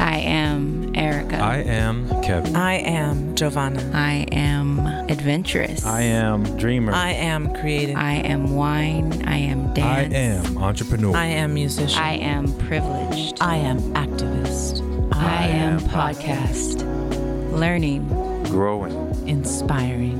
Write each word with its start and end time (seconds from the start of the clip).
I 0.00 0.16
am 0.24 0.92
Erica. 0.96 1.36
I 1.36 1.58
am 1.58 2.08
Kevin. 2.22 2.56
I 2.56 2.74
am 2.74 3.36
Giovanna. 3.36 3.88
I 3.94 4.26
am 4.32 4.80
adventurous. 5.08 5.84
I 5.86 6.00
am 6.02 6.42
dreamer. 6.56 6.92
I 6.92 7.12
am 7.12 7.54
creative. 7.54 7.96
I 7.96 8.14
am 8.14 8.56
wine. 8.56 9.24
I 9.28 9.36
am 9.36 9.72
dance. 9.74 10.12
I 10.12 10.16
am 10.16 10.58
entrepreneur. 10.58 11.16
I 11.16 11.26
am 11.26 11.54
musician. 11.54 12.02
I 12.02 12.14
am 12.14 12.52
privileged. 12.58 13.38
I 13.40 13.56
am 13.56 13.78
activist. 13.94 14.82
I 15.14 15.46
am 15.46 15.78
podcast. 15.78 16.82
Learning. 17.52 18.08
growing. 18.44 18.92
inspiring. 19.28 20.18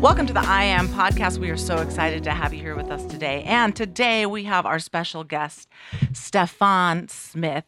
Welcome 0.00 0.26
to 0.28 0.32
the 0.32 0.40
I 0.40 0.64
Am 0.64 0.88
podcast. 0.88 1.36
We 1.36 1.50
are 1.50 1.58
so 1.58 1.76
excited 1.76 2.24
to 2.24 2.30
have 2.30 2.54
you 2.54 2.60
here 2.60 2.74
with 2.74 2.90
us 2.90 3.04
today. 3.04 3.42
And 3.42 3.76
today 3.76 4.24
we 4.24 4.44
have 4.44 4.64
our 4.64 4.78
special 4.78 5.24
guest, 5.24 5.68
Stefan 6.14 7.08
Smith, 7.08 7.66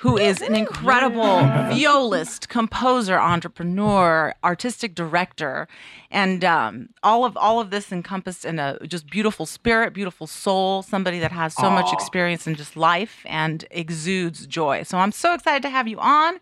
who 0.00 0.16
is 0.16 0.42
an 0.42 0.54
incredible 0.54 1.24
violist, 1.24 2.48
composer, 2.48 3.18
entrepreneur, 3.18 4.32
artistic 4.44 4.94
director, 4.94 5.66
and 6.08 6.44
um, 6.44 6.90
all 7.02 7.24
of 7.24 7.36
all 7.36 7.58
of 7.58 7.70
this 7.70 7.90
encompassed 7.90 8.44
in 8.44 8.60
a 8.60 8.78
just 8.86 9.10
beautiful 9.10 9.44
spirit, 9.44 9.92
beautiful 9.92 10.28
soul. 10.28 10.84
Somebody 10.84 11.18
that 11.18 11.32
has 11.32 11.52
so 11.52 11.68
much 11.68 11.92
experience 11.92 12.46
in 12.46 12.54
just 12.54 12.76
life 12.76 13.22
and 13.26 13.64
exudes 13.72 14.46
joy. 14.46 14.84
So 14.84 14.98
I'm 14.98 15.10
so 15.10 15.34
excited 15.34 15.62
to 15.62 15.70
have 15.70 15.88
you 15.88 15.98
on. 15.98 16.38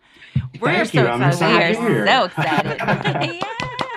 We're 0.61 0.85
Thank 0.85 0.89
so 0.89 1.01
you. 1.01 1.07
I'm 1.07 1.23
excited. 1.23 1.79
We're 1.79 1.87
to 1.87 1.89
be 1.89 1.93
here. 1.95 2.05
so 2.05 2.23
excited. 2.25 3.41
yeah. 3.41 3.94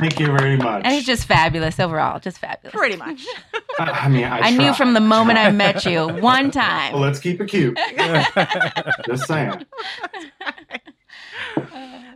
Thank 0.00 0.18
you 0.18 0.26
very 0.26 0.56
much. 0.56 0.82
And 0.84 0.94
he's 0.94 1.06
just 1.06 1.26
fabulous 1.26 1.78
overall. 1.78 2.18
Just 2.18 2.38
fabulous. 2.38 2.74
Pretty 2.74 2.96
much. 2.96 3.24
I, 3.78 3.90
I 3.90 4.08
mean, 4.08 4.24
I, 4.24 4.40
I 4.40 4.50
knew 4.50 4.74
from 4.74 4.94
the 4.94 5.00
moment 5.00 5.38
I 5.38 5.50
met 5.50 5.84
you 5.84 6.08
one 6.08 6.50
time. 6.62 6.92
Well, 6.92 7.02
let's 7.02 7.18
keep 7.20 7.40
it 7.40 7.46
cute. 7.48 7.78
Just 9.06 9.26
saying. 9.26 9.64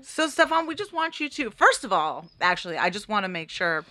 So, 0.02 0.28
Stefan, 0.28 0.66
we 0.66 0.74
just 0.74 0.92
want 0.92 1.18
you 1.20 1.28
to, 1.30 1.50
first 1.50 1.84
of 1.84 1.92
all, 1.92 2.26
actually, 2.40 2.76
I 2.78 2.90
just 2.90 3.08
want 3.08 3.24
to 3.24 3.28
make 3.28 3.50
sure 3.50 3.84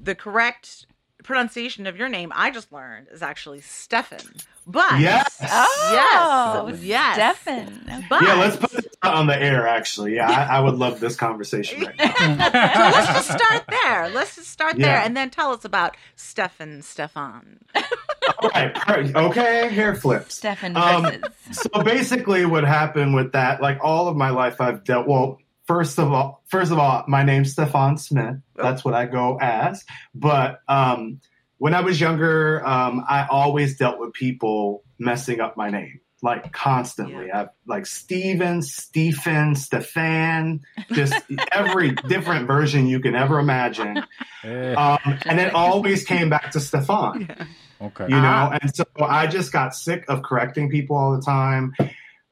the 0.00 0.14
correct 0.14 0.86
pronunciation 1.24 1.86
of 1.86 1.96
your 1.96 2.08
name 2.08 2.30
I 2.34 2.50
just 2.50 2.72
learned 2.72 3.08
is 3.10 3.22
actually 3.22 3.60
Stefan. 3.62 4.20
But 4.66 5.00
Yes. 5.00 5.38
Oh, 5.42 6.68
Yes. 6.72 6.82
Yes. 6.82 7.14
Stefan. 7.40 8.04
but 8.08 8.22
Yeah, 8.22 8.34
let's 8.34 8.56
put 8.56 8.70
this 8.70 8.85
on 9.02 9.26
the 9.26 9.40
air. 9.40 9.66
Actually, 9.66 10.16
yeah, 10.16 10.30
I, 10.30 10.56
I 10.56 10.60
would 10.60 10.74
love 10.74 11.00
this 11.00 11.16
conversation 11.16 11.82
right 11.84 11.96
now. 11.98 12.12
so 12.16 12.96
let's 12.98 13.06
just 13.08 13.30
start 13.32 13.64
there. 13.68 14.08
Let's 14.10 14.36
just 14.36 14.50
start 14.50 14.76
there 14.76 14.98
and 14.98 15.16
then 15.16 15.30
tell 15.30 15.52
us 15.52 15.64
about 15.64 15.96
Stefan 16.16 16.82
Stefan. 16.82 17.58
All 17.74 18.50
right, 18.54 18.74
per- 18.74 19.12
okay, 19.14 19.68
hair 19.68 19.94
flips. 19.94 20.36
Stefan 20.36 20.76
Um. 20.76 21.24
So 21.52 21.82
basically, 21.82 22.46
what 22.46 22.64
happened 22.64 23.14
with 23.14 23.32
that? 23.32 23.60
Like 23.62 23.78
all 23.82 24.08
of 24.08 24.16
my 24.16 24.30
life, 24.30 24.60
I've 24.60 24.84
dealt. 24.84 25.06
Well, 25.06 25.38
first 25.66 25.98
of 25.98 26.12
all, 26.12 26.42
first 26.46 26.72
of 26.72 26.78
all, 26.78 27.04
my 27.08 27.22
name's 27.22 27.52
Stefan 27.52 27.98
Smith. 27.98 28.36
That's 28.56 28.84
what 28.84 28.94
I 28.94 29.06
go 29.06 29.38
as. 29.40 29.84
But 30.14 30.60
um, 30.68 31.20
when 31.58 31.74
I 31.74 31.80
was 31.80 32.00
younger, 32.00 32.66
um, 32.66 33.04
I 33.08 33.26
always 33.28 33.78
dealt 33.78 33.98
with 33.98 34.12
people 34.12 34.84
messing 34.98 35.40
up 35.40 35.56
my 35.56 35.70
name. 35.70 36.00
Like 36.22 36.50
constantly, 36.52 37.30
I 37.30 37.48
like 37.66 37.84
Steven, 37.86 38.62
Stephen, 38.62 39.54
Stefan, 39.54 40.60
just 40.92 41.14
every 41.52 41.90
different 42.08 42.46
version 42.46 42.86
you 42.86 43.00
can 43.00 43.14
ever 43.14 43.38
imagine. 43.38 44.02
Eh, 44.42 44.72
Um, 44.74 44.98
and 45.26 45.38
it 45.38 45.54
always 45.54 46.04
came 46.04 46.30
back 46.30 46.52
to 46.52 46.60
Stefan 46.60 47.26
Yeah. 47.28 47.44
okay. 47.88 48.04
you 48.04 48.16
know 48.16 48.48
Ah. 48.52 48.58
and 48.62 48.74
so 48.74 48.84
i 49.02 49.26
just 49.26 49.52
got 49.52 49.74
sick 49.74 50.04
of 50.08 50.22
correcting 50.22 50.70
people 50.70 50.96
all 50.96 51.14
the 51.16 51.20
time 51.22 51.74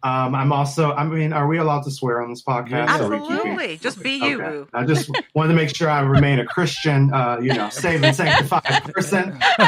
um, 0.03 0.35
i'm 0.35 0.53
also 0.53 0.93
i 0.93 1.05
mean 1.05 1.33
are 1.35 1.47
we 1.47 1.59
allowed 1.59 1.83
to 1.85 1.91
swear 1.91 2.23
on 2.23 2.31
this 2.31 2.43
podcast 2.43 2.71
Yeah. 2.71 3.01
Are 3.05 3.11
keeping- 3.11 3.37
Absolutely. 3.37 3.77
Just 3.79 4.03
be 4.03 4.13
you, 4.13 4.43
Okay. 4.43 4.71
i 4.73 4.85
just 4.85 5.11
wanted 5.35 5.49
to 5.49 5.55
make 5.57 5.75
sure 5.77 5.91
i 5.91 6.01
remain 6.01 6.39
a 6.39 6.47
christian 6.47 7.13
uh, 7.13 7.39
you 7.43 7.53
know 7.53 7.69
saved 7.69 8.05
and 8.05 8.17
sanctified 8.17 8.85
person 8.95 9.39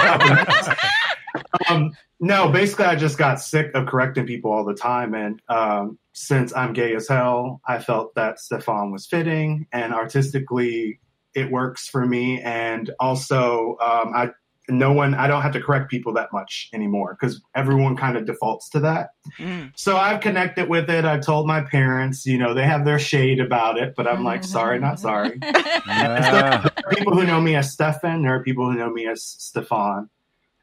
um, 1.68 1.92
no 2.20 2.48
basically 2.50 2.84
i 2.86 2.94
just 2.94 3.18
got 3.18 3.40
sick 3.40 3.70
of 3.74 3.86
correcting 3.86 4.26
people 4.26 4.50
all 4.50 4.64
the 4.64 4.74
time 4.74 5.14
and 5.14 5.40
um, 5.48 5.98
since 6.12 6.54
i'm 6.56 6.72
gay 6.72 6.94
as 6.94 7.08
hell 7.08 7.60
i 7.66 7.78
felt 7.78 8.14
that 8.14 8.38
stefan 8.40 8.90
was 8.90 9.06
fitting 9.06 9.66
and 9.72 9.92
artistically 9.94 10.98
it 11.34 11.50
works 11.50 11.88
for 11.88 12.06
me 12.06 12.40
and 12.42 12.90
also 13.00 13.76
um, 13.82 14.12
i 14.14 14.30
no 14.68 14.92
one 14.92 15.14
i 15.14 15.28
don't 15.28 15.42
have 15.42 15.52
to 15.52 15.60
correct 15.60 15.88
people 15.90 16.12
that 16.12 16.32
much 16.32 16.68
anymore 16.72 17.16
because 17.20 17.40
everyone 17.54 17.96
kind 17.96 18.16
of 18.16 18.24
defaults 18.26 18.68
to 18.70 18.80
that 18.80 19.10
Mm. 19.38 19.72
so 19.76 19.96
i've 19.96 20.20
connected 20.20 20.68
with 20.68 20.88
it 20.88 21.04
i've 21.04 21.20
told 21.20 21.46
my 21.48 21.60
parents 21.60 22.24
you 22.26 22.38
know 22.38 22.54
they 22.54 22.62
have 22.64 22.84
their 22.84 22.98
shade 22.98 23.40
about 23.40 23.76
it 23.76 23.94
but 23.96 24.06
i'm 24.06 24.22
like 24.24 24.42
sorry 24.44 24.78
not 24.78 24.98
sorry 25.00 25.38
Yeah. 25.86 26.62
there 26.62 26.72
are 26.86 26.90
people 26.94 27.14
who 27.14 27.24
know 27.26 27.40
me 27.40 27.54
as 27.56 27.72
Stefan. 27.72 28.22
There 28.22 28.34
are 28.34 28.42
people 28.42 28.70
who 28.70 28.76
know 28.78 28.90
me 28.90 29.06
as 29.06 29.22
Stefan, 29.22 30.08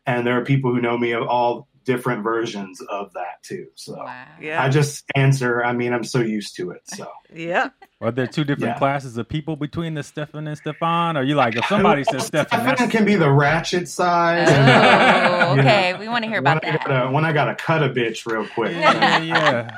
and 0.06 0.26
there 0.26 0.38
are 0.38 0.46
people 0.46 0.74
who 0.74 0.82
know 0.82 0.98
me 0.98 1.12
of 1.12 1.28
all 1.28 1.68
different 1.86 2.24
versions 2.24 2.82
of 2.90 3.12
that 3.14 3.42
too. 3.44 3.68
So 3.76 3.96
Wow. 3.96 4.26
Yeah. 4.42 4.64
I 4.64 4.70
just 4.70 5.04
answer. 5.16 5.64
I 5.64 5.74
mean, 5.74 5.94
I'm 5.94 6.04
so 6.04 6.20
used 6.22 6.56
to 6.58 6.72
it. 6.72 6.82
So 6.86 7.08
yeah. 7.34 7.70
Are 8.02 8.12
there 8.12 8.28
two 8.28 8.44
different 8.44 8.74
Yeah. 8.76 8.80
classes 8.80 9.16
of 9.18 9.30
people 9.30 9.56
between 9.56 9.94
the 9.94 10.04
Stefan 10.04 10.46
and 10.48 10.58
Stefan? 10.58 11.16
Or 11.16 11.24
you 11.24 11.36
like 11.36 11.56
if 11.56 11.66
somebody 11.68 12.04
says 12.12 12.26
Stefan, 12.26 12.48
Stefan 12.60 12.76
that's 12.76 12.92
can 12.92 13.06
be 13.06 13.16
the 13.16 13.32
ratchet 13.32 13.88
side. 13.88 14.50
and, 14.50 14.70
uh, 14.70 15.46
Oh, 15.48 15.50
you 15.56 15.56
know, 15.58 15.62
okay. 15.62 15.94
We 15.98 16.08
want 16.10 16.24
to 16.24 16.30
hear 16.30 16.40
about 16.40 16.62
when 16.64 16.74
I 16.74 16.78
that. 16.78 16.86
gotta, 16.88 17.12
when 17.12 17.26
I 17.26 17.32
gotta 17.32 17.56
cut 17.56 17.82
a 17.84 17.90
bitch 17.90 18.26
real 18.30 18.46
quick. 18.48 18.74
yeah, 18.74 19.20
yeah. 19.20 19.78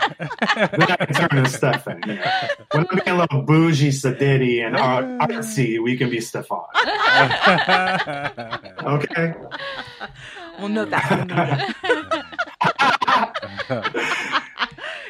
Then 0.72 0.82
I 0.92 0.96
can 1.06 1.14
turn 1.30 1.44
to 1.44 1.50
Stefan. 1.50 2.02
you 2.08 2.16
know. 2.16 2.32
When 2.72 2.88
I'm 2.92 2.98
being 3.06 3.16
a 3.16 3.20
little 3.20 3.42
bougie, 3.44 3.90
sedity, 3.90 4.66
and 4.66 4.76
art- 4.76 5.06
artsy, 5.30 5.82
we 5.82 5.96
can 5.98 6.10
be 6.10 6.20
Stefan. 6.20 6.64
Okay. 8.84 9.34
We'll 10.60 10.70
note 10.70 10.90
that. 10.90 11.08
for 11.08 11.16
the 11.18 11.26
media. 11.26 12.76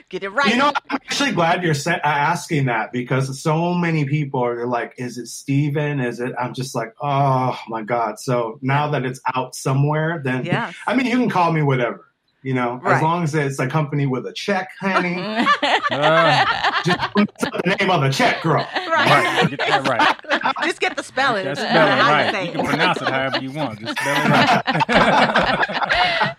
Get 0.10 0.24
it 0.24 0.30
right. 0.30 0.52
You 0.52 0.58
know, 0.58 0.72
I'm 0.90 1.00
actually 1.08 1.32
glad 1.32 1.64
you're 1.64 1.74
sa- 1.74 1.94
uh, 1.94 2.00
asking 2.04 2.66
that 2.66 2.92
because 2.92 3.42
so 3.42 3.74
many 3.74 4.06
people 4.06 4.44
are 4.46 4.68
like, 4.68 4.94
"Is 4.98 5.18
it 5.18 5.28
Steven? 5.28 6.00
Is 6.00 6.20
it?" 6.20 6.34
I'm 6.40 6.54
just 6.54 6.76
like, 6.76 6.94
"Oh 7.02 7.58
my 7.68 7.82
god!" 7.82 8.20
So 8.20 8.60
now 8.62 8.92
that 8.92 9.04
it's 9.04 9.20
out 9.34 9.56
somewhere, 9.56 10.22
then 10.24 10.46
yeah. 10.46 10.72
I 10.86 10.96
mean, 10.96 11.08
you 11.08 11.18
can 11.18 11.30
call 11.30 11.52
me 11.52 11.64
whatever, 11.64 12.06
you 12.46 12.54
know, 12.54 12.80
Right. 12.84 12.98
as 12.98 13.02
long 13.02 13.24
as 13.24 13.34
it's 13.34 13.58
a 13.58 13.66
company 13.68 14.06
with 14.06 14.28
a 14.28 14.32
check, 14.34 14.70
honey. 14.80 15.18
Uh, 15.92 16.44
just 16.84 17.00
put 17.14 17.30
the 17.40 17.76
name 17.80 17.92
on 17.92 18.02
the 18.02 18.10
check, 18.10 18.42
girl. 18.42 18.68
right. 18.90 19.48
Get 19.50 19.60
that 19.60 19.88
right. 19.88 20.54
Just 20.64 20.80
get 20.80 20.96
the 20.96 21.04
spelling. 21.04 21.44
Just 21.46 21.62
uh, 21.62 21.70
spell 21.70 21.88
it 21.88 21.92
how 22.02 22.08
you 22.08 22.32
right. 22.34 22.46
You 22.48 22.52
can 22.54 22.66
pronounce 22.66 23.02
it 23.02 23.08
however 23.08 23.38
you 23.40 23.52
want. 23.52 23.80
Just 23.80 23.98
spell 24.00 24.16
it 24.16 24.30
right. 24.30 24.64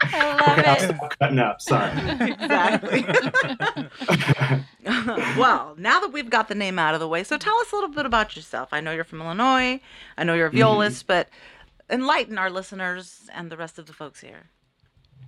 I 0.02 0.44
love 0.46 0.58
Okay, 0.58 0.68
I'll 0.68 0.80
stop 0.96 1.18
cutting 1.20 1.38
up. 1.38 1.60
Sorry. 1.60 1.92
exactly. 2.30 3.04
well, 5.40 5.74
now 5.78 6.00
that 6.00 6.12
we've 6.12 6.30
got 6.30 6.48
the 6.48 6.54
name 6.54 6.78
out 6.78 6.94
of 6.94 7.00
the 7.00 7.08
way, 7.08 7.22
so 7.24 7.36
tell 7.38 7.56
us 7.58 7.70
a 7.72 7.74
little 7.76 7.90
bit 7.90 8.06
about 8.06 8.34
yourself. 8.36 8.70
I 8.72 8.80
know 8.80 8.92
you're 8.92 9.04
from 9.04 9.20
Illinois. 9.22 9.80
I 10.18 10.24
know 10.24 10.34
you're 10.34 10.46
a 10.48 10.50
violist, 10.50 11.06
but 11.06 11.28
enlighten 11.88 12.36
our 12.38 12.50
listeners 12.50 13.28
and 13.32 13.50
the 13.50 13.56
rest 13.56 13.78
of 13.78 13.86
the 13.86 13.92
folks 13.92 14.20
here. 14.20 14.50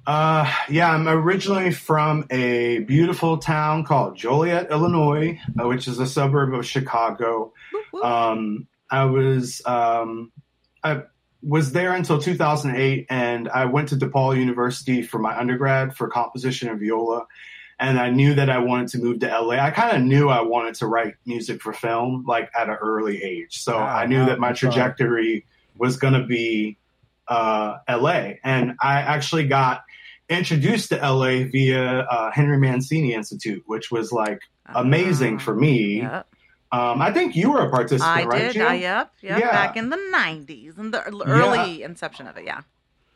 Uh, 0.09 0.51
yeah, 0.71 0.91
I'm 0.91 1.07
originally 1.07 1.71
from 1.71 2.25
a 2.31 2.79
beautiful 2.79 3.37
town 3.37 3.85
called 3.85 4.17
Joliet, 4.17 4.71
Illinois, 4.71 5.39
uh, 5.61 5.69
which 5.69 5.87
is 5.87 5.99
a 5.99 6.07
suburb 6.07 6.55
of 6.55 6.65
Chicago. 6.65 7.53
Whoop, 7.71 7.85
whoop. 7.93 8.05
Um, 8.07 8.69
I 8.91 9.05
was 9.05 9.61
um, 9.67 10.33
I 10.83 11.03
was 11.43 11.73
there 11.73 11.93
until 11.93 12.19
2008, 12.19 13.07
and 13.11 13.51
I 13.51 13.67
went 13.67 13.91
to 13.91 13.97
DePaul 13.97 14.35
University 14.39 15.03
for 15.03 15.19
my 15.19 15.39
undergrad 15.39 15.95
for 15.95 16.09
composition 16.09 16.71
and 16.71 16.81
viola. 16.81 17.27
And 17.79 18.01
I 18.01 18.09
knew 18.09 18.33
that 18.33 18.49
I 18.49 18.61
wanted 18.61 18.89
to 18.89 18.99
move 19.01 19.21
to 19.21 19.27
LA. 19.27 19.57
I 19.57 19.71
kind 19.73 19.95
of 19.95 20.03
knew 20.03 20.31
I 20.31 20.41
wanted 20.41 20.77
to 20.77 20.87
write 20.87 21.17
music 21.27 21.61
for 21.61 21.75
film, 21.75 22.25
like 22.27 22.51
at 22.59 22.71
an 22.71 22.77
early 22.81 23.23
age. 23.23 23.63
So 23.63 23.77
Wow, 23.77 23.85
I 23.85 24.07
knew 24.07 24.21
wow, 24.21 24.27
that 24.29 24.39
my 24.39 24.53
trajectory 24.55 25.45
was 25.77 25.99
going 25.99 26.15
to 26.15 26.25
be 26.25 26.79
uh, 27.29 27.77
LA. 27.87 28.33
And 28.43 28.77
I 28.81 29.03
actually 29.03 29.47
got 29.47 29.83
introduced 30.29 30.91
to 30.91 30.97
LA 30.97 31.45
via 31.51 32.01
uh, 32.01 32.31
Henry 32.31 32.59
Mancini 32.59 33.15
Institute, 33.15 33.63
which 33.67 33.91
was 33.91 34.13
like 34.13 34.41
amazing 34.67 35.37
Ah, 35.37 35.39
for 35.41 35.55
me. 35.55 36.01
Yep. 36.03 36.27
Um, 36.71 37.01
I 37.01 37.13
think 37.13 37.35
you 37.35 37.51
were 37.53 37.61
a 37.61 37.71
participant, 37.71 38.17
I 38.19 38.25
right? 38.25 38.39
did. 38.43 38.53
Jill? 38.55 38.69
I, 38.69 38.75
yep. 38.75 39.13
Yep. 39.23 39.41
Yeah. 39.41 39.51
Back 39.51 39.77
in 39.79 39.89
the 39.89 39.97
90s 39.97 40.79
in 40.79 40.91
the 40.91 41.03
early 41.03 41.83
inception 41.83 42.27
of 42.27 42.37
it. 42.37 42.45
Yeah. 42.45 42.61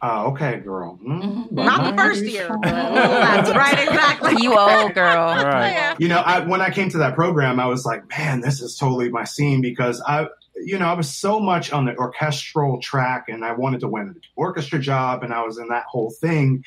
Oh, 0.04 0.32
okay, 0.32 0.56
girl. 0.58 0.98
Mm, 1.06 1.52
Not 1.52 1.90
the 1.90 1.96
first 1.96 2.24
year. 2.24 2.48
That's 2.62 3.50
right. 3.54 3.78
Exactly. 3.88 4.42
You 4.42 4.58
old 4.58 4.94
girl. 4.94 5.28
Right. 5.44 5.70
Yeah. 5.72 5.94
You 5.98 6.08
know, 6.08 6.18
I, 6.20 6.40
when 6.40 6.60
I 6.60 6.70
came 6.70 6.88
to 6.88 6.98
that 6.98 7.14
program, 7.14 7.60
I 7.60 7.66
was 7.66 7.84
like, 7.84 8.08
man, 8.08 8.40
this 8.40 8.60
is 8.62 8.76
totally 8.76 9.10
my 9.10 9.24
scene 9.24 9.60
because 9.60 10.02
I, 10.04 10.26
you 10.64 10.78
know, 10.78 10.86
I 10.86 10.94
was 10.94 11.12
so 11.12 11.40
much 11.40 11.72
on 11.72 11.84
the 11.84 11.96
orchestral 11.96 12.80
track 12.80 13.26
and 13.28 13.44
I 13.44 13.52
wanted 13.52 13.80
to 13.80 13.88
win 13.88 14.08
an 14.08 14.20
orchestra 14.36 14.78
job 14.78 15.22
and 15.22 15.32
I 15.32 15.44
was 15.44 15.58
in 15.58 15.68
that 15.68 15.84
whole 15.84 16.10
thing. 16.10 16.64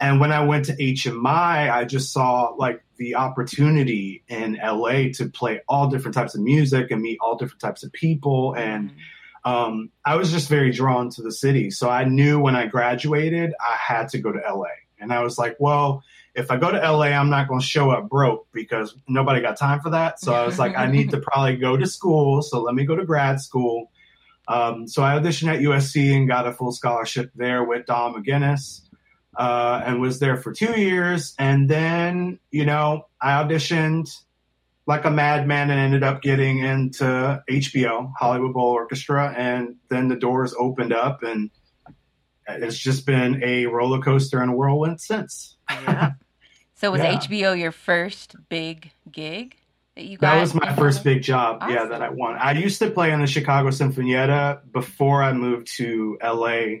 And 0.00 0.18
when 0.18 0.32
I 0.32 0.44
went 0.44 0.64
to 0.66 0.76
HMI, 0.76 1.70
I 1.70 1.84
just 1.84 2.12
saw 2.12 2.54
like 2.56 2.82
the 2.96 3.16
opportunity 3.16 4.22
in 4.28 4.58
LA 4.62 5.10
to 5.14 5.28
play 5.32 5.60
all 5.68 5.88
different 5.88 6.14
types 6.14 6.34
of 6.34 6.40
music 6.40 6.90
and 6.90 7.02
meet 7.02 7.18
all 7.20 7.36
different 7.36 7.60
types 7.60 7.82
of 7.82 7.92
people. 7.92 8.54
And 8.54 8.92
um, 9.44 9.90
I 10.04 10.16
was 10.16 10.30
just 10.30 10.48
very 10.48 10.70
drawn 10.70 11.10
to 11.10 11.22
the 11.22 11.32
city. 11.32 11.70
So 11.70 11.88
I 11.90 12.04
knew 12.04 12.40
when 12.40 12.56
I 12.56 12.66
graduated, 12.66 13.52
I 13.60 13.74
had 13.74 14.08
to 14.10 14.18
go 14.18 14.32
to 14.32 14.38
LA. 14.38 14.68
And 14.98 15.12
I 15.12 15.22
was 15.22 15.38
like, 15.38 15.56
well, 15.58 16.02
if 16.34 16.50
I 16.50 16.56
go 16.56 16.70
to 16.70 16.78
LA, 16.78 17.06
I'm 17.06 17.30
not 17.30 17.48
going 17.48 17.60
to 17.60 17.66
show 17.66 17.90
up 17.90 18.08
broke 18.08 18.46
because 18.52 18.94
nobody 19.08 19.40
got 19.40 19.58
time 19.58 19.80
for 19.80 19.90
that. 19.90 20.20
So 20.20 20.32
I 20.32 20.46
was 20.46 20.58
like, 20.58 20.76
I 20.76 20.86
need 20.86 21.10
to 21.10 21.20
probably 21.20 21.56
go 21.56 21.76
to 21.76 21.86
school. 21.86 22.42
So 22.42 22.60
let 22.62 22.74
me 22.74 22.84
go 22.84 22.96
to 22.96 23.04
grad 23.04 23.40
school. 23.40 23.90
Um, 24.48 24.88
so 24.88 25.02
I 25.02 25.18
auditioned 25.18 25.52
at 25.52 25.60
USC 25.60 26.14
and 26.16 26.28
got 26.28 26.46
a 26.46 26.52
full 26.52 26.72
scholarship 26.72 27.30
there 27.34 27.64
with 27.64 27.86
Don 27.86 28.14
McInnes 28.14 28.82
uh, 29.36 29.82
and 29.84 30.00
was 30.00 30.18
there 30.18 30.36
for 30.36 30.52
two 30.52 30.78
years. 30.78 31.34
And 31.38 31.68
then, 31.68 32.38
you 32.50 32.64
know, 32.64 33.06
I 33.20 33.42
auditioned 33.42 34.10
like 34.86 35.04
a 35.04 35.10
madman 35.10 35.70
and 35.70 35.78
ended 35.78 36.02
up 36.02 36.22
getting 36.22 36.58
into 36.58 37.42
HBO, 37.48 38.12
Hollywood 38.18 38.54
Bowl 38.54 38.70
Orchestra. 38.70 39.32
And 39.36 39.76
then 39.88 40.08
the 40.08 40.16
doors 40.16 40.54
opened 40.58 40.92
up 40.92 41.22
and 41.22 41.50
it's 42.48 42.78
just 42.78 43.06
been 43.06 43.42
a 43.44 43.66
roller 43.66 44.00
coaster 44.00 44.40
and 44.40 44.50
a 44.52 44.54
whirlwind 44.54 45.00
since. 45.00 45.56
Yeah. 45.70 46.12
So 46.74 46.90
was 46.90 47.02
Yeah. 47.02 47.18
HBO 47.18 47.60
your 47.60 47.72
first 47.72 48.36
big 48.48 48.90
gig 49.12 49.54
that 49.96 50.06
you 50.06 50.16
got? 50.16 50.32
That 50.32 50.40
was 50.40 50.54
my 50.54 50.74
first 50.76 51.04
big 51.04 51.22
job, 51.22 51.62
yeah, 51.68 51.84
that 51.84 52.00
I 52.00 52.08
won. 52.08 52.36
I 52.36 52.52
used 52.52 52.78
to 52.78 52.90
play 52.90 53.12
in 53.12 53.20
the 53.20 53.26
Chicago 53.26 53.68
Sinfonietta 53.68 54.72
before 54.72 55.22
I 55.22 55.34
moved 55.34 55.66
to 55.76 56.16
LA. 56.22 56.78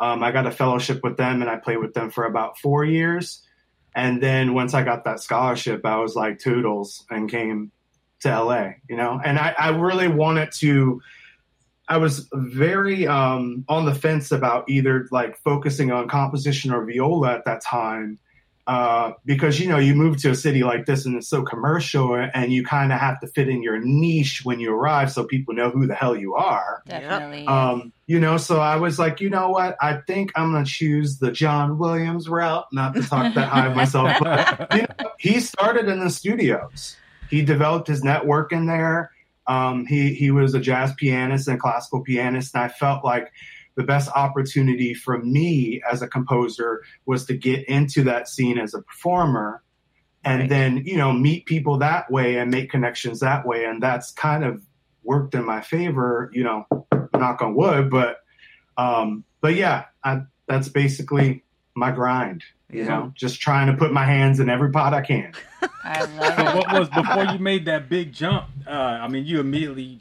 Um, 0.00 0.24
I 0.24 0.32
got 0.32 0.48
a 0.48 0.50
fellowship 0.50 1.00
with 1.04 1.16
them 1.16 1.42
and 1.42 1.48
I 1.48 1.58
played 1.58 1.78
with 1.78 1.94
them 1.94 2.10
for 2.10 2.24
about 2.24 2.58
four 2.58 2.84
years. 2.84 3.46
And 3.94 4.20
then 4.20 4.52
once 4.52 4.74
I 4.74 4.82
got 4.82 5.04
that 5.04 5.20
scholarship, 5.20 5.86
I 5.86 5.98
was 5.98 6.16
like 6.16 6.40
toodles 6.40 7.06
and 7.08 7.30
came 7.30 7.70
to 8.22 8.42
LA, 8.42 8.70
you 8.88 8.96
know? 8.96 9.20
And 9.24 9.38
I, 9.38 9.54
I 9.56 9.68
really 9.68 10.08
wanted 10.08 10.50
to, 10.58 11.00
I 11.88 11.98
was 11.98 12.28
very 12.32 13.06
um, 13.06 13.64
on 13.68 13.84
the 13.84 13.94
fence 13.94 14.32
about 14.32 14.68
either 14.68 15.06
like 15.10 15.38
focusing 15.38 15.92
on 15.92 16.08
composition 16.08 16.72
or 16.72 16.84
viola 16.84 17.34
at 17.34 17.44
that 17.44 17.62
time 17.62 18.18
uh, 18.66 19.12
because 19.24 19.60
you 19.60 19.68
know 19.68 19.78
you 19.78 19.94
move 19.94 20.16
to 20.16 20.30
a 20.30 20.34
city 20.34 20.64
like 20.64 20.86
this 20.86 21.06
and 21.06 21.14
it's 21.14 21.28
so 21.28 21.42
commercial 21.42 22.16
and 22.16 22.52
you 22.52 22.64
kind 22.64 22.92
of 22.92 22.98
have 22.98 23.20
to 23.20 23.26
fit 23.28 23.48
in 23.48 23.62
your 23.62 23.78
niche 23.78 24.44
when 24.44 24.58
you 24.58 24.74
arrive 24.74 25.12
so 25.12 25.22
people 25.24 25.54
know 25.54 25.70
who 25.70 25.86
the 25.86 25.94
hell 25.94 26.16
you 26.16 26.34
are. 26.34 26.82
Definitely. 26.88 27.46
um, 27.46 27.92
you 28.08 28.18
know 28.18 28.36
so 28.36 28.60
i 28.60 28.76
was 28.76 28.98
like 28.98 29.20
you 29.20 29.30
know 29.30 29.50
what? 29.50 29.76
I 29.80 29.98
think 30.06 30.32
i'm 30.34 30.52
going 30.52 30.64
to 30.64 30.70
choose 30.70 31.18
the 31.18 31.30
john 31.30 31.78
williams 31.78 32.28
route 32.28 32.66
not 32.72 32.94
to 32.94 33.02
talk 33.02 33.34
that 33.34 33.48
high 33.48 33.66
of 33.66 33.76
myself 33.76 34.12
but 34.20 34.74
you 34.74 34.82
know, 34.82 35.10
he 35.18 35.40
started 35.40 35.88
in 35.88 36.00
the 36.00 36.10
studios. 36.10 36.96
He 37.30 37.42
developed 37.42 37.88
his 37.88 38.04
network 38.04 38.52
in 38.52 38.66
there 38.66 39.10
um, 39.48 39.86
he, 39.86 40.12
he 40.14 40.30
was 40.30 40.54
a 40.54 40.60
jazz 40.60 40.92
pianist 40.94 41.48
and 41.48 41.60
classical 41.60 42.00
pianist 42.02 42.54
and 42.54 42.64
i 42.64 42.68
felt 42.68 43.04
like 43.04 43.32
the 43.76 43.84
best 43.84 44.10
opportunity 44.14 44.94
for 44.94 45.18
me 45.18 45.82
as 45.90 46.02
a 46.02 46.08
composer 46.08 46.82
was 47.04 47.26
to 47.26 47.36
get 47.36 47.66
into 47.68 48.02
that 48.02 48.28
scene 48.28 48.58
as 48.58 48.74
a 48.74 48.82
performer 48.82 49.62
and 50.24 50.40
Right. 50.40 50.48
then 50.48 50.82
you 50.84 50.96
know 50.96 51.12
meet 51.12 51.46
people 51.46 51.78
that 51.78 52.10
way 52.10 52.36
and 52.36 52.50
make 52.50 52.70
connections 52.70 53.20
that 53.20 53.46
way 53.46 53.64
and 53.64 53.82
that's 53.82 54.10
kind 54.12 54.44
of 54.44 54.62
worked 55.04 55.34
in 55.34 55.44
my 55.46 55.60
favor 55.60 56.30
you 56.34 56.42
know 56.42 56.66
knock 57.14 57.40
on 57.40 57.54
wood 57.54 57.88
but 57.88 58.18
um 58.76 59.24
but 59.40 59.54
yeah 59.54 59.84
I, 60.04 60.22
that's 60.48 60.68
basically 60.68 61.44
my 61.76 61.90
grind 61.92 62.42
you 62.70 62.80
Yeah. 62.80 62.88
know 62.88 63.12
just 63.14 63.40
trying 63.40 63.66
to 63.68 63.74
put 63.74 63.92
my 63.92 64.04
hands 64.04 64.40
in 64.40 64.48
every 64.50 64.70
pot 64.70 64.92
i 64.94 65.00
can 65.02 65.32
I 65.84 66.00
So 66.00 66.46
it. 66.48 66.54
what 66.56 66.72
was 66.80 66.88
before 66.88 67.24
you 67.32 67.38
made 67.38 67.64
that 67.66 67.88
big 67.88 68.12
jump? 68.12 68.46
Uh, 68.66 68.70
I 68.70 69.06
mean, 69.08 69.24
you 69.24 69.38
immediately 69.40 70.00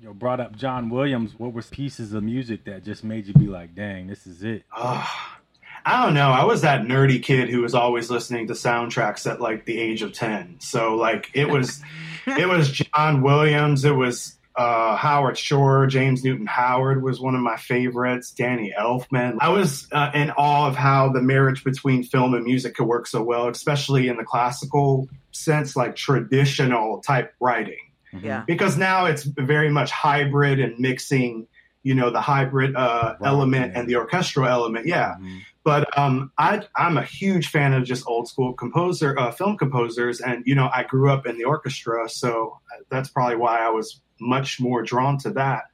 you 0.00 0.06
know, 0.08 0.14
brought 0.14 0.40
up 0.40 0.56
John 0.56 0.88
Williams. 0.90 1.34
What 1.38 1.52
were 1.52 1.62
pieces 1.62 2.12
of 2.14 2.22
music 2.22 2.64
that 2.64 2.82
just 2.82 3.04
made 3.04 3.26
you 3.26 3.34
be 3.34 3.46
like, 3.46 3.74
"Dang, 3.74 4.06
this 4.06 4.26
is 4.26 4.42
it"? 4.42 4.64
I 4.74 6.02
don't 6.04 6.14
know. 6.14 6.30
I 6.30 6.44
was 6.44 6.62
that 6.62 6.82
nerdy 6.82 7.22
kid 7.22 7.48
who 7.50 7.60
was 7.62 7.74
always 7.74 8.10
listening 8.10 8.46
to 8.48 8.52
soundtracks 8.54 9.30
at 9.30 9.40
like 9.40 9.64
the 9.66 9.78
age 9.78 10.02
of 10.02 10.12
10. 10.12 10.56
So 10.60 10.94
like 10.96 11.30
it 11.34 11.48
was 11.48 11.82
it 12.26 12.48
was 12.48 12.70
John 12.70 13.20
Williams, 13.22 13.84
it 13.84 13.94
was 13.94 14.36
uh, 14.56 14.96
Howard 14.96 15.38
Shore, 15.38 15.86
James 15.86 16.22
Newton 16.24 16.46
Howard 16.46 17.02
was 17.02 17.20
one 17.20 17.34
of 17.34 17.40
my 17.40 17.56
favorites, 17.56 18.30
Danny 18.32 18.72
Elfman. 18.78 19.38
I 19.40 19.48
was 19.48 19.88
uh, 19.92 20.10
in 20.14 20.30
awe 20.32 20.68
of 20.68 20.76
how 20.76 21.10
the 21.10 21.22
marriage 21.22 21.64
between 21.64 22.02
film 22.02 22.34
and 22.34 22.44
music 22.44 22.74
could 22.74 22.86
work 22.86 23.06
so 23.06 23.22
well, 23.22 23.48
especially 23.48 24.08
in 24.08 24.16
the 24.16 24.24
classical 24.24 25.08
sense, 25.30 25.74
like 25.76 25.96
traditional 25.96 27.00
type 27.00 27.34
writing 27.40 27.78
Mhm. 28.14 28.22
Yeah. 28.24 28.42
because 28.46 28.76
now 28.76 29.06
it's 29.06 29.22
very 29.24 29.70
much 29.70 29.90
hybrid 29.90 30.60
and 30.60 30.78
mixing 30.78 31.46
you 31.82 31.94
know 31.94 32.10
the 32.10 32.20
hybrid 32.20 32.76
uh, 32.76 33.16
Right, 33.18 33.26
element 33.28 33.72
yeah. 33.72 33.80
and 33.80 33.88
the 33.88 33.96
orchestral 33.96 34.46
element 34.46 34.86
yeah 34.86 35.14
Mhm. 35.18 35.40
but 35.64 35.98
um, 35.98 36.30
I, 36.38 36.60
i'm 36.76 36.96
a 36.98 37.02
huge 37.02 37.48
fan 37.48 37.72
of 37.72 37.84
just 37.84 38.06
old 38.06 38.28
school 38.28 38.52
composer 38.52 39.18
uh, 39.18 39.32
film 39.32 39.56
composers 39.56 40.20
and 40.20 40.44
you 40.46 40.54
know 40.54 40.68
i 40.72 40.84
grew 40.84 41.10
up 41.10 41.26
in 41.26 41.38
the 41.38 41.44
orchestra 41.44 42.08
so 42.08 42.60
that's 42.90 43.08
probably 43.08 43.36
why 43.36 43.58
i 43.66 43.70
was 43.70 44.00
much 44.22 44.60
more 44.60 44.82
drawn 44.82 45.18
to 45.18 45.30
that. 45.30 45.64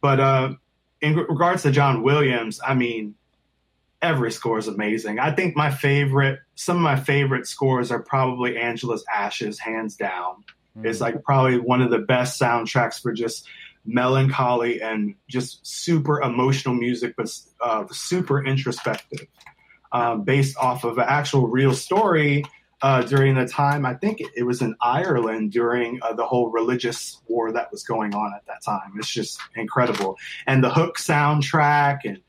But 0.00 0.18
uh, 0.20 0.54
in 1.00 1.16
regards 1.16 1.62
to 1.62 1.70
john 1.70 2.02
williams 2.02 2.60
i 2.66 2.74
mean 2.74 3.14
every 4.02 4.32
score 4.32 4.58
is 4.58 4.68
amazing. 4.68 5.18
I 5.18 5.30
think 5.32 5.56
my 5.56 5.70
favorite 5.70 6.40
some 6.54 6.76
of 6.76 6.82
my 6.82 6.96
favorite 6.96 7.46
scores 7.46 7.90
are 7.90 8.02
probably 8.02 8.56
angela's 8.56 9.04
ashes 9.12 9.58
hands 9.58 9.96
down. 9.96 10.44
Mhm. 10.76 10.86
is 10.86 11.00
like 11.00 11.22
probably 11.24 11.58
one 11.58 11.82
of 11.82 11.90
the 11.90 11.98
best 11.98 12.40
soundtracks 12.40 13.02
for 13.02 13.12
just 13.12 13.48
melancholy 13.84 14.80
and 14.80 15.14
just 15.28 15.66
super 15.66 16.20
emotional 16.22 16.74
music, 16.74 17.14
but 17.16 17.28
uh, 17.60 17.84
super 17.90 18.44
introspective, 18.44 19.26
um, 19.90 20.22
based 20.22 20.56
off 20.58 20.84
of 20.84 20.98
an 20.98 21.06
actual 21.08 21.48
real 21.48 21.74
story 21.74 22.44
uh, 22.82 23.02
during 23.02 23.34
the 23.34 23.46
time. 23.46 23.84
I 23.84 23.94
think 23.94 24.22
it 24.34 24.42
was 24.44 24.62
in 24.62 24.74
Ireland 24.80 25.52
during 25.52 25.98
uh, 26.02 26.12
the 26.12 26.24
whole 26.24 26.50
religious 26.50 27.20
war 27.28 27.52
that 27.52 27.70
was 27.70 27.82
going 27.82 28.14
on 28.14 28.32
at 28.34 28.46
that 28.46 28.62
time. 28.64 28.92
It's 28.96 29.10
just 29.10 29.40
incredible, 29.56 30.16
and 30.46 30.62
the 30.62 30.70
Hook 30.70 30.98
soundtrack 30.98 32.00
and. 32.04 32.20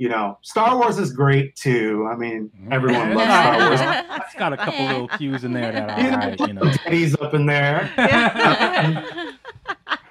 You 0.00 0.08
know, 0.08 0.38
Star 0.42 0.78
Wars 0.78 0.96
is 0.96 1.12
great 1.12 1.56
too. 1.56 2.08
I 2.08 2.14
mean, 2.14 2.52
everyone 2.70 3.14
loves 3.14 3.32
Star 3.32 3.58
Wars. 3.58 3.80
It's 4.28 4.34
got 4.36 4.52
a 4.52 4.56
couple 4.56 4.84
little 4.86 5.08
cues 5.08 5.42
in 5.42 5.52
there 5.52 5.72
that 5.72 5.90
are 5.90 6.30
You 6.30 6.36
know, 6.36 6.46
you 6.46 6.52
know. 6.52 6.72
Teddy's 6.72 7.16
up 7.16 7.34
in 7.34 7.46
there. 7.46 7.90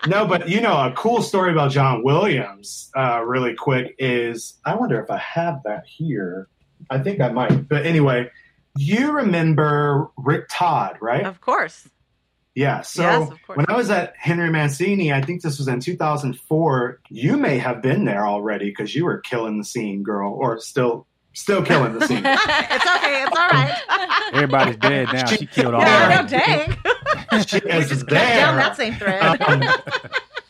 No, 0.08 0.26
but 0.26 0.48
you 0.48 0.62
know, 0.62 0.74
a 0.74 0.94
cool 0.94 1.22
story 1.22 1.52
about 1.52 1.72
John 1.72 2.02
Williams, 2.04 2.90
uh, 2.96 3.22
really 3.26 3.54
quick, 3.54 3.96
is 4.00 4.56
I 4.66 4.76
wonder 4.76 5.02
if 5.02 5.12
I 5.12 5.18
have 5.18 5.62
that 5.66 5.84
here. 5.86 6.48
I 6.90 7.00
think 7.00 7.20
I 7.20 7.30
might. 7.30 7.68
But 7.68 7.86
anyway, 7.86 8.30
you 8.78 9.12
remember 9.12 10.10
Rick 10.18 10.46
Todd, 10.50 10.98
right? 11.02 11.26
Of 11.26 11.42
course. 11.42 11.88
Yeah. 12.56 12.82
So 12.82 13.04
Yes, 13.04 13.30
when 13.54 13.66
I 13.70 13.76
was 13.78 13.92
at 13.92 14.16
Henry 14.18 14.50
Mancini, 14.50 15.14
I 15.14 15.22
think 15.22 15.44
this 15.44 15.60
was 15.60 15.68
in 15.68 15.80
2004, 15.80 17.00
you 17.10 17.38
may 17.38 17.60
have 17.60 17.84
been 17.84 18.06
there 18.06 18.26
already 18.26 18.70
because 18.70 18.96
you 18.96 19.06
were 19.06 19.20
killing 19.20 19.60
the 19.60 19.64
scene, 19.64 20.02
girl, 20.02 20.34
or 20.34 20.60
still 20.60 21.06
still 21.34 21.62
killing 21.64 22.00
the 22.00 22.08
scene. 22.08 22.24
It's 22.26 22.86
okay. 22.86 23.24
It's 23.24 23.38
all 23.38 23.48
right. 23.50 24.30
Everybody's 24.34 24.78
dead 24.78 25.08
now. 25.14 25.26
She 25.28 25.46
killed 25.46 25.76
all 25.76 25.82
yeah, 25.82 25.96
I 25.98 26.08
right. 26.08 26.32
know. 26.32 26.40
Dang. 27.30 27.46
She 27.46 27.60
we 27.64 27.72
is 27.72 27.90
just 27.90 28.08
cut 28.08 28.16
there. 28.16 28.38
down 28.38 28.56
that 28.58 28.76
same 28.76 28.96
thread. 28.96 29.42
Um, 29.42 29.62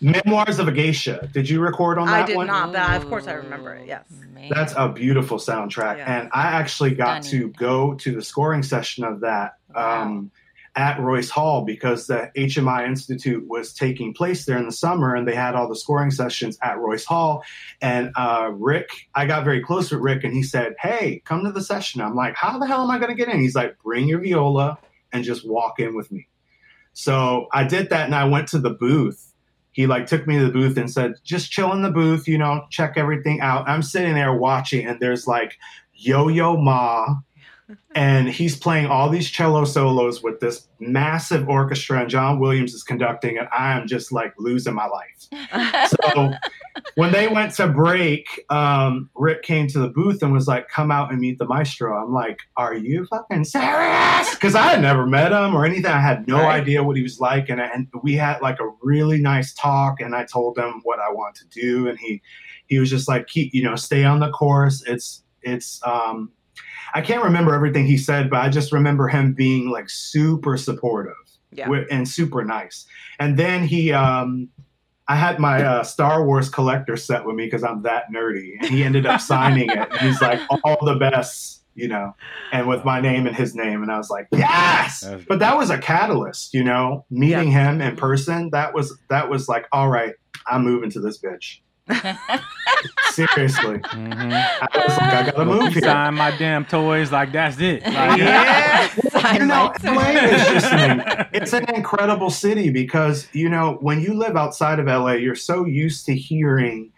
Memoirs 0.01 0.59
of 0.59 0.67
a 0.67 0.71
Geisha. 0.71 1.27
Did 1.33 1.49
you 1.49 1.59
record 1.59 1.97
on 1.97 2.05
that 2.07 2.13
one? 2.13 2.21
I 2.21 2.25
did 2.25 2.35
one? 2.35 2.47
not, 2.47 2.71
but 2.71 2.81
I, 2.81 2.95
of 2.95 3.07
course 3.07 3.27
I 3.27 3.33
remember 3.33 3.73
it. 3.73 3.87
Yes. 3.87 4.03
Man. 4.33 4.49
That's 4.53 4.73
a 4.77 4.89
beautiful 4.89 5.37
soundtrack, 5.39 5.97
Yeah. 5.97 6.19
and 6.19 6.29
I 6.33 6.43
actually 6.49 6.93
got 6.93 7.25
Stunning. 7.25 7.53
to 7.53 7.57
go 7.59 7.93
to 7.95 8.15
the 8.15 8.21
scoring 8.21 8.61
session 8.61 9.03
of 9.03 9.21
that 9.21 9.55
um, 9.73 10.29
at 10.75 10.99
Royce 10.99 11.31
Hall 11.31 11.63
because 11.65 12.05
the 12.05 12.29
HMI 12.37 12.85
Institute 12.85 13.47
was 13.47 13.73
taking 13.73 14.13
place 14.13 14.45
there 14.45 14.59
in 14.59 14.65
the 14.65 14.71
summer, 14.71 15.15
and 15.15 15.27
they 15.27 15.33
had 15.33 15.55
all 15.55 15.67
the 15.67 15.75
scoring 15.75 16.11
sessions 16.11 16.59
at 16.61 16.77
Royce 16.77 17.03
Hall. 17.05 17.43
And 17.81 18.11
uh, 18.15 18.51
Rick, 18.53 18.89
I 19.15 19.25
got 19.25 19.43
very 19.43 19.61
close 19.63 19.89
with 19.91 20.01
Rick, 20.01 20.23
and 20.23 20.33
he 20.33 20.43
said, 20.43 20.75
"Hey, 20.79 21.23
come 21.25 21.43
to 21.43 21.51
the 21.51 21.61
session." 21.63 22.01
I'm 22.01 22.13
like, 22.15 22.35
"How 22.35 22.59
the 22.59 22.67
hell 22.67 22.83
am 22.83 22.91
I 22.91 22.99
going 22.99 23.09
to 23.09 23.15
get 23.15 23.33
in?" 23.33 23.39
He's 23.41 23.55
like, 23.55 23.75
"Bring 23.83 24.07
your 24.07 24.19
viola 24.21 24.77
and 25.11 25.23
just 25.23 25.47
walk 25.47 25.79
in 25.79 25.95
with 25.95 26.11
me." 26.11 26.27
So 26.93 27.47
I 27.51 27.63
did 27.63 27.89
that, 27.89 28.05
and 28.05 28.13
I 28.13 28.25
went 28.25 28.47
to 28.49 28.59
the 28.59 28.69
booth 28.71 29.26
he 29.77 29.85
like 29.85 30.07
took 30.07 30.25
me 30.25 30.39
to 30.39 30.45
the 30.45 30.51
booth 30.51 30.75
and 30.75 30.91
said, 30.91 31.13
just 31.23 31.51
chill 31.51 31.71
in 31.71 31.83
the 31.83 31.91
booth, 31.91 32.27
you 32.27 32.35
know, 32.35 32.65
check 32.71 32.93
everything 32.95 33.41
out. 33.41 33.69
I'm 33.69 33.83
sitting 33.83 34.15
there 34.15 34.33
watching, 34.33 34.87
and 34.87 34.99
there's 34.99 35.27
like 35.27 35.55
Yo 35.93 36.29
Yo 36.29 36.57
Ma, 36.57 37.17
and 37.95 38.27
he's 38.27 38.57
playing 38.57 38.87
all 38.87 39.07
these 39.07 39.29
cello 39.29 39.65
solos 39.65 40.23
with 40.23 40.39
this 40.39 40.67
massive 40.79 41.47
orchestra, 41.47 42.01
and 42.01 42.09
John 42.09 42.39
Williams 42.39 42.73
is 42.73 42.81
conducting, 42.81 43.37
and 43.37 43.47
I 43.55 43.77
am 43.77 43.87
just 43.87 44.11
like 44.11 44.33
losing 44.39 44.73
my 44.73 44.87
life. 44.87 45.13
So 45.89 46.31
when 46.97 47.11
they 47.11 47.27
went 47.27 47.53
to 47.53 47.67
break, 47.67 48.25
um, 48.49 49.09
Rick 49.15 49.43
came 49.43 49.67
to 49.67 49.79
the 49.79 49.87
booth 49.89 50.23
and 50.23 50.33
was 50.33 50.47
like, 50.47 50.67
"Come 50.67 50.89
out 50.91 51.11
and 51.11 51.19
meet 51.21 51.37
the 51.37 51.45
maestro." 51.45 51.95
I'm 51.95 52.11
like, 52.11 52.39
"Are 52.57 52.73
you 52.73 53.05
fucking 53.05 53.43
serious?" 53.45 54.33
Because 54.33 54.55
I 54.55 54.63
had 54.63 54.81
never 54.81 55.05
met 55.05 55.31
him 55.31 55.55
or 55.55 55.63
anything. 55.65 55.91
I 55.91 56.01
had 56.01 56.27
no 56.27 56.37
Right. 56.41 56.59
idea 56.61 56.83
what 56.83 56.95
he 56.97 57.03
was 57.03 57.19
like, 57.19 57.49
and 57.49 57.61
and 57.61 57.87
we 58.01 58.15
had 58.15 58.41
like 58.41 58.59
a 58.59 58.67
really 58.81 59.19
nice 59.21 59.53
talk. 59.53 60.01
And 60.01 60.15
I 60.15 60.25
told 60.25 60.57
him 60.57 60.81
what 60.83 60.99
I 60.99 61.11
want 61.11 61.35
to 61.35 61.45
do, 61.49 61.87
and 61.87 61.99
he 61.99 62.21
he 62.65 62.79
was 62.79 62.89
just 62.89 63.07
like, 63.07 63.27
"Keep 63.27 63.53
you 63.53 63.63
know, 63.63 63.75
stay 63.75 64.03
on 64.03 64.19
the 64.19 64.31
course. 64.31 64.83
It's 64.87 65.23
it's." 65.43 65.79
um 65.85 66.31
I 66.95 67.01
can't 67.01 67.23
remember 67.23 67.53
everything 67.53 67.85
he 67.85 67.97
said, 67.97 68.29
but 68.29 68.39
I 68.39 68.49
just 68.49 68.71
remember 68.71 69.07
him 69.07 69.33
being 69.33 69.69
like 69.69 69.87
super 69.89 70.57
supportive 70.57 71.13
Yeah. 71.51 71.69
and 71.91 72.07
super 72.07 72.43
nice. 72.45 72.85
And 73.19 73.37
then 73.37 73.67
he, 73.67 73.91
um, 73.91 74.47
I 75.07 75.15
had 75.15 75.39
my 75.39 75.63
uh, 75.63 75.83
Star 75.83 76.25
Wars 76.25 76.49
collector 76.49 76.97
set 76.97 77.25
with 77.25 77.35
me 77.35 77.45
because 77.45 77.63
I'm 77.63 77.83
that 77.83 78.05
nerdy, 78.13 78.53
and 78.59 78.69
he 78.69 78.83
ended 78.83 79.05
up 79.05 79.21
signing 79.21 79.69
it. 79.69 79.77
And 79.77 79.99
he's 79.99 80.21
like, 80.21 80.39
"All 80.63 80.83
the 80.85 80.95
best," 80.95 81.63
you 81.75 81.87
know, 81.87 82.15
and 82.51 82.67
with 82.67 82.83
my 82.83 82.99
name 82.99 83.25
and 83.25 83.35
his 83.35 83.55
name, 83.55 83.81
and 83.83 83.91
I 83.91 83.97
was 83.97 84.09
like, 84.09 84.27
"Yes!" 84.31 85.03
But 85.27 85.39
that 85.39 85.57
was 85.57 85.69
a 85.69 85.77
catalyst, 85.77 86.53
you 86.53 86.63
know, 86.63 87.05
meeting 87.09 87.51
him 87.51 87.81
in 87.81 87.95
person. 87.95 88.49
That 88.51 88.73
was 88.73 88.97
that 89.09 89.29
was 89.29 89.47
like, 89.47 89.65
"All 89.71 89.89
right, 89.89 90.13
I'm 90.45 90.63
moving 90.63 90.89
to 90.91 90.99
this 90.99 91.19
bitch." 91.21 91.59
Seriously, 93.11 93.79
Mhm. 93.79 94.31
I 94.61 94.67
was 94.75 94.97
like, 94.97 95.13
"I 95.13 95.23
gotta 95.31 95.37
Look, 95.43 95.47
move 95.47 95.63
you 95.75 95.81
here." 95.81 95.89
sign 95.89 96.13
my 96.15 96.35
damn 96.37 96.65
toys 96.65 97.11
like 97.11 97.31
that's 97.31 97.59
it. 97.59 97.83
Like, 97.85 98.19
Yeah. 98.19 98.87
you 99.33 99.45
know, 99.45 99.73
LA 99.83 100.11
is 100.11 100.47
just 100.49 100.65
an, 100.73 101.25
it's 101.33 101.53
an 101.53 101.65
incredible 101.73 102.29
city 102.29 102.69
because 102.69 103.27
you 103.33 103.49
know 103.49 103.77
when 103.81 104.01
you 104.01 104.13
live 104.13 104.35
outside 104.37 104.79
of 104.79 104.87
LA, 104.87 105.13
you're 105.13 105.35
so 105.35 105.65
used 105.65 106.05
to 106.05 106.15
hearing 106.15 106.91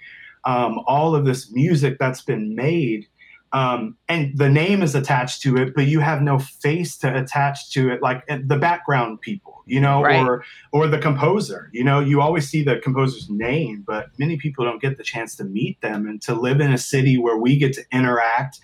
um, 0.46 0.80
all 0.88 1.16
of 1.16 1.26
this 1.26 1.52
music 1.54 1.98
that's 2.00 2.22
been 2.22 2.56
made, 2.56 3.06
um, 3.52 3.98
and 4.08 4.38
the 4.38 4.50
name 4.50 4.82
is 4.84 4.94
attached 4.96 5.42
to 5.44 5.58
it, 5.58 5.74
but 5.76 5.88
you 5.88 6.00
have 6.02 6.22
no 6.22 6.38
face 6.40 6.98
to 7.00 7.16
attach 7.20 7.72
to 7.72 7.90
it, 7.92 8.02
like 8.02 8.24
uh, 8.30 8.38
the 8.46 8.58
background 8.58 9.22
people, 9.22 9.64
you 9.66 9.82
know, 9.82 10.04
Right. 10.04 10.22
or 10.24 10.44
or 10.72 10.88
the 10.88 11.00
composer. 11.00 11.70
You 11.74 11.84
know, 11.84 12.00
you 12.00 12.22
always 12.22 12.48
see 12.48 12.64
the 12.64 12.78
composer's 12.78 13.28
name, 13.30 13.84
but 13.88 14.10
many 14.20 14.38
people 14.38 14.66
don't 14.66 14.82
get 14.82 14.98
the 14.98 15.04
chance 15.04 15.36
to 15.38 15.44
meet 15.44 15.82
them 15.82 16.08
and 16.08 16.22
to 16.24 16.34
live 16.36 16.62
in 16.62 16.72
a 16.72 16.78
city 16.78 17.18
where 17.18 17.38
we 17.38 17.58
get 17.58 17.74
to 17.74 17.84
interact 17.92 18.60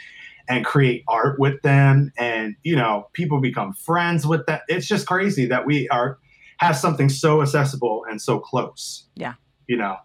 and 0.48 0.64
create 0.64 1.04
art 1.08 1.40
with 1.40 1.60
them 1.64 2.12
and 2.20 2.56
you 2.62 2.76
know 2.76 3.08
people 3.14 3.42
become 3.42 3.74
friends 3.74 4.28
with 4.28 4.46
them 4.46 4.60
it's 4.68 4.86
just 4.86 5.08
crazy 5.08 5.48
that 5.48 5.66
we 5.66 5.90
are 5.90 6.20
have 6.60 6.78
something 6.78 7.10
so 7.10 7.42
accessible 7.42 8.06
and 8.08 8.22
so 8.22 8.38
close 8.40 9.08
Yeah. 9.16 9.34
you 9.66 9.76
know 9.76 9.98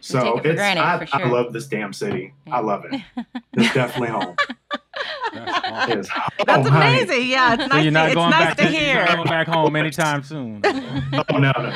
so 0.00 0.38
it 0.38 0.46
it's 0.46 0.56
granted, 0.56 0.82
I, 0.82 1.04
for 1.06 1.16
I 1.16 1.28
love 1.28 1.52
this 1.52 1.66
damn 1.66 1.92
city. 1.92 2.34
I 2.50 2.60
love 2.60 2.84
it. 2.90 3.00
It's 3.54 3.74
definitely 3.74 4.08
home 4.08 4.36
That's 5.32 5.60
awesome. 5.64 5.90
it 5.90 5.98
is 6.00 6.08
That's 6.46 6.66
oh, 6.66 6.70
honey. 6.70 6.86
amazing. 7.02 7.28
Yeah, 7.30 7.54
it's 7.54 7.62
So 7.64 7.68
nice. 7.68 7.82
you're 7.84 7.92
not 7.92 8.02
to, 8.02 8.06
it's 8.08 8.14
going 8.14 8.30
nice 8.30 8.40
back 8.46 8.56
to 8.58 8.62
to, 8.64 8.70
you're 8.72 8.94
not 8.94 9.06
hear. 9.08 9.16
going 9.16 9.28
back 9.28 9.46
home 9.48 9.76
anytime 9.76 10.22
soon. 10.22 10.60
oh 10.66 11.38
no, 11.38 11.52
no 11.52 11.72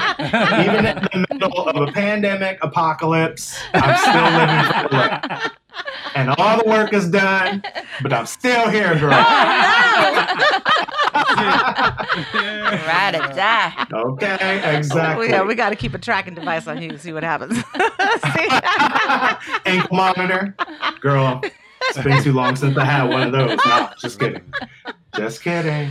even 0.60 0.86
in 0.86 0.96
the 1.12 1.26
middle 1.30 1.68
of 1.68 1.88
a 1.88 1.92
pandemic 1.92 2.58
apocalypse 2.62 3.58
i'm 3.74 3.96
still 3.98 4.22
living 4.22 4.64
for 4.82 4.88
the 4.88 4.96
life. 4.96 5.50
and 6.14 6.30
all 6.38 6.58
the 6.62 6.68
work 6.68 6.92
is 6.92 7.08
done 7.10 7.62
but 8.02 8.12
i'm 8.12 8.26
still 8.26 8.68
here 8.70 8.94
girl 8.98 9.12
oh, 9.14 10.28
Ride 12.86 13.14
or 13.14 13.34
die. 13.34 13.86
okay 13.92 14.76
exactly 14.76 15.26
Oh, 15.28 15.30
yeah, 15.30 15.42
we 15.42 15.54
got 15.54 15.70
to 15.70 15.76
keep 15.76 15.94
a 15.94 15.98
tracking 15.98 16.34
device 16.34 16.66
on 16.66 16.80
you. 16.80 16.90
To 16.90 16.98
see 16.98 17.12
what 17.12 17.22
happens. 17.22 17.56
See? 18.34 18.48
ankle 19.66 19.96
monitor. 19.96 20.54
Girl, 21.00 21.40
it's 21.90 22.02
been 22.02 22.22
too 22.22 22.32
long 22.32 22.56
since 22.56 22.76
I 22.76 22.84
had 22.84 23.04
one 23.08 23.22
of 23.22 23.32
those. 23.32 23.58
No, 23.66 23.88
just 24.00 24.18
kidding. 24.18 24.42
Just 25.16 25.42
kidding. 25.42 25.90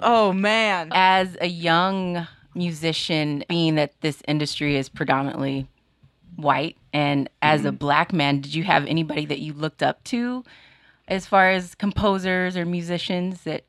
oh 0.00 0.32
man. 0.32 0.88
As 0.92 1.36
a 1.40 1.46
young 1.48 2.26
musician, 2.54 3.44
being 3.48 3.74
that 3.76 3.92
this 4.02 4.22
industry 4.28 4.76
is 4.76 4.88
predominantly 4.88 5.66
white, 6.36 6.76
and 6.92 7.28
as 7.42 7.60
Mm-hmm. 7.60 7.68
a 7.68 7.72
black 7.72 8.12
man, 8.12 8.40
did 8.40 8.54
you 8.54 8.64
have 8.64 8.86
anybody 8.86 9.26
that 9.26 9.38
you 9.40 9.52
looked 9.52 9.82
up 9.82 10.02
to 10.04 10.44
as 11.08 11.26
far 11.26 11.50
as 11.50 11.74
composers 11.74 12.56
or 12.56 12.64
musicians 12.64 13.42
that 13.42 13.64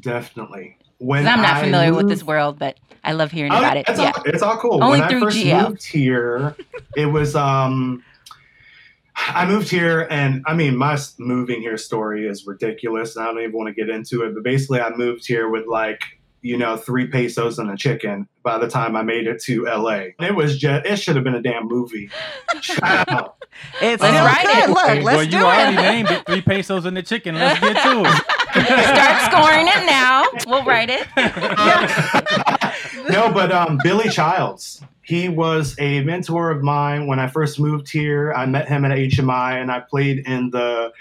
Definitely. 0.00 0.76
When 0.98 1.24
'cause 1.24 1.32
I'm 1.32 1.42
not 1.42 1.56
I 1.56 1.60
familiar 1.64 1.94
with 1.94 2.08
this 2.08 2.22
world, 2.22 2.58
but 2.58 2.78
I 3.04 3.12
love 3.12 3.30
hearing 3.30 3.52
Oh, 3.52 3.58
about 3.58 3.76
it. 3.78 3.86
It's, 3.88 3.98
Yeah. 3.98 4.12
all, 4.16 4.22
it's 4.26 4.42
all 4.42 4.56
cool. 4.58 4.82
Only 4.84 5.00
when 5.00 5.08
through 5.08 5.18
I 5.18 5.20
first 5.22 5.36
GL. 5.38 5.68
moved 5.70 5.84
here, 5.86 6.54
it 6.96 7.06
was 7.06 7.34
um 7.34 8.02
I 9.28 9.46
moved 9.46 9.70
here 9.70 10.06
and 10.10 10.42
I 10.46 10.54
mean 10.54 10.76
my 10.76 10.98
moving 11.18 11.60
here 11.60 11.76
story 11.76 12.26
is 12.26 12.46
ridiculous 12.46 13.16
and 13.16 13.24
I 13.24 13.28
don't 13.28 13.40
even 13.40 13.52
want 13.52 13.68
to 13.68 13.74
get 13.74 13.88
into 13.88 14.22
it, 14.22 14.34
but 14.34 14.42
basically 14.42 14.80
I 14.80 14.90
moved 14.96 15.26
here 15.26 15.48
with 15.48 15.66
like 15.66 16.00
you 16.42 16.56
know, 16.56 16.76
three 16.76 17.06
pesos 17.06 17.58
and 17.58 17.70
a 17.70 17.76
chicken 17.76 18.26
by 18.42 18.58
the 18.58 18.68
time 18.68 18.96
I 18.96 19.02
made 19.02 19.26
it 19.26 19.42
to 19.42 19.64
LA. 19.64 20.06
It 20.20 20.34
was 20.34 20.56
just, 20.56 20.86
it 20.86 20.96
should 20.96 21.16
have 21.16 21.24
been 21.24 21.34
a 21.34 21.42
damn 21.42 21.66
movie. 21.66 22.10
Child. 22.60 23.32
It's 23.82 24.00
Let's 24.00 24.40
still 24.40 24.64
it. 24.64 24.68
Look, 24.68 24.76
well, 24.76 25.02
let's 25.02 25.24
you 25.24 25.30
do 25.40 25.44
already 25.44 25.76
it. 25.76 25.80
named 25.80 26.10
it 26.10 26.24
three 26.24 26.40
pesos 26.40 26.86
and 26.86 26.96
the 26.96 27.02
chicken. 27.02 27.34
Let's 27.34 27.58
get 27.60 27.82
to 27.82 28.02
it. 28.06 28.06
Start 28.86 29.32
scoring 29.32 29.66
it 29.66 29.84
now. 29.86 30.24
We'll 30.46 30.64
write 30.64 30.88
it. 30.88 31.06
no, 33.10 33.30
but 33.30 33.50
um, 33.50 33.78
Billy 33.82 34.08
Childs. 34.08 34.82
He 35.10 35.28
was 35.28 35.74
a 35.80 36.04
mentor 36.04 36.52
of 36.52 36.62
mine 36.62 37.08
when 37.08 37.18
I 37.18 37.26
first 37.26 37.58
moved 37.58 37.90
here. 37.90 38.32
I 38.32 38.46
met 38.46 38.68
him 38.68 38.84
at 38.84 38.92
HMI, 38.92 39.60
and 39.60 39.68
I 39.68 39.80
played 39.80 40.20
in 40.24 40.50
the 40.50 40.92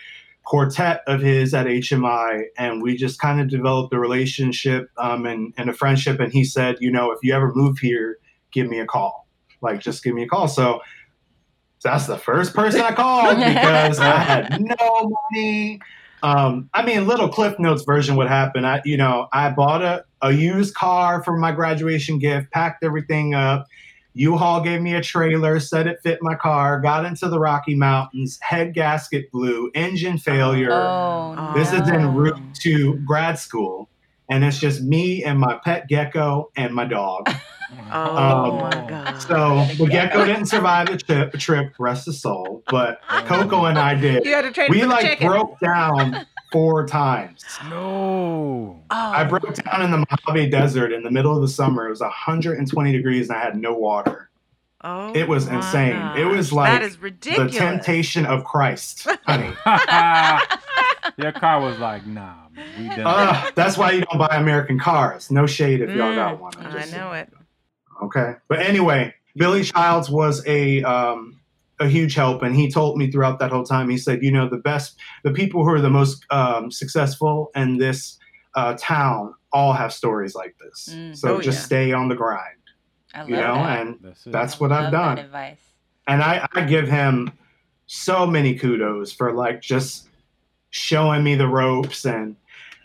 quartet 0.44 1.04
of 1.06 1.22
his 1.22 1.54
at 1.54 1.68
HMI, 1.68 2.46
and 2.58 2.82
we 2.82 2.98
just 2.98 3.20
kind 3.20 3.40
of 3.40 3.50
developed 3.50 3.94
a 3.94 4.00
relationship 4.00 4.90
um, 4.98 5.28
and, 5.28 5.54
and 5.60 5.70
a 5.70 5.74
friendship. 5.74 6.20
And 6.20 6.34
he 6.34 6.44
said, 6.44 6.78
you 6.80 6.90
know, 6.90 7.12
if 7.12 7.20
you 7.22 7.36
ever 7.36 7.54
move 7.54 7.78
here, 7.78 8.18
give 8.52 8.68
me 8.68 8.80
a 8.80 8.86
call. 8.88 9.28
Like, 9.62 9.80
just 9.80 10.04
give 10.04 10.16
me 10.16 10.24
a 10.24 10.28
call. 10.28 10.48
So 10.48 10.82
that's 11.84 12.08
the 12.08 12.18
first 12.18 12.56
person 12.56 12.82
I 12.82 12.94
called 12.94 13.38
because 13.38 14.00
I 14.00 14.18
had 14.18 14.60
no 14.60 15.16
money. 15.32 15.82
Um, 16.24 16.68
I 16.74 16.84
mean, 16.84 17.06
little 17.06 17.30
Cliff 17.30 17.60
Notes 17.60 17.84
version 17.84 18.16
would 18.16 18.28
happen. 18.28 18.66
I, 18.66 18.82
you 18.84 18.98
know, 18.98 19.28
I 19.32 19.52
bought 19.52 19.84
a, 19.84 20.04
a 20.24 20.32
used 20.32 20.74
car 20.74 21.24
for 21.24 21.38
my 21.38 21.52
graduation 21.52 22.18
gift, 22.18 22.50
packed 22.50 22.84
everything 22.84 23.36
up. 23.36 23.68
U-Haul 24.14 24.62
gave 24.62 24.82
me 24.82 24.96
a 24.96 25.02
trailer, 25.02 25.60
said 25.60 25.88
it 25.88 26.00
fit 26.04 26.20
my 26.22 26.36
car, 26.36 26.80
got 26.82 27.06
into 27.06 27.30
the 27.30 27.40
Rocky 27.40 27.76
Mountains, 27.76 28.38
head 28.42 28.74
gasket 28.74 29.32
blew, 29.32 29.72
engine 29.76 30.18
failure. 30.18 30.72
Oh, 30.74 31.54
This 31.56 31.72
is 31.72 31.88
en 31.90 32.02
no. 32.02 32.10
route 32.10 32.42
to 32.62 32.96
grad 33.06 33.38
school, 33.40 33.88
and 34.30 34.44
it's 34.44 34.60
just 34.60 34.82
me 34.82 35.24
and 35.24 35.40
my 35.40 35.60
pet 35.64 35.88
gecko 35.88 36.52
and 36.56 36.74
my 36.74 36.86
dog. 36.86 37.30
Oh 37.92 38.18
Um, 38.18 38.58
my 38.64 38.72
god. 38.90 39.22
So 39.22 39.64
the 39.78 39.88
gecko 39.92 40.26
didn't 40.26 40.48
survive 40.48 40.88
the 40.88 40.98
trip, 40.98 41.34
trip, 41.34 41.74
rest 41.78 42.08
his 42.08 42.20
soul, 42.20 42.64
but 42.68 43.00
Coco 43.28 43.66
and 43.66 43.78
I 43.78 43.94
did. 43.94 44.26
you 44.26 44.34
had 44.34 44.42
to 44.42 44.52
trade 44.52 44.72
We 44.72 44.80
for 44.80 44.88
the 44.88 44.92
like 44.92 45.20
broke 45.20 45.60
down 45.60 46.26
four 46.52 46.88
times. 46.88 47.44
No. 47.70 48.84
Oh. 48.90 48.96
I 48.96 49.24
broke 49.24 49.54
down 49.54 49.82
in 49.82 49.92
the 49.92 49.98
Mojave 50.10 50.50
Desert 50.50 50.92
in 50.92 51.04
the 51.04 51.12
middle 51.12 51.36
of 51.36 51.42
the 51.42 51.48
summer. 51.48 51.88
It 51.88 51.92
was 51.92 52.02
120 52.02 52.92
degrees 52.92 53.30
and 53.30 53.38
I 53.38 53.42
had 53.42 53.58
no 53.58 53.74
water. 53.74 54.30
Oh 54.82 55.12
It 55.14 55.28
was 55.28 55.48
my 55.48 55.58
insane. 55.58 56.22
It 56.22 56.26
was 56.26 56.54
like 56.54 56.72
that 56.72 56.82
is 56.84 56.98
The 56.98 57.50
temptation 57.52 58.26
of 58.26 58.46
Christ, 58.46 59.08
honey. 59.26 59.54
Your 61.18 61.34
car 61.34 61.60
was 61.60 61.78
like, 61.80 62.06
nah, 62.08 62.36
man, 62.56 62.66
we 62.78 62.88
done. 62.96 63.06
Uh, 63.06 63.52
that's 63.56 63.78
why 63.78 63.92
you 63.92 64.02
don't 64.02 64.18
buy 64.18 64.38
American 64.38 64.80
cars. 64.80 65.30
No 65.32 65.46
shade 65.46 65.82
if 65.82 65.90
y'all 65.90 66.14
Mm, 66.14 66.16
got 66.16 66.40
one. 66.40 66.54
I'm 66.58 66.68
I 66.68 66.80
just 66.80 66.94
know 66.94 67.12
it. 67.12 67.30
Okay. 68.02 68.36
But 68.48 68.60
anyway, 68.60 69.14
Billy 69.36 69.64
Childs 69.64 70.10
was 70.10 70.46
a 70.48 70.82
um, 70.84 71.39
a 71.80 71.88
huge 71.88 72.14
help, 72.16 72.42
and 72.44 72.56
he 72.56 72.70
told 72.70 72.98
me 72.98 73.10
throughout 73.12 73.40
that 73.40 73.52
whole 73.52 73.64
time. 73.64 73.90
He 73.90 73.98
said, 73.98 74.22
you 74.22 74.32
know, 74.32 74.50
the 74.50 74.58
best, 74.58 74.98
the 75.24 75.32
people 75.32 75.64
who 75.64 75.70
are 75.72 75.82
the 75.82 75.90
most 75.90 76.26
um, 76.30 76.72
successful 76.72 77.52
in 77.56 77.78
this 77.78 78.18
uh, 78.56 78.76
town 78.80 79.34
all 79.54 79.74
have 79.74 79.92
stories 79.94 80.36
like 80.36 80.56
this. 80.60 80.90
Mm. 80.94 81.16
So 81.16 81.38
Oh, 81.38 81.42
just 81.42 81.60
yeah. 81.60 81.66
stay 81.66 81.92
on 81.94 82.10
the 82.10 82.16
grind, 82.16 82.42
I 83.14 83.20
love 83.22 83.30
you 83.30 83.36
know, 83.36 83.56
that. 83.56 83.80
and 83.82 83.98
That's 84.02 84.26
it. 84.28 84.32
that's 84.32 84.54
I 84.56 84.58
what 84.58 84.72
I've 84.72 84.84
love 84.84 84.92
that 84.92 85.16
done. 85.16 85.18
advice. 85.26 85.62
And 86.08 86.22
I, 86.24 86.48
I 86.54 86.62
give 86.66 86.88
him 86.88 87.32
so 87.86 88.26
many 88.28 88.56
kudos 88.56 89.12
for 89.12 89.34
like 89.34 89.62
just 89.62 90.08
showing 90.72 91.24
me 91.24 91.36
the 91.36 91.48
ropes 91.48 92.06
and 92.06 92.36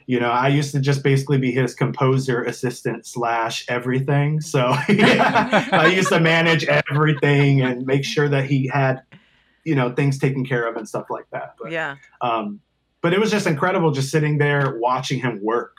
you 0.06 0.20
know 0.20 0.30
i 0.30 0.48
used 0.48 0.72
to 0.72 0.80
just 0.80 1.02
basically 1.02 1.38
be 1.38 1.50
his 1.52 1.74
composer 1.74 2.42
assistant 2.44 3.06
slash 3.06 3.64
everything 3.68 4.40
so 4.40 4.74
yeah, 4.88 5.68
i 5.72 5.86
used 5.86 6.08
to 6.08 6.20
manage 6.20 6.64
everything 6.64 7.60
and 7.62 7.86
make 7.86 8.04
sure 8.04 8.28
that 8.28 8.44
he 8.44 8.68
had 8.68 9.02
you 9.64 9.74
know 9.74 9.92
things 9.92 10.18
taken 10.18 10.44
care 10.44 10.66
of 10.68 10.76
and 10.76 10.88
stuff 10.88 11.06
like 11.10 11.26
that 11.30 11.54
but 11.60 11.70
Yeah. 11.72 11.96
um 12.20 12.60
but 13.00 13.12
it 13.12 13.20
was 13.20 13.30
just 13.30 13.46
incredible 13.46 13.90
just 13.92 14.10
sitting 14.10 14.38
there 14.38 14.78
watching 14.78 15.20
him 15.20 15.42
work 15.42 15.76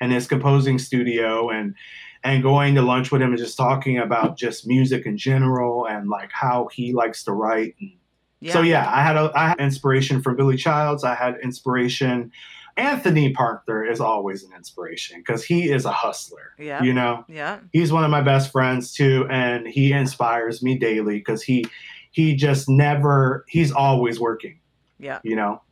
in 0.00 0.10
his 0.10 0.26
composing 0.26 0.78
studio 0.78 1.50
and 1.50 1.74
and 2.22 2.42
going 2.42 2.74
to 2.74 2.82
lunch 2.82 3.10
with 3.10 3.22
him 3.22 3.30
and 3.30 3.38
just 3.38 3.56
talking 3.56 3.98
about 3.98 4.36
just 4.36 4.66
music 4.66 5.06
in 5.06 5.16
general 5.16 5.86
and 5.86 6.08
like 6.08 6.30
how 6.32 6.68
he 6.70 6.92
likes 6.92 7.24
to 7.24 7.32
write. 7.32 7.74
And 7.80 7.92
Yeah. 8.40 8.52
So 8.52 8.60
yeah, 8.62 8.90
I 8.92 9.02
had 9.02 9.16
a 9.16 9.32
I 9.34 9.48
had 9.48 9.60
inspiration 9.60 10.20
from 10.22 10.36
Billy 10.36 10.56
Childs. 10.56 11.02
I 11.04 11.14
had 11.14 11.36
inspiration. 11.42 12.30
Anthony 12.80 13.32
Parker 13.32 13.84
is 13.84 14.00
always 14.00 14.42
an 14.42 14.52
inspiration 14.56 15.18
because 15.20 15.44
he 15.44 15.70
is 15.70 15.84
a 15.84 15.92
hustler. 15.92 16.52
Yeah. 16.58 16.82
You 16.82 16.92
know, 16.94 17.24
Yeah. 17.28 17.58
he's 17.72 17.92
one 17.92 18.04
of 18.04 18.10
my 18.10 18.20
best 18.22 18.50
friends 18.50 18.92
too, 18.94 19.26
and 19.30 19.66
he 19.66 19.92
inspires 19.92 20.62
me 20.62 20.78
daily 20.78 21.18
because 21.18 21.42
he 21.42 21.66
he 22.12 22.34
just 22.34 22.68
never 22.68 23.44
he's 23.48 23.70
always 23.70 24.18
working. 24.18 24.58
Yeah. 24.98 25.20
You 25.22 25.36
know, 25.36 25.62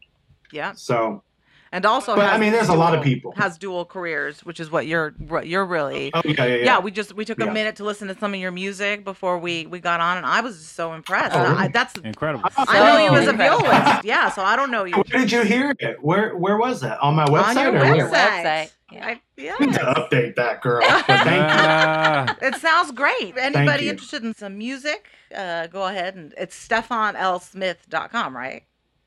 Yeah. 0.52 0.72
so 0.74 1.22
And 1.70 1.84
also, 1.84 2.16
But, 2.16 2.32
I 2.32 2.38
mean, 2.38 2.52
there's 2.52 2.68
a 2.70 2.74
lot 2.74 2.94
of 2.94 3.04
people. 3.04 3.32
has 3.36 3.58
dual 3.58 3.84
careers, 3.84 4.40
which 4.44 4.58
is 4.60 4.70
what 4.70 4.86
you're 4.86 5.10
what 5.18 5.46
you're 5.46 5.64
really. 5.66 6.10
oh 6.14 6.22
yeah 6.24 6.32
yeah 6.38 6.44
yeah. 6.46 6.54
yeah. 6.64 6.78
we 6.80 6.90
just 6.90 7.12
we 7.14 7.24
took 7.24 7.40
a 7.40 7.44
Yeah. 7.44 7.52
minute 7.52 7.76
to 7.76 7.84
listen 7.84 8.08
to 8.08 8.18
some 8.18 8.32
of 8.32 8.40
your 8.40 8.50
music 8.52 9.04
before 9.04 9.38
we 9.38 9.66
we 9.66 9.78
got 9.80 10.00
on, 10.00 10.16
and 10.16 10.24
I 10.26 10.40
was 10.40 10.58
so 10.66 10.94
impressed. 10.94 11.34
Oh, 11.36 11.44
And 11.44 11.58
I, 11.58 11.68
that's 11.68 11.94
Incredible. 11.98 12.48
I 12.56 12.78
know 12.78 12.98
you 13.04 13.08
So 13.10 13.14
as 13.16 13.28
a 13.28 13.32
violist, 13.34 14.04
yeah. 14.04 14.30
So 14.30 14.42
I 14.42 14.56
don't 14.56 14.70
know 14.70 14.84
you. 14.84 14.94
Where 14.94 15.04
did 15.20 15.30
you 15.32 15.42
hear 15.42 15.74
it? 15.78 16.02
Where 16.02 16.34
where 16.36 16.56
was 16.56 16.82
it? 16.82 16.96
On 17.02 17.14
my 17.14 17.24
On 17.24 17.30
website 17.30 17.72
your 17.72 17.76
or 17.76 17.96
where? 17.96 18.08
website. 18.08 18.44
Website, 18.44 18.70
yeah. 18.90 19.06
I, 19.06 19.20
yeah. 19.36 19.54
Need 19.60 19.74
to 19.74 19.80
update 19.80 20.36
that 20.36 20.62
girl. 20.62 20.80
But 20.88 21.04
thank 21.06 22.40
you. 22.40 22.48
It 22.48 22.54
sounds 22.56 22.92
great. 22.92 23.36
Anybody 23.36 23.90
interested 23.90 24.24
in 24.24 24.34
some 24.34 24.56
music, 24.56 25.08
uh, 25.36 25.66
go 25.66 25.86
ahead 25.86 26.14
and 26.16 26.32
it's 26.38 26.56
stefanlsmith.com, 26.66 28.34
right? 28.36 28.62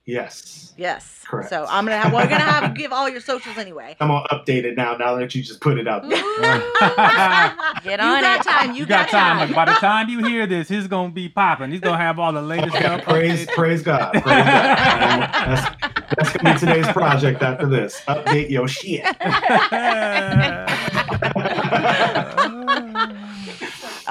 Yes. 0.06 0.74
Yes. 0.78 1.24
Correct. 1.28 1.50
So 1.50 1.66
I'm 1.70 1.86
gonna 1.86 1.98
have 1.98 2.12
we're 2.12 2.24
gonna 2.28 2.40
have 2.40 2.74
give 2.74 2.92
all 2.92 3.08
your 3.08 3.22
socials 3.22 3.58
anyway. 3.58 3.96
I'm 4.00 4.10
all 4.10 4.26
updated 4.32 4.76
now. 4.76 4.98
Now 4.98 5.16
that 5.16 5.36
you 5.36 5.44
just 5.44 5.62
put 5.62 5.78
it 5.78 5.88
out 5.88 6.02
there. 6.02 6.12
Get 6.12 6.22
you 8.00 8.06
on 8.06 8.22
got 8.22 8.40
it. 8.40 8.44
time. 8.50 8.72
You, 8.72 8.78
you 8.78 8.86
got 8.88 9.10
time. 9.10 9.38
Like, 9.38 9.54
by 9.56 9.66
the 9.66 9.74
time 9.74 10.10
you 10.10 10.26
hear 10.26 10.48
this, 10.48 10.68
he's 10.68 10.88
gonna 10.88 11.12
be 11.12 11.30
popping. 11.30 11.70
He's 11.72 11.82
gonna 11.82 11.98
have 11.98 12.18
all 12.18 12.34
the 12.34 12.42
latest 12.42 12.76
stuff. 12.76 13.04
praise 13.04 13.46
praise 13.54 13.84
God. 13.84 14.12
Praise 14.14 14.24
God. 14.24 14.46
That's, 14.46 15.76
that's 16.18 16.34
gonna 16.38 16.54
be 16.56 16.60
today's 16.60 16.88
project 16.92 17.44
after 17.44 17.68
this. 17.68 18.02
Update 18.08 18.50
your 18.50 18.68
shit. 18.68 19.06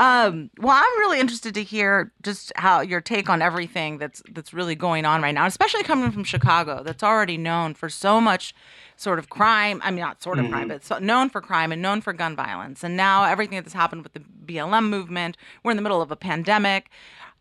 Um, 0.01 0.49
well, 0.59 0.75
I'm 0.75 0.99
really 0.99 1.21
interested 1.21 1.53
to 1.57 1.63
hear 1.63 2.11
just 2.23 2.55
how 2.57 2.81
your 2.81 3.03
take 3.03 3.29
on 3.29 3.43
everything 3.43 3.99
that's 3.99 4.23
that's 4.33 4.55
really 4.55 4.75
going 4.75 5.05
on 5.05 5.21
right 5.21 5.35
now, 5.35 5.45
especially 5.45 5.83
coming 5.83 6.11
from 6.11 6.25
Chicago, 6.25 6.83
that's 6.83 7.03
already 7.03 7.37
known 7.37 7.75
for 7.75 7.91
so 7.91 8.19
much 8.19 8.55
sort 8.97 9.19
of 9.19 9.29
crime. 9.29 9.79
I 9.85 9.91
mean, 9.91 10.01
not 10.01 10.23
sort 10.23 10.39
of 10.39 10.49
crime, 10.49 10.67
Mhm. 10.67 10.69
but 10.71 10.85
so, 10.87 10.99
known 10.99 11.29
for 11.29 11.43
crime 11.43 11.71
and 11.71 11.83
known 11.83 12.01
for 12.01 12.15
gun 12.15 12.35
violence. 12.35 12.83
And 12.83 12.97
now 12.97 13.25
everything 13.25 13.57
that's 13.61 13.75
happened 13.75 14.03
with 14.03 14.15
the 14.15 14.21
BLM 14.21 14.89
movement, 14.89 15.37
we're 15.63 15.73
in 15.73 15.77
the 15.77 15.83
middle 15.83 16.01
of 16.01 16.11
a 16.11 16.17
pandemic. 16.17 16.89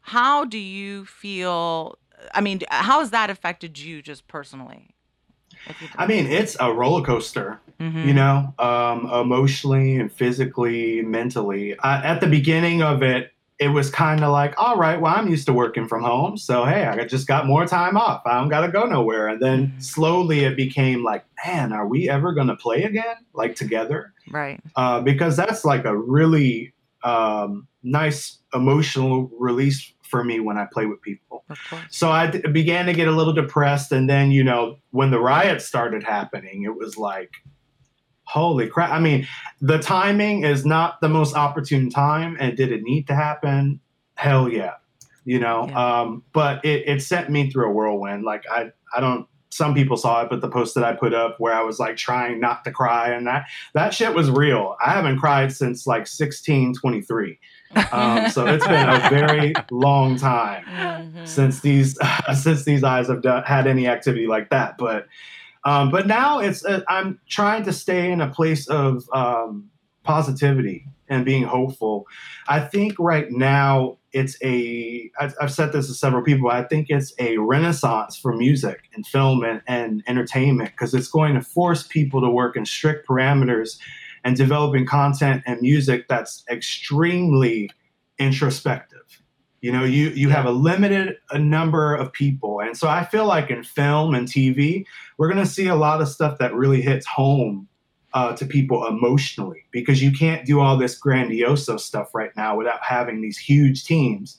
How 0.02 0.44
do 0.44 0.58
you 0.58 1.06
feel? 1.06 1.98
I 2.34 2.42
mean, 2.42 2.60
how 2.72 3.00
has 3.00 3.12
that 3.12 3.30
affected 3.30 3.80
you 3.80 4.02
just 4.02 4.28
personally? 4.28 4.96
I 5.98 6.06
mean, 6.08 6.26
it's 6.26 6.58
a 6.60 6.74
roller 6.74 7.06
coaster. 7.06 7.62
Mhm. 7.80 8.06
you 8.06 8.14
know, 8.14 8.54
um, 8.60 9.10
emotionally 9.12 9.96
and 9.98 10.12
physically, 10.12 11.02
mentally. 11.02 11.78
I, 11.80 12.04
at 12.06 12.20
the 12.22 12.28
beginning 12.28 12.82
of 12.82 13.02
it, 13.04 13.32
it 13.58 13.70
was 13.70 13.90
kind 13.90 14.24
of 14.24 14.32
like, 14.32 14.54
all 14.58 14.78
right, 14.78 15.00
well, 15.02 15.14
I'm 15.16 15.28
used 15.28 15.46
to 15.48 15.54
working 15.54 15.86
from 15.88 16.02
home. 16.04 16.38
So, 16.38 16.64
hey, 16.64 16.86
I 16.86 17.06
just 17.06 17.28
got 17.28 17.46
more 17.46 17.66
time 17.66 17.98
off. 17.98 18.22
I 18.26 18.40
don't 18.40 18.48
got 18.48 18.62
to 18.66 18.72
go 18.72 18.86
nowhere. 18.86 19.28
And 19.28 19.42
then 19.42 19.68
Mhm. 19.68 19.84
slowly 19.84 20.46
it 20.46 20.56
became 20.56 21.04
like, 21.04 21.26
man, 21.46 21.74
are 21.74 21.86
we 21.88 22.10
ever 22.10 22.32
going 22.34 22.48
to 22.48 22.56
play 22.56 22.84
again? 22.84 23.18
Like 23.34 23.56
together? 23.56 24.14
right. 24.32 24.60
Uh, 24.76 25.02
because 25.02 25.36
that's 25.36 25.66
like 25.66 25.86
a 25.86 25.98
really 25.98 26.74
um, 27.04 27.66
nice 27.82 28.40
emotional 28.54 29.32
release 29.40 29.94
for 30.04 30.24
me 30.24 30.40
when 30.42 30.58
I 30.58 30.66
play 30.72 30.86
with 30.86 31.02
people. 31.02 31.46
So 31.90 32.12
I 32.12 32.28
d- 32.30 32.40
began 32.52 32.86
to 32.88 32.94
get 32.94 33.08
a 33.08 33.12
little 33.12 33.32
depressed. 33.34 33.92
And 33.94 34.10
then, 34.10 34.32
you 34.32 34.44
know, 34.44 34.78
when 34.92 35.10
the 35.10 35.20
riots 35.20 35.66
started 35.66 36.04
happening, 36.04 36.64
it 36.64 36.76
was 36.76 36.98
like, 36.98 37.32
holy 38.30 38.68
crap. 38.68 38.92
I 38.92 39.00
mean, 39.00 39.28
the 39.60 39.80
timing 39.80 40.44
is 40.44 40.66
not 40.66 41.02
the 41.02 41.10
most 41.10 41.36
opportune 41.36 41.90
time. 41.90 42.38
And 42.40 42.56
did 42.56 42.72
it 42.72 42.84
need 42.84 43.08
to 43.08 43.16
happen? 43.16 43.80
Hell 44.16 44.48
yeah. 44.50 44.74
You 45.26 45.40
know, 45.40 45.68
Yeah. 45.68 46.00
um, 46.02 46.24
but 46.32 46.64
it, 46.64 46.88
it 46.88 47.02
sent 47.02 47.30
me 47.30 47.50
through 47.50 47.70
a 47.70 47.74
whirlwind. 47.74 48.24
Like, 48.24 48.44
I, 48.52 48.72
I 48.96 49.00
don't, 49.00 49.28
some 49.52 49.74
people 49.74 49.98
saw 49.98 50.22
it, 50.22 50.30
but 50.30 50.42
the 50.42 50.50
post 50.50 50.76
that 50.76 50.84
I 50.84 50.94
put 50.94 51.14
up 51.14 51.40
where 51.40 51.54
I 51.56 51.62
was 51.64 51.80
like 51.80 51.98
trying 51.98 52.40
not 52.40 52.64
to 52.66 52.72
cry 52.72 53.10
and 53.10 53.26
that, 53.26 53.46
that 53.74 53.94
shit 53.96 54.14
was 54.14 54.30
real. 54.30 54.76
I 54.84 54.92
haven't 54.92 55.18
cried 55.20 55.52
since 55.52 55.88
like 55.88 56.02
1623. 56.08 57.40
Um, 57.92 58.30
so 58.30 58.46
it's 58.48 58.66
been 58.68 58.90
a 58.90 59.10
very 59.10 59.54
long 59.72 60.18
time 60.18 60.64
Mhm. 60.66 61.28
since 61.28 61.60
these 61.62 61.98
since 62.42 62.64
these 62.64 62.84
eyes 62.84 63.08
have 63.08 63.22
done, 63.22 63.44
had 63.44 63.68
any 63.68 63.88
activity 63.88 64.28
like 64.28 64.50
that. 64.52 64.78
But 64.78 65.08
um, 65.66 65.92
but 65.92 66.08
now 66.08 66.40
it's 66.40 66.64
uh, 66.66 66.82
I'm 66.88 67.20
trying 67.28 67.64
to 67.64 67.74
stay 67.74 68.12
in 68.12 68.22
a 68.22 68.30
place 68.30 68.68
of 68.68 69.04
um, 69.14 69.70
positivity 70.04 70.86
and 71.10 71.26
being 71.26 71.44
hopeful. 71.44 72.06
I 72.48 72.60
think 72.62 72.94
right 73.00 73.30
now 73.32 73.98
it's 74.14 74.38
a 74.44 75.12
I've, 75.20 75.36
I've 75.42 75.52
said 75.52 75.74
this 75.74 75.88
to 75.88 75.94
several 75.94 76.24
people. 76.24 76.50
I 76.50 76.64
think 76.64 76.88
it's 76.90 77.14
a 77.20 77.38
renaissance 77.38 78.18
for 78.18 78.34
music 78.36 78.90
and 78.94 79.06
film 79.06 79.44
and, 79.44 79.62
and 79.68 80.04
entertainment 80.08 80.72
because 80.72 80.94
it's 80.94 81.10
going 81.10 81.36
to 81.36 81.42
force 81.42 81.84
people 81.84 82.22
to 82.22 82.30
work 82.30 82.56
in 82.56 82.66
strict 82.66 83.08
parameters 83.08 83.78
and 84.24 84.36
developing 84.36 84.86
content 84.86 85.44
and 85.46 85.62
music 85.62 86.08
that's 86.08 86.44
extremely 86.50 87.70
introspective 88.18 88.99
you 89.62 89.72
know 89.72 89.84
you 89.84 90.10
you 90.10 90.30
have 90.30 90.46
a 90.46 90.52
limited 90.52 91.18
a 91.32 91.40
number 91.40 91.96
of 91.96 92.12
people. 92.14 92.62
And 92.62 92.78
so 92.78 92.88
i 92.88 93.04
feel 93.04 93.26
like 93.26 93.50
in 93.50 93.64
film 93.64 94.14
and 94.14 94.28
tv 94.28 94.86
we're 95.18 95.32
going 95.32 95.44
to 95.44 95.50
see 95.50 95.68
a 95.68 95.76
lot 95.76 96.02
of 96.02 96.08
stuff 96.08 96.38
that 96.40 96.54
really 96.54 96.82
hits 96.82 97.06
home 97.06 97.68
uh, 98.14 98.36
to 98.36 98.46
people 98.46 98.88
emotionally 98.88 99.66
because 99.72 100.02
you 100.02 100.12
can't 100.12 100.46
do 100.46 100.60
all 100.60 100.78
this 100.78 101.00
grandioso 101.00 101.80
stuff 101.80 102.16
right 102.16 102.32
now 102.36 102.58
without 102.58 102.80
having 102.82 103.22
these 103.22 103.38
huge 103.38 103.86
teams. 103.86 104.38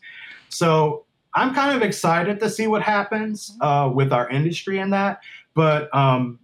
So 0.48 1.04
i'm 1.34 1.54
kind 1.54 1.76
of 1.76 1.82
excited 1.82 2.40
to 2.40 2.50
see 2.50 2.66
what 2.66 2.82
happens 2.82 3.56
uh, 3.60 3.90
with 3.92 4.12
our 4.12 4.28
industry 4.28 4.78
in 4.78 4.90
that. 4.90 5.20
But 5.54 5.94
um 5.94 6.38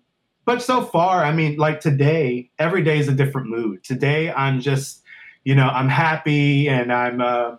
but 0.45 0.63
so 0.63 0.83
far 0.83 1.25
i 1.25 1.33
mean 1.33 1.57
like 1.57 1.81
today 1.81 2.51
every 2.59 2.83
day 2.83 2.99
is 2.99 3.09
a 3.09 3.13
different 3.13 3.49
mood. 3.49 3.85
Today 3.85 4.33
i'm 4.33 4.61
just 4.61 5.03
you 5.45 5.55
know 5.55 5.69
i'm 5.69 5.89
happy 5.89 6.69
and 6.69 6.93
i'm 6.93 7.21
uh, 7.21 7.57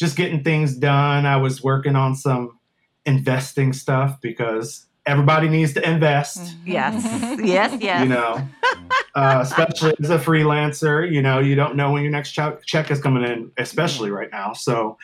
just 0.00 0.16
getting 0.16 0.42
things 0.42 0.74
done. 0.74 1.26
I 1.26 1.36
was 1.36 1.62
working 1.62 1.94
on 1.94 2.16
some 2.16 2.58
investing 3.04 3.72
stuff 3.74 4.18
because 4.22 4.86
everybody 5.06 5.48
needs 5.48 5.74
to 5.74 5.88
invest, 5.88 6.56
Yes. 6.64 7.04
yes. 7.42 7.78
Yes. 7.82 8.02
you 8.02 8.08
know, 8.08 8.48
uh, 9.14 9.38
especially 9.42 9.94
as 10.02 10.08
a 10.10 10.18
freelancer. 10.18 11.10
You 11.10 11.20
know, 11.20 11.38
you 11.38 11.54
don't 11.54 11.76
know 11.76 11.92
when 11.92 12.02
your 12.02 12.10
next 12.12 12.32
check, 12.32 12.64
check 12.64 12.90
is 12.90 13.00
coming 13.00 13.24
in, 13.24 13.52
especially 13.58 14.10
right 14.10 14.30
now. 14.32 14.54
So, 14.54 14.96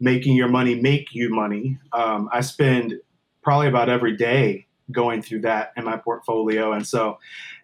making 0.00 0.34
your 0.36 0.48
money 0.48 0.74
make 0.74 1.14
you 1.14 1.30
money. 1.30 1.78
Um, 1.92 2.28
I 2.32 2.40
spend 2.40 2.94
probably 3.42 3.68
about 3.68 3.88
every 3.88 4.16
day 4.16 4.66
going 4.90 5.22
through 5.22 5.40
that 5.42 5.72
in 5.76 5.84
my 5.84 5.96
portfolio. 5.96 6.72
And 6.72 6.86
so 6.86 7.18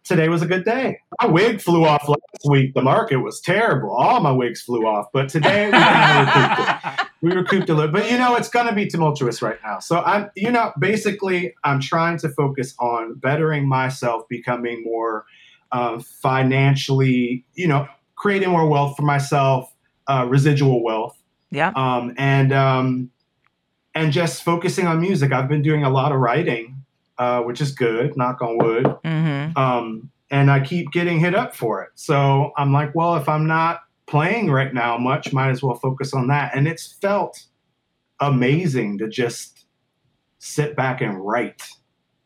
today 0.08 0.28
was 0.28 0.42
a 0.42 0.46
good 0.46 0.64
day. 0.64 0.98
My 1.20 1.28
wig 1.28 1.60
flew 1.60 1.84
off 1.84 2.08
last 2.08 2.20
week. 2.48 2.74
The 2.74 2.82
market 2.82 3.16
was 3.18 3.40
terrible. 3.40 3.90
All 3.90 4.20
my 4.20 4.32
wigs 4.32 4.62
flew 4.62 4.86
off. 4.86 5.06
But 5.12 5.28
today 5.28 5.66
we 5.66 5.72
kind 5.72 6.28
of 6.28 6.34
recouped 6.34 7.00
it 7.00 7.06
we 7.20 7.32
recouped 7.32 7.68
a 7.68 7.74
little 7.74 7.90
but 7.90 8.08
you 8.10 8.16
know 8.16 8.36
it's 8.36 8.48
going 8.48 8.66
to 8.68 8.72
be 8.74 8.86
tumultuous 8.86 9.42
right 9.42 9.58
now 9.64 9.80
so 9.80 9.98
i'm 10.02 10.30
you 10.36 10.52
know 10.52 10.70
basically 10.78 11.52
i'm 11.64 11.80
trying 11.80 12.16
to 12.16 12.28
focus 12.28 12.76
on 12.78 13.14
bettering 13.14 13.66
myself 13.68 14.22
becoming 14.28 14.84
more 14.84 15.24
uh, 15.72 15.98
financially 15.98 17.44
you 17.54 17.66
know 17.66 17.88
creating 18.14 18.50
more 18.50 18.68
wealth 18.68 18.96
for 18.96 19.02
myself 19.02 19.72
uh, 20.06 20.24
residual 20.28 20.82
wealth 20.82 21.18
Yeah. 21.50 21.72
um, 21.74 22.14
and 22.16 22.52
um, 22.52 23.10
and 23.96 24.12
just 24.12 24.44
focusing 24.44 24.86
on 24.86 25.00
music 25.00 25.32
i've 25.32 25.48
been 25.48 25.62
doing 25.62 25.82
a 25.82 25.90
lot 25.90 26.12
of 26.12 26.20
writing 26.20 26.77
uh, 27.18 27.42
which 27.42 27.60
is 27.60 27.72
good 27.72 28.16
knock 28.16 28.40
on 28.42 28.58
wood 28.58 28.84
Mm-hmm. 29.04 29.56
um, 29.58 30.10
and 30.30 30.50
I 30.50 30.60
keep 30.60 30.90
getting 30.92 31.18
hit 31.18 31.34
up 31.34 31.56
for 31.56 31.82
it. 31.82 31.88
So 31.94 32.52
I'm 32.58 32.72
like, 32.72 32.94
well, 32.94 33.16
if 33.16 33.28
I'm 33.28 33.46
not 33.46 33.80
playing 34.06 34.50
right 34.50 34.72
now 34.74 34.98
much, 34.98 35.32
might 35.32 35.48
as 35.50 35.62
well 35.62 35.74
focus 35.74 36.12
on 36.12 36.26
that. 36.28 36.54
And 36.54 36.68
it's 36.68 36.92
felt 37.00 37.42
amazing 38.20 38.98
to 38.98 39.08
just 39.08 39.66
sit 40.38 40.76
back 40.76 41.00
and 41.00 41.18
write 41.24 41.62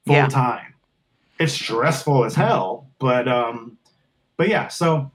full 0.07 0.15
Yeah. 0.17 0.27
time. 0.29 0.75
It's 1.39 1.53
stressful 1.53 2.25
as 2.25 2.35
hell, 2.35 2.89
but 2.99 3.27
um, 3.29 3.79
but 4.37 4.49
yeah. 4.49 4.69
So 4.69 5.11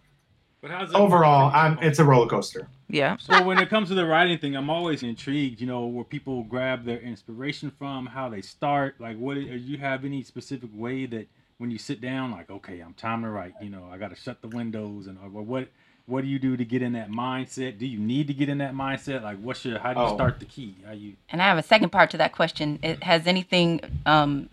But 0.61 0.71
how's 0.71 0.89
it 0.89 0.95
overall, 0.95 1.51
I'm 1.53 1.77
it's 1.79 1.99
a 1.99 2.03
roller 2.05 2.27
coaster. 2.27 2.67
Yeah. 2.89 3.17
So 3.19 3.43
when 3.43 3.57
it 3.59 3.69
comes 3.69 3.89
to 3.89 3.95
the 3.95 4.05
writing 4.05 4.37
thing, 4.37 4.55
I'm 4.55 4.69
always 4.69 5.03
intrigued. 5.03 5.59
You 5.59 5.67
know, 5.67 5.85
where 5.85 6.05
people 6.05 6.43
grab 6.43 6.85
their 6.85 6.99
inspiration 6.99 7.71
from, 7.71 8.05
how 8.05 8.29
they 8.29 8.41
start. 8.41 8.95
Like, 8.99 9.17
what 9.17 9.33
do 9.35 9.41
you 9.41 9.77
have 9.77 10.05
any 10.05 10.23
specific 10.23 10.69
way 10.73 11.05
that 11.07 11.27
when 11.57 11.71
you 11.71 11.77
sit 11.77 11.99
down, 12.01 12.31
like, 12.31 12.49
okay, 12.49 12.79
I'm 12.79 12.93
time 12.93 13.23
to 13.23 13.29
write. 13.29 13.55
You 13.59 13.69
know, 13.69 13.89
I 13.91 13.97
got 13.97 14.09
to 14.11 14.15
shut 14.15 14.41
the 14.41 14.47
windows 14.47 15.07
and 15.07 15.17
or 15.19 15.41
what 15.41 15.67
what 16.05 16.21
do 16.21 16.27
you 16.27 16.39
do 16.39 16.55
to 16.55 16.63
get 16.63 16.81
in 16.81 16.93
that 16.93 17.11
mindset? 17.11 17.77
Do 17.77 17.85
you 17.85 17.99
need 17.99 18.27
to 18.27 18.33
get 18.33 18.47
in 18.47 18.59
that 18.59 18.73
mindset? 18.73 19.23
Like, 19.23 19.39
what's 19.41 19.65
your 19.65 19.79
how 19.79 19.93
do 19.93 19.99
you 19.99 20.07
Oh. 20.07 20.15
start 20.15 20.39
the 20.39 20.45
key? 20.45 20.75
How 20.85 20.93
you 20.93 21.13
And 21.29 21.41
I 21.41 21.45
have 21.45 21.57
a 21.57 21.63
second 21.63 21.89
part 21.89 22.09
to 22.11 22.17
that 22.17 22.31
question. 22.31 22.79
It, 22.81 23.03
has 23.03 23.27
anything, 23.27 23.81
um, 24.05 24.47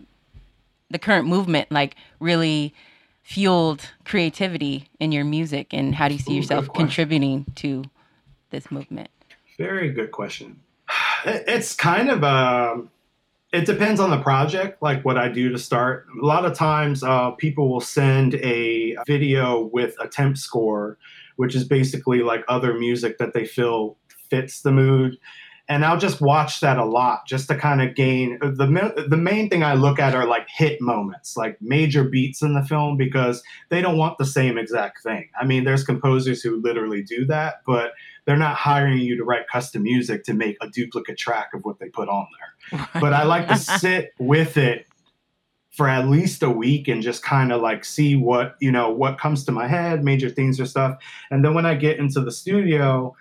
the 0.89 0.99
current 0.99 1.27
movement, 1.27 1.71
like 1.71 1.95
really 2.19 2.73
fueled 3.23 3.89
creativity 4.03 4.89
in 4.99 5.11
your 5.13 5.23
music? 5.23 5.73
And 5.73 5.95
how 5.95 6.09
do 6.09 6.15
you 6.15 6.19
see 6.19 6.33
Ooh, 6.33 6.37
yourself 6.37 6.71
contributing 6.73 7.45
to 7.55 7.85
this 8.55 8.71
movement? 8.71 9.09
Very 9.57 9.91
good 9.91 10.11
question. 10.11 10.59
It's 11.27 11.75
kind 11.75 12.11
of 12.11 12.23
um, 12.23 12.91
it 13.51 13.65
depends 13.65 13.99
on 13.99 14.11
the 14.11 14.21
project, 14.21 14.83
like 14.83 15.03
what 15.03 15.17
I 15.17 15.27
do 15.27 15.49
to 15.49 15.57
start. 15.57 16.05
A 16.21 16.25
lot 16.25 16.45
of 16.45 16.53
times, 16.53 17.03
uh, 17.03 17.31
people 17.31 17.67
will 17.67 17.81
send 17.81 18.35
a 18.35 18.95
video 19.07 19.69
with 19.73 19.95
a 19.99 20.07
temp 20.07 20.37
score, 20.37 20.99
which 21.37 21.55
is 21.55 21.63
basically 21.63 22.21
like 22.21 22.43
other 22.47 22.77
music 22.77 23.17
that 23.17 23.33
they 23.33 23.43
feel 23.43 23.97
fits 24.29 24.61
the 24.61 24.71
mood. 24.71 25.17
And 25.67 25.83
I'll 25.83 25.97
just 25.97 26.21
watch 26.21 26.59
that 26.59 26.77
a 26.77 26.85
lot, 26.85 27.25
just 27.25 27.47
to 27.47 27.55
kind 27.55 27.81
of 27.81 27.95
gain 27.95 28.37
the 28.39 29.05
the 29.09 29.17
main 29.17 29.49
thing 29.49 29.63
I 29.63 29.73
look 29.73 29.97
at 29.97 30.13
are 30.13 30.27
like 30.27 30.47
hit 30.47 30.79
moments, 30.79 31.35
like 31.35 31.57
major 31.59 32.03
beats 32.03 32.43
in 32.43 32.53
the 32.53 32.61
film, 32.61 32.97
because 32.97 33.41
they 33.69 33.81
don't 33.81 33.97
want 33.97 34.19
the 34.19 34.25
same 34.25 34.59
exact 34.59 35.01
thing. 35.01 35.27
I 35.41 35.45
mean, 35.45 35.63
there's 35.63 35.83
composers 35.83 36.43
who 36.43 36.61
literally 36.61 37.01
do 37.01 37.25
that, 37.25 37.63
but 37.65 37.93
they're 38.25 38.37
not 38.37 38.55
hiring 38.55 38.97
you 38.97 39.15
to 39.17 39.23
write 39.23 39.47
custom 39.47 39.83
music 39.83 40.23
to 40.25 40.33
make 40.33 40.57
a 40.61 40.67
duplicate 40.67 41.17
track 41.17 41.49
of 41.53 41.63
what 41.63 41.79
they 41.79 41.89
put 41.89 42.09
on 42.09 42.27
there. 42.39 42.89
But 42.99 43.13
I 43.13 43.23
like 43.23 43.47
to 43.47 43.57
sit 43.57 44.13
with 44.19 44.57
it 44.57 44.87
for 45.69 45.87
at 45.87 46.07
least 46.07 46.41
a 46.41 46.49
week 46.49 46.87
and 46.87 47.01
just 47.01 47.21
kind 47.21 47.51
of 47.51 47.61
like 47.61 47.83
see 47.83 48.15
what, 48.15 48.55
you 48.59 48.71
know, 48.71 48.89
what 48.89 49.19
comes 49.19 49.43
to 49.45 49.51
my 49.51 49.67
head, 49.67 50.03
major 50.03 50.29
themes 50.29 50.59
or 50.59 50.65
stuff. 50.65 50.97
And 51.29 51.43
then 51.43 51.53
when 51.53 51.65
I 51.65 51.75
get 51.75 51.99
into 51.99 52.21
the 52.21 52.31
studio, 52.31 53.15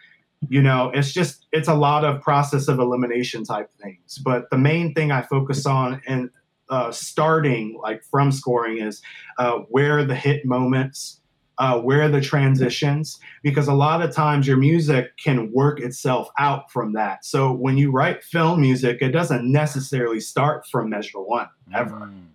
you 0.49 0.62
know, 0.62 0.90
it's 0.95 1.12
just 1.12 1.47
it's 1.53 1.69
a 1.69 1.75
lot 1.75 2.05
of 2.05 2.21
process 2.21 2.69
of 2.69 2.79
elimination 2.79 3.45
type 3.45 3.71
things. 3.83 4.19
But 4.19 4.51
the 4.51 4.59
main 4.59 4.95
thing 4.95 5.11
I 5.11 5.23
focus 5.23 5.67
on 5.67 6.01
and 6.07 6.31
uh, 6.69 6.93
starting 6.93 7.79
like 7.83 8.03
from 8.05 8.33
scoring 8.33 8.79
is 8.79 9.03
uh, 9.38 9.59
where 9.69 10.05
the 10.05 10.14
hit 10.14 10.45
moments, 10.45 11.21
uh, 11.59 11.79
where 11.81 12.03
are 12.03 12.09
the 12.09 12.21
transitions, 12.21 13.21
because 13.43 13.69
a 13.69 13.75
lot 13.75 14.03
of 14.03 14.14
times 14.14 14.47
your 14.47 14.57
music 14.57 15.17
can 15.17 15.53
work 15.53 15.81
itself 15.81 16.29
out 16.38 16.71
from 16.71 16.93
that. 16.95 17.25
So 17.25 17.53
when 17.53 17.79
you 17.79 17.90
write 17.90 18.25
film 18.25 18.61
music, 18.61 18.99
it 19.01 19.11
doesn't 19.11 19.51
necessarily 19.51 20.21
start 20.21 20.67
from 20.67 20.90
measure 20.90 21.21
one 21.21 21.49
ever. 21.73 21.97
Mm. 21.97 22.27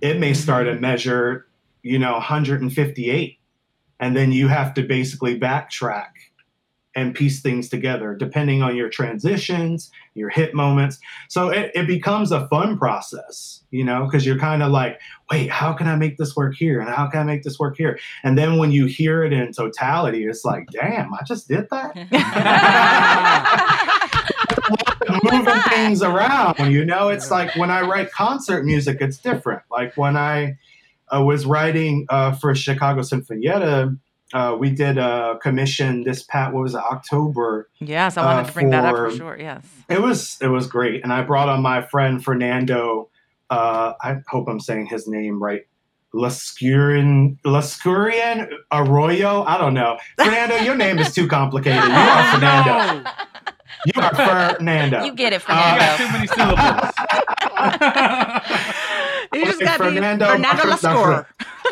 It 0.00 0.18
may 0.18 0.34
start 0.34 0.66
at 0.66 0.80
measure, 0.80 1.46
you 1.82 1.98
know, 1.98 2.12
158, 2.12 3.38
and 4.00 4.16
then 4.16 4.32
you 4.32 4.48
have 4.48 4.74
to 4.74 4.82
basically 4.82 5.38
backtrack 5.38 6.10
and 6.96 7.14
piece 7.14 7.40
things 7.40 7.68
together 7.68 8.14
depending 8.14 8.62
on 8.62 8.74
your 8.74 8.88
transitions, 8.88 9.90
your 10.14 10.30
hit 10.30 10.54
moments. 10.54 10.98
So 11.28 11.50
it, 11.50 11.70
it 11.74 11.86
becomes 11.86 12.32
a 12.32 12.48
fun 12.48 12.78
process, 12.78 13.62
you 13.70 13.84
know, 13.84 14.06
because 14.06 14.26
you're 14.26 14.38
kind 14.38 14.62
of 14.62 14.72
like, 14.72 14.98
wait, 15.30 15.50
how 15.50 15.74
can 15.74 15.86
I 15.86 15.94
make 15.94 16.16
this 16.16 16.34
work 16.34 16.56
here? 16.56 16.80
And 16.80 16.88
how 16.88 17.06
can 17.06 17.20
I 17.20 17.24
make 17.24 17.42
this 17.42 17.58
work 17.58 17.76
here? 17.76 17.98
And 18.24 18.36
then 18.36 18.56
when 18.56 18.72
you 18.72 18.86
hear 18.86 19.22
it 19.22 19.32
in 19.32 19.52
totality, 19.52 20.24
it's 20.24 20.44
like, 20.44 20.66
damn, 20.70 21.14
I 21.14 21.22
just 21.22 21.46
did 21.46 21.68
that. 21.70 21.94
moving 25.22 25.62
things 25.68 26.02
around. 26.02 26.72
You 26.72 26.84
know, 26.84 27.08
it's 27.08 27.30
like 27.30 27.54
when 27.56 27.70
I 27.70 27.82
write 27.82 28.10
concert 28.10 28.64
music, 28.64 28.98
it's 29.00 29.18
different. 29.18 29.62
Like 29.70 29.96
when 29.96 30.16
I 30.16 30.58
uh, 31.14 31.22
was 31.22 31.46
writing 31.46 32.06
uh, 32.08 32.32
for 32.32 32.54
Chicago 32.54 33.02
Sinfonietta, 33.02 33.96
uh, 34.34 34.56
we 34.58 34.70
did 34.70 34.98
a 34.98 35.38
commission 35.42 36.02
this 36.04 36.22
pat 36.24 36.52
what 36.52 36.62
was 36.62 36.74
it 36.74 36.80
October. 36.80 37.68
yes, 37.78 38.16
I 38.16 38.24
wanted 38.24 38.40
uh, 38.42 38.46
to 38.46 38.52
bring 38.52 38.70
that 38.70 38.84
up 38.84 38.96
for 38.96 39.10
for- 39.10 39.16
sure. 39.16 39.36
Yes. 39.38 39.64
It 39.88 40.02
was 40.02 40.36
it 40.40 40.48
was 40.48 40.66
great, 40.66 41.02
and 41.04 41.12
I 41.12 41.22
brought 41.22 41.48
on 41.48 41.62
my 41.62 41.82
friend 41.82 42.22
Fernando. 42.22 43.08
Uh, 43.50 43.92
I 44.02 44.16
hope 44.28 44.48
I'm 44.48 44.58
saying 44.60 44.86
his 44.86 45.06
name 45.06 45.40
right. 45.42 45.62
Lascurain 46.14 47.36
Lascurain 47.44 48.48
Arroyo. 48.72 49.42
I 49.44 49.58
don't 49.58 49.74
know. 49.74 49.98
Fernando, 50.18 50.56
your 50.56 50.74
name 50.76 50.98
is 50.98 51.12
too 51.14 51.28
complicated. 51.28 51.82
You 51.84 51.90
are 51.90 52.32
Fernando. 52.32 53.10
You 53.84 54.00
are 54.02 54.14
Fernando. 54.56 55.04
You 55.04 55.14
get 55.14 55.32
it, 55.34 55.42
You 55.46 55.54
Uh, 55.54 55.76
got 55.78 55.98
Fernando. 55.98 56.06
too 56.06 56.12
many 56.12 56.26
syllables. 56.28 56.92
You 59.34 59.44
just 59.44 59.56
Okay, 59.56 59.64
got 59.66 59.76
Fernando- 59.78 60.26
Fernando 60.26 60.62
Lascore. 60.62 61.26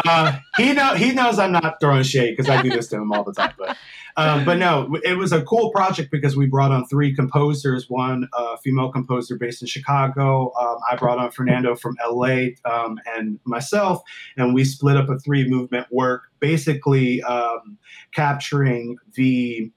Uh, 0.04 0.38
he 0.56 0.72
know 0.72 0.94
he 0.94 1.12
knows 1.12 1.38
I'm 1.38 1.52
not 1.52 1.80
throwing 1.80 2.02
shade 2.02 2.36
because 2.36 2.50
I 2.50 2.62
do 2.62 2.70
this 2.70 2.88
to 2.88 2.96
him 2.96 3.12
all 3.12 3.24
the 3.24 3.32
time. 3.32 3.54
But 3.58 3.76
um, 4.16 4.44
but 4.44 4.58
no, 4.58 4.96
it 5.02 5.18
was 5.18 5.32
a 5.32 5.42
cool 5.42 5.70
project 5.70 6.10
because 6.10 6.36
we 6.36 6.46
brought 6.46 6.70
on 6.70 6.86
three 6.86 7.14
composers. 7.14 7.88
One 7.90 8.28
female 8.62 8.90
composer 8.90 9.36
based 9.36 9.62
in 9.62 9.68
Chicago. 9.68 10.52
Um, 10.58 10.78
I 10.90 10.96
brought 10.96 11.18
on 11.18 11.30
Fernando 11.30 11.76
from 11.76 11.96
LA 12.06 12.48
um, 12.64 12.98
and 13.06 13.38
myself, 13.44 14.02
and 14.36 14.54
we 14.54 14.64
split 14.64 14.96
up 14.96 15.08
a 15.08 15.18
three 15.18 15.48
movement 15.48 15.86
work, 15.90 16.22
basically 16.40 17.22
um, 17.22 17.78
capturing 18.12 18.96
the 19.14 19.70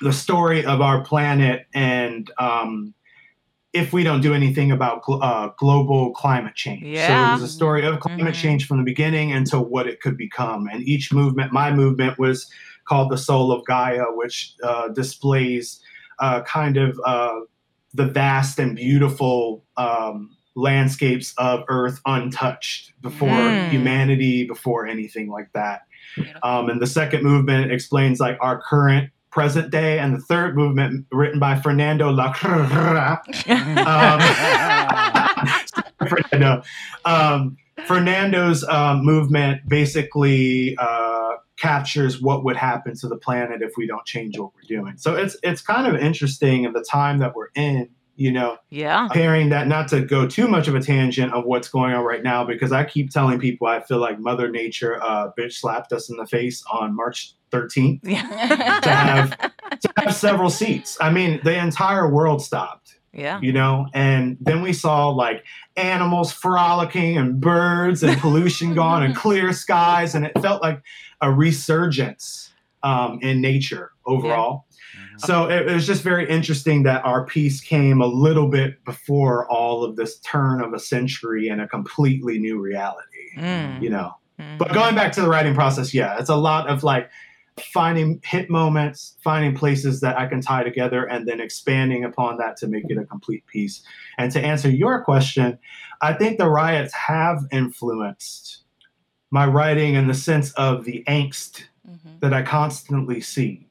the 0.00 0.12
story 0.12 0.64
of 0.64 0.80
our 0.80 1.02
planet 1.02 1.66
and. 1.74 2.30
Um, 2.38 2.94
if 3.72 3.92
we 3.92 4.02
don't 4.02 4.20
do 4.22 4.32
anything 4.34 4.70
about 4.72 5.02
gl- 5.02 5.22
uh, 5.22 5.50
global 5.58 6.12
climate 6.12 6.54
change. 6.54 6.96
So 6.98 7.12
it 7.26 7.30
was 7.32 7.42
a 7.42 7.48
story 7.48 7.84
of 7.84 8.00
climate 8.00 8.34
Mhm. 8.34 8.38
change 8.38 8.66
from 8.66 8.78
the 8.78 8.84
beginning 8.84 9.32
until 9.32 9.64
what 9.64 9.86
it 9.86 10.00
could 10.00 10.16
become. 10.16 10.66
And 10.72 10.82
each 10.82 11.12
movement, 11.12 11.52
my 11.52 11.72
movement 11.72 12.18
was 12.18 12.50
called 12.86 13.10
the 13.10 13.18
Soul 13.18 13.52
of 13.52 13.64
Gaia, 13.66 14.04
which 14.14 14.54
uh, 14.62 14.88
displays 14.88 15.80
uh, 16.20 16.40
kind 16.42 16.76
of 16.78 16.98
uh, 17.04 17.40
the 17.94 18.06
vast 18.06 18.58
and 18.58 18.74
beautiful 18.74 19.64
um, 19.76 20.34
landscapes 20.56 21.32
of 21.38 21.62
Earth 21.68 22.00
untouched 22.06 22.92
before 23.02 23.50
Mm. 23.50 23.68
humanity, 23.70 24.44
before 24.44 24.86
anything 24.86 25.28
like 25.30 25.52
that. 25.52 25.82
Um, 26.42 26.68
and 26.70 26.80
the 26.82 26.86
second 26.86 27.22
movement 27.22 27.70
explains 27.70 28.18
like 28.18 28.36
our 28.40 28.60
current 28.62 29.10
present 29.30 29.70
day, 29.70 29.98
and 29.98 30.14
the 30.14 30.20
third 30.20 30.56
movement 30.56 31.06
written 31.12 31.38
by 31.38 31.58
Fernando 31.58 32.10
La 32.10 32.28
um, 35.98 36.08
Fernando. 36.08 36.62
Um, 37.04 37.56
Fernando's 37.86 38.64
um, 38.64 39.04
movement 39.04 39.68
basically 39.68 40.76
uh, 40.78 41.36
captures 41.58 42.20
what 42.20 42.44
would 42.44 42.56
happen 42.56 42.96
to 42.96 43.08
the 43.08 43.16
planet 43.16 43.62
if 43.62 43.72
we 43.76 43.86
don't 43.86 44.04
change 44.04 44.38
what 44.38 44.52
we're 44.54 44.76
doing. 44.76 44.96
So 44.96 45.14
it's 45.14 45.36
it's 45.42 45.60
kind 45.60 45.86
of 45.86 46.00
interesting 46.00 46.66
of 46.66 46.74
the 46.74 46.84
time 46.88 47.18
that 47.18 47.34
we're 47.34 47.48
in. 47.54 47.90
You 48.16 48.32
know, 48.32 48.56
yeah. 48.70 49.06
pairing 49.12 49.50
that 49.50 49.68
not 49.68 49.86
to 49.90 50.00
go 50.00 50.26
too 50.26 50.48
much 50.48 50.66
of 50.66 50.74
a 50.74 50.80
tangent 50.80 51.32
of 51.32 51.44
what's 51.44 51.68
going 51.68 51.92
on 51.94 52.02
right 52.02 52.20
now 52.20 52.42
because 52.42 52.72
I 52.72 52.82
keep 52.82 53.12
telling 53.12 53.38
people 53.38 53.68
I 53.68 53.80
feel 53.80 53.98
like 53.98 54.18
Mother 54.18 54.50
Nature 54.50 55.00
uh, 55.00 55.30
bitch 55.38 55.52
slapped 55.52 55.92
us 55.92 56.10
in 56.10 56.16
the 56.16 56.26
face 56.26 56.64
on 56.68 56.96
March 56.96 57.34
13th 57.50 58.00
Yeah. 58.04 58.80
to 58.82 58.88
have 58.90 59.30
to 59.80 59.92
have 59.98 60.14
several 60.14 60.50
seats. 60.50 60.96
I 61.00 61.10
mean, 61.10 61.40
the 61.44 61.56
entire 61.56 62.08
world 62.12 62.42
stopped 62.42 62.98
yeah. 63.12 63.38
you 63.42 63.52
know 63.52 63.86
and 63.94 64.36
then 64.40 64.60
we 64.62 64.72
saw 64.72 65.08
like 65.08 65.44
animals 65.76 66.30
frolicking 66.32 67.16
and 67.16 67.40
birds 67.40 68.02
and 68.02 68.18
pollution 68.20 68.74
gone 68.74 69.02
and 69.02 69.16
clear 69.24 69.52
skies 69.52 70.14
and 70.14 70.24
it 70.26 70.32
felt 70.40 70.62
like 70.62 70.82
a 71.22 71.32
resurgence 71.32 72.50
um, 72.82 73.18
in 73.22 73.40
nature 73.40 73.92
overall 74.06 74.66
so 75.18 75.48
it, 75.50 75.66
it 75.68 75.74
was 75.74 75.86
just 75.86 76.02
very 76.02 76.28
interesting 76.28 76.84
that 76.84 77.04
our 77.04 77.24
piece 77.26 77.60
came 77.60 78.00
a 78.00 78.06
little 78.06 78.48
bit 78.48 78.84
before 78.84 79.50
all 79.50 79.82
of 79.84 79.96
this 79.96 80.18
turn 80.20 80.60
of 80.60 80.72
a 80.72 80.78
century 80.78 81.48
and 81.48 81.60
a 81.60 81.66
completely 81.68 82.38
new 82.38 82.60
reality 82.60 83.04
Mm. 83.36 83.82
you 83.82 83.90
know 83.90 84.14
Mhm. 84.40 84.58
but 84.58 84.72
going 84.72 84.94
back 84.94 85.10
to 85.12 85.20
the 85.20 85.28
writing 85.28 85.52
process, 85.52 85.92
yeah, 85.92 86.16
it's 86.20 86.28
a 86.30 86.36
lot 86.36 86.68
of 86.68 86.84
like 86.84 87.10
finding 87.58 88.20
hit 88.24 88.48
moments, 88.50 89.16
finding 89.22 89.54
places 89.54 90.00
that 90.00 90.18
I 90.18 90.26
can 90.26 90.40
tie 90.40 90.62
together, 90.62 91.04
and 91.04 91.26
then 91.26 91.40
expanding 91.40 92.04
upon 92.04 92.38
that 92.38 92.56
to 92.58 92.66
make 92.66 92.84
it 92.88 92.98
a 92.98 93.04
complete 93.04 93.46
piece. 93.46 93.82
And 94.16 94.32
to 94.32 94.40
answer 94.40 94.70
your 94.70 95.02
question, 95.02 95.58
I 96.00 96.12
think 96.12 96.38
the 96.38 96.48
riots 96.48 96.94
have 96.94 97.38
influenced 97.50 98.62
my 99.30 99.46
writing 99.46 99.94
in 99.94 100.06
the 100.06 100.14
sense 100.14 100.52
of 100.52 100.84
the 100.84 101.04
angst 101.06 101.64
Mhm. 101.86 102.20
that 102.20 102.32
I 102.32 102.42
constantly 102.42 103.20
see 103.20 103.66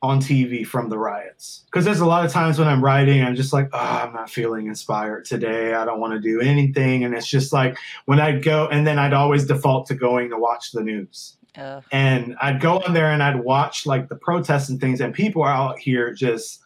on 0.00 0.18
TV 0.18 0.64
from 0.64 0.88
the 0.88 0.98
riots. 0.98 1.62
Because 1.66 1.84
there's 1.84 2.00
a 2.00 2.06
lot 2.06 2.24
of 2.24 2.32
times 2.32 2.58
when 2.58 2.66
I'm 2.66 2.84
writing, 2.84 3.22
I'm 3.22 3.36
just 3.36 3.52
like, 3.52 3.68
oh, 3.72 3.78
I'm 3.78 4.12
not 4.12 4.28
feeling 4.28 4.66
inspired 4.66 5.24
today. 5.24 5.74
I 5.74 5.84
don't 5.84 6.00
want 6.00 6.12
to 6.12 6.20
do 6.20 6.40
anything. 6.40 7.04
And 7.04 7.14
it's 7.14 7.26
just 7.26 7.52
like 7.52 7.78
when 8.06 8.18
I'd 8.18 8.42
go, 8.42 8.66
and 8.66 8.84
then 8.84 8.98
I'd 8.98 9.12
always 9.12 9.46
default 9.46 9.86
to 9.86 9.94
going 9.94 10.30
to 10.30 10.36
watch 10.36 10.72
the 10.72 10.82
news. 10.82 11.36
Uh, 11.56 11.80
And 11.92 12.36
I'd 12.40 12.60
go 12.60 12.78
on 12.80 12.94
there 12.94 13.10
and 13.10 13.22
I'd 13.22 13.40
watch 13.40 13.86
like 13.86 14.08
the 14.08 14.16
protests 14.16 14.68
and 14.68 14.80
things, 14.80 15.00
and 15.00 15.12
people 15.14 15.42
are 15.42 15.52
out 15.52 15.78
here 15.78 16.12
just, 16.12 16.60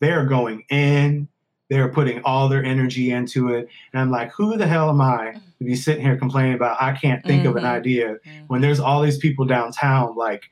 they're 0.00 0.24
going 0.26 0.64
in. 0.70 1.28
They're 1.70 1.88
putting 1.90 2.22
all 2.22 2.48
their 2.48 2.64
energy 2.64 3.10
into 3.10 3.48
it. 3.52 3.68
And 3.92 4.00
I'm 4.00 4.10
like, 4.10 4.32
who 4.32 4.56
the 4.56 4.66
hell 4.66 4.88
am 4.88 5.02
I 5.02 5.34
to 5.58 5.64
be 5.64 5.74
sitting 5.76 6.02
here 6.02 6.16
complaining 6.16 6.54
about 6.54 6.80
I 6.80 6.92
can't 6.92 7.22
think 7.26 7.44
of 7.44 7.56
an 7.56 7.64
Mhm. 7.64 7.66
idea 7.66 8.08
mhm. 8.24 8.44
when 8.46 8.60
there's 8.62 8.80
all 8.80 9.02
these 9.02 9.18
people 9.18 9.44
downtown 9.44 10.16
like 10.16 10.44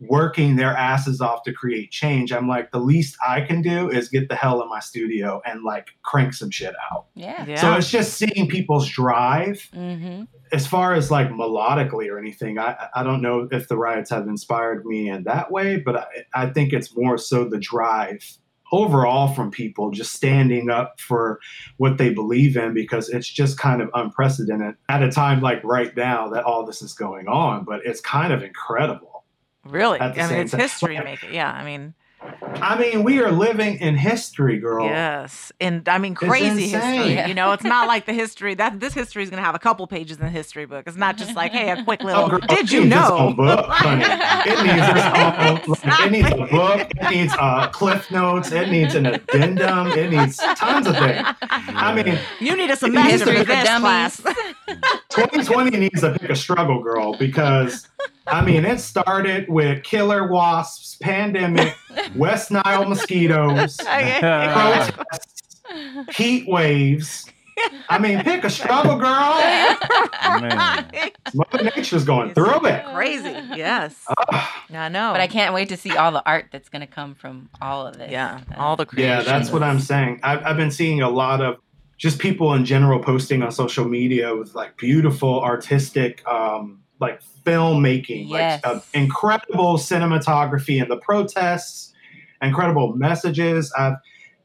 working 0.00 0.56
their 0.56 0.72
asses 0.76 1.20
off 1.20 1.44
to 1.44 1.52
create 1.52 1.90
change. 1.90 2.32
I'm 2.32 2.48
like, 2.48 2.72
the 2.72 2.80
least 2.80 3.16
I 3.26 3.40
can 3.40 3.62
do 3.62 3.88
is 3.88 4.08
get 4.08 4.28
the 4.28 4.34
hell 4.34 4.60
in 4.62 4.68
my 4.68 4.80
studio 4.80 5.40
and 5.46 5.62
like 5.62 5.88
crank 6.02 6.34
some 6.34 6.50
shit 6.50 6.74
out. 6.92 7.06
Yeah. 7.14 7.44
Yeah. 7.46 7.60
So 7.60 7.74
it's 7.74 7.90
just 7.90 8.14
seeing 8.14 8.48
people's 8.48 8.88
drive 8.88 9.68
Mm-hmm. 9.74 10.24
as 10.52 10.66
far 10.66 10.94
as 10.94 11.10
like 11.10 11.28
melodically 11.30 12.08
or 12.10 12.18
anything, 12.18 12.58
I 12.58 12.88
I 12.94 13.02
don't 13.02 13.22
know 13.22 13.48
if 13.50 13.68
the 13.68 13.76
riots 13.76 14.10
have 14.10 14.26
inspired 14.26 14.84
me 14.84 15.08
in 15.08 15.24
that 15.24 15.50
way, 15.50 15.76
but 15.78 15.96
I, 15.96 16.06
I 16.34 16.46
think 16.50 16.72
it's 16.72 16.96
more 16.96 17.16
so 17.16 17.44
the 17.44 17.58
drive 17.58 18.22
overall 18.72 19.32
from 19.32 19.50
people 19.50 19.90
just 19.90 20.12
standing 20.12 20.68
up 20.70 20.98
for 20.98 21.38
what 21.76 21.96
they 21.98 22.12
believe 22.12 22.56
in 22.56 22.74
because 22.74 23.08
it's 23.08 23.28
just 23.28 23.56
kind 23.58 23.80
of 23.80 23.88
unprecedented 23.94 24.74
at 24.88 25.02
a 25.02 25.10
time 25.10 25.40
like 25.40 25.62
right 25.62 25.96
now 25.96 26.28
that 26.28 26.42
all 26.44 26.66
this 26.66 26.82
is 26.82 26.92
going 26.92 27.28
on, 27.28 27.64
but 27.64 27.80
it's 27.84 28.00
kind 28.00 28.32
of 28.32 28.42
incredible. 28.42 29.13
Really. 29.64 30.00
I 30.00 30.08
mean, 30.28 30.38
it's 30.40 30.52
time. 30.52 30.60
history 30.60 30.98
making. 31.00 31.34
Yeah. 31.34 31.50
I 31.52 31.64
mean, 31.64 31.94
I 32.54 32.78
mean, 32.78 33.04
we 33.04 33.20
are 33.20 33.30
living 33.30 33.78
in 33.80 33.96
history, 33.98 34.58
girl. 34.58 34.86
yes. 34.86 35.52
And 35.60 35.86
I 35.86 35.98
mean, 35.98 36.14
crazy 36.14 36.68
history. 36.68 37.12
Yeah. 37.14 37.26
You 37.26 37.34
know, 37.34 37.52
it's 37.52 37.64
not 37.64 37.86
like 37.86 38.06
the 38.06 38.14
history 38.14 38.54
that 38.54 38.80
this 38.80 38.94
history 38.94 39.22
is 39.22 39.28
going 39.28 39.42
to 39.42 39.44
have 39.44 39.54
a 39.54 39.58
couple 39.58 39.86
pages 39.86 40.16
in 40.16 40.22
the 40.24 40.30
history 40.30 40.64
book. 40.64 40.84
It's 40.86 40.96
not 40.96 41.18
just 41.18 41.36
like, 41.36 41.52
hey, 41.52 41.70
a 41.70 41.84
quick 41.84 42.00
Oh, 42.02 42.06
little, 42.06 42.28
girl, 42.30 42.38
did 42.48 42.72
you 42.72 42.86
know? 42.86 43.34
book. 43.36 43.66
It 43.82 44.64
needs 44.64 44.88
its 44.88 45.90
own. 45.92 46.06
It 46.06 46.10
needs 46.12 46.30
a 46.30 46.46
book. 46.50 46.90
It 46.96 47.10
needs 47.14 47.34
uh, 47.38 47.68
cliff 47.68 48.10
notes. 48.10 48.52
It 48.52 48.70
needs 48.70 48.94
an 48.94 49.04
addendum. 49.04 49.88
It 49.88 50.10
needs 50.10 50.38
tons 50.56 50.86
of 50.86 50.96
things. 50.96 51.26
I 51.42 51.94
mean, 52.02 52.18
You 52.40 52.56
need 52.56 52.70
a 52.70 52.76
semester 52.76 53.26
to 53.34 53.38
for 53.40 53.44
this 53.44 53.68
class. 53.68 54.22
2020 55.10 55.76
needs 55.76 56.00
to 56.00 56.18
pick 56.18 56.30
a 56.30 56.36
struggle, 56.36 56.82
girl, 56.82 57.16
because 57.18 57.86
I 58.26 58.44
mean, 58.44 58.64
it 58.64 58.80
started 58.80 59.48
with 59.48 59.82
killer 59.82 60.26
wasps, 60.28 60.96
pandemic, 61.00 61.74
West 62.16 62.50
Nile 62.50 62.86
mosquitoes, 62.88 63.78
Okay. 63.80 64.20
protests, 64.52 65.62
heat 66.16 66.48
waves. 66.48 67.26
I 67.88 67.98
mean, 67.98 68.20
pick 68.22 68.42
a 68.44 68.50
struggle, 68.50 68.96
girl. 68.96 69.38
Man. 70.40 70.86
Mother 71.34 71.64
Nature's 71.64 72.04
going 72.04 72.34
through 72.34 72.66
it. 72.66 72.84
Crazy. 72.86 73.30
Yes. 73.54 74.04
I 74.72 74.88
know. 74.88 75.12
But 75.12 75.20
I 75.20 75.28
can't 75.28 75.54
wait 75.54 75.68
to 75.68 75.76
see 75.76 75.96
all 75.96 76.10
the 76.10 76.22
art 76.26 76.46
that's 76.50 76.68
going 76.68 76.80
to 76.80 76.86
come 76.86 77.14
from 77.14 77.48
all 77.62 77.86
of 77.86 77.96
this. 77.96 78.10
Yeah. 78.10 78.40
Uh, 78.50 78.60
All 78.60 78.76
the 78.76 78.86
Yeah, 78.96 79.22
that's 79.22 79.50
what 79.50 79.62
I'm 79.62 79.78
saying. 79.78 80.20
I've, 80.24 80.44
I've 80.44 80.56
been 80.56 80.72
seeing 80.72 81.00
a 81.02 81.08
lot 81.08 81.40
of 81.40 81.58
just 81.96 82.18
people 82.18 82.52
in 82.54 82.64
general 82.64 82.98
posting 82.98 83.42
on 83.42 83.52
social 83.52 83.84
media 83.84 84.34
with 84.34 84.54
like 84.56 84.76
beautiful 84.76 85.40
artistic, 85.42 86.26
um, 86.26 86.80
like 87.00 87.20
filmmaking, 87.44 88.28
Yes. 88.28 88.62
like 88.64 88.76
uh, 88.76 88.80
incredible 88.92 89.76
cinematography 89.76 90.80
and 90.80 90.90
the 90.90 90.96
protests, 90.98 91.92
incredible 92.42 92.94
messages. 92.96 93.72
I've 93.76 93.94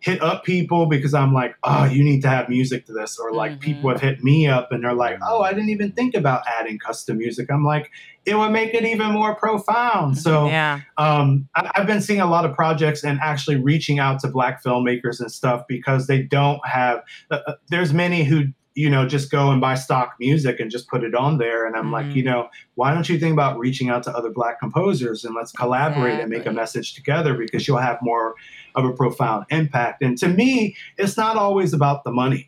hit 0.02 0.22
up 0.22 0.46
people 0.46 0.86
because 0.86 1.14
I'm 1.14 1.34
like, 1.34 1.56
oh, 1.64 1.84
you 1.84 2.06
need 2.06 2.22
to 2.22 2.30
have 2.30 2.48
music 2.48 2.86
to 2.86 2.94
this, 2.94 3.20
or 3.20 3.34
like 3.34 3.54
Mhm. 3.54 3.60
people 3.60 3.90
have 3.90 4.00
hit 4.00 4.24
me 4.24 4.48
up 4.48 4.72
and 4.72 4.82
they're 4.84 4.94
like, 4.94 5.18
oh, 5.22 5.42
I 5.42 5.52
didn't 5.52 5.70
even 5.70 5.92
think 5.92 6.16
about 6.16 6.42
adding 6.60 6.80
custom 6.80 7.18
music. 7.18 7.52
I'm 7.52 7.66
like, 7.66 7.92
it 8.26 8.38
would 8.38 8.52
make 8.52 8.74
it 8.74 8.86
even 8.86 9.12
more 9.12 9.36
profound. 9.36 10.18
So 10.18 10.48
Yeah. 10.48 10.80
um, 10.98 11.50
I, 11.54 11.70
I've 11.76 11.86
been 11.88 12.02
seeing 12.02 12.22
a 12.22 12.26
lot 12.30 12.46
of 12.46 12.56
projects 12.56 13.04
and 13.04 13.20
actually 13.22 13.58
reaching 13.58 14.00
out 14.00 14.20
to 14.22 14.30
black 14.30 14.64
filmmakers 14.64 15.20
and 15.20 15.30
stuff 15.30 15.64
because 15.68 16.08
they 16.08 16.22
don't 16.22 16.66
have. 16.66 17.02
Uh, 17.30 17.40
uh, 17.48 17.54
there's 17.70 17.94
many 17.94 18.24
who 18.24 18.46
you 18.80 18.90
know 18.90 19.04
just 19.08 19.30
go 19.32 19.52
and 19.52 19.60
buy 19.60 19.76
stock 19.76 20.10
music 20.20 20.60
and 20.60 20.72
just 20.72 20.88
put 20.88 21.04
it 21.04 21.14
on 21.16 21.38
there, 21.38 21.66
and 21.66 21.76
I'm 21.76 21.92
like, 21.92 22.06
Mhm. 22.08 22.16
you 22.16 22.24
know, 22.24 22.48
why 22.76 22.94
don't 22.94 23.08
you 23.10 23.18
think 23.20 23.34
about 23.34 23.58
reaching 23.60 23.90
out 23.90 24.04
to 24.04 24.12
other 24.18 24.30
black 24.32 24.60
composers 24.60 25.26
and 25.26 25.36
let's 25.36 25.52
collaborate 25.52 26.20
and 26.20 26.30
make 26.30 26.46
a 26.46 26.52
message 26.54 26.94
together 26.94 27.34
because 27.36 27.68
you'll 27.68 27.78
have 27.92 27.98
more 28.02 28.36
of 28.76 28.86
a 28.86 28.94
profound 28.94 29.46
impact. 29.50 30.02
And 30.02 30.18
to 30.20 30.28
me, 30.28 30.76
it's 30.98 31.18
not 31.18 31.36
always 31.36 31.74
about 31.74 32.04
the 32.06 32.12
money. 32.12 32.48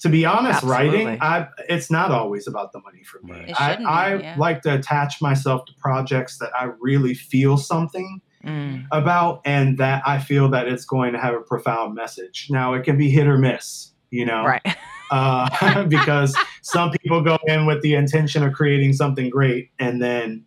To 0.00 0.08
be 0.10 0.26
honest, 0.26 0.62
Absolutely. 0.62 1.06
writing, 1.06 1.18
I, 1.22 1.48
it's 1.68 1.90
not 1.90 2.10
always 2.10 2.46
about 2.46 2.72
the 2.72 2.80
money 2.80 3.02
for 3.04 3.20
me. 3.22 3.54
I, 3.58 3.76
be, 3.76 3.84
I 3.84 4.14
yeah. 4.16 4.34
like 4.36 4.60
to 4.62 4.74
attach 4.74 5.22
myself 5.22 5.64
to 5.66 5.72
projects 5.78 6.36
that 6.38 6.50
I 6.58 6.64
really 6.80 7.14
feel 7.14 7.56
something 7.56 8.20
Mm. 8.44 8.84
about 8.92 9.40
and 9.46 9.78
that 9.78 10.02
I 10.04 10.18
feel 10.18 10.50
that 10.50 10.68
it's 10.68 10.84
going 10.84 11.14
to 11.14 11.18
have 11.18 11.32
a 11.32 11.40
profound 11.40 11.94
message. 11.94 12.48
Now, 12.50 12.74
it 12.74 12.82
can 12.84 12.98
be 12.98 13.08
hit 13.08 13.26
or 13.26 13.38
miss, 13.38 13.92
you 14.10 14.26
know, 14.26 14.44
Right. 14.44 14.60
uh, 15.10 15.84
because 15.88 16.36
some 16.62 16.90
people 16.90 17.20
go 17.20 17.38
in 17.46 17.66
with 17.66 17.82
the 17.82 17.94
intention 17.94 18.42
of 18.42 18.52
creating 18.52 18.92
something 18.92 19.30
great 19.30 19.70
and 19.78 20.02
then, 20.02 20.44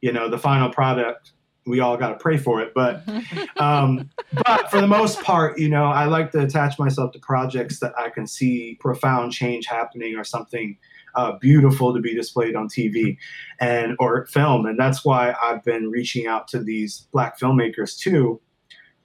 you 0.00 0.12
know, 0.12 0.28
the 0.28 0.38
final 0.38 0.70
product, 0.70 1.32
we 1.66 1.80
all 1.80 1.96
got 1.96 2.08
to 2.08 2.14
pray 2.16 2.36
for 2.36 2.60
it. 2.60 2.72
But 2.74 3.02
um, 3.58 4.10
but 4.32 4.70
for 4.70 4.80
the 4.80 4.86
most 4.86 5.20
part, 5.22 5.58
you 5.58 5.68
know, 5.68 5.84
I 5.84 6.06
like 6.06 6.32
to 6.32 6.40
attach 6.40 6.78
myself 6.78 7.12
to 7.12 7.18
projects 7.18 7.80
that 7.80 7.92
I 7.98 8.10
can 8.10 8.26
see 8.26 8.76
profound 8.80 9.32
change 9.32 9.66
happening 9.66 10.16
or 10.16 10.24
something 10.24 10.78
uh, 11.14 11.32
beautiful 11.38 11.94
to 11.94 12.00
be 12.00 12.14
displayed 12.14 12.54
on 12.54 12.68
TV 12.68 13.16
and 13.60 13.96
or 13.98 14.26
film, 14.26 14.66
and 14.66 14.78
that's 14.78 15.04
why 15.04 15.34
I've 15.42 15.64
been 15.64 15.90
reaching 15.90 16.26
out 16.26 16.48
to 16.48 16.62
these 16.62 17.08
black 17.12 17.38
filmmakers 17.38 17.98
too, 17.98 18.40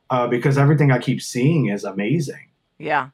uh, 0.10 0.28
because 0.28 0.58
everything 0.58 0.92
I 0.92 1.00
keep 1.00 1.22
seeing 1.22 1.68
is 1.68 1.84
amazing. 1.84 2.50
Yeah. 2.78 3.10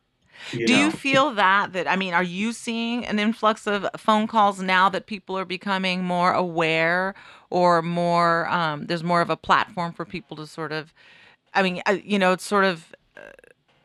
You 0.54 0.67
Do 0.67 0.73
know? 0.73 0.80
you 0.80 0.91
feel 0.91 1.32
that 1.36 1.73
that 1.73 1.88
I 1.88 1.95
mean, 1.95 2.13
are 2.13 2.23
you 2.23 2.54
seeing 2.54 3.06
an 3.06 3.19
influx 3.19 3.67
of 3.67 3.88
phone 3.97 4.28
calls 4.28 4.62
now 4.62 4.89
that 4.89 5.06
people 5.06 5.38
are 5.38 5.45
becoming 5.45 6.04
more 6.04 6.34
aware 6.34 7.13
or 7.49 7.82
more 7.82 8.47
um 8.49 8.86
there's 8.88 9.04
more 9.04 9.21
of 9.21 9.30
a 9.30 9.38
platform 9.38 9.93
for 9.93 10.06
people 10.06 10.38
to 10.38 10.47
sort 10.47 10.71
of 10.71 10.93
I 11.54 11.63
mean, 11.63 11.82
uh, 11.88 11.97
you 12.04 12.19
know, 12.19 12.32
it's 12.34 12.45
sort 12.45 12.63
of 12.65 12.93
uh, 13.17 13.21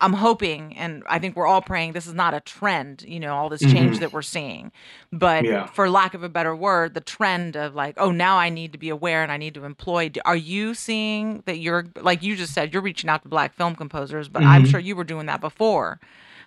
I'm 0.01 0.13
hoping 0.13 0.77
and 0.77 1.03
I 1.09 1.19
think 1.19 1.35
we're 1.35 1.47
all 1.47 1.63
praying 1.63 1.93
this 1.93 2.07
is 2.07 2.13
not 2.15 2.35
a 2.35 2.41
trend, 2.41 3.05
you 3.09 3.19
know, 3.19 3.35
all 3.35 3.49
this 3.49 3.63
change 3.63 3.97
Mhm. 3.97 4.01
that 4.01 4.13
we're 4.13 4.23
seeing. 4.23 4.71
But 5.13 5.45
Yeah. 5.47 5.67
for 5.69 5.89
lack 5.89 6.13
of 6.15 6.23
a 6.23 6.29
better 6.29 6.55
word, 6.55 6.93
the 6.95 7.01
trend 7.01 7.57
of 7.57 7.75
like, 7.75 7.95
oh, 7.97 8.11
now 8.11 8.37
I 8.37 8.51
need 8.51 8.73
to 8.73 8.79
be 8.79 8.91
aware 8.91 9.23
and 9.23 9.33
I 9.33 9.39
need 9.39 9.55
to 9.55 9.65
employ. 9.65 10.11
Are 10.27 10.37
you 10.37 10.75
seeing 10.75 11.43
that 11.47 11.59
you're 11.59 11.87
like 12.01 12.23
you 12.23 12.37
just 12.37 12.53
said 12.53 12.73
you're 12.73 12.83
reaching 12.83 13.09
out 13.09 13.23
to 13.23 13.29
black 13.29 13.55
film 13.55 13.75
composers, 13.77 14.29
but 14.29 14.43
I'm 14.45 14.65
Mhm. 14.65 14.71
sure 14.71 14.81
you 14.81 14.95
were 14.97 15.05
doing 15.05 15.27
that 15.27 15.41
before 15.41 16.01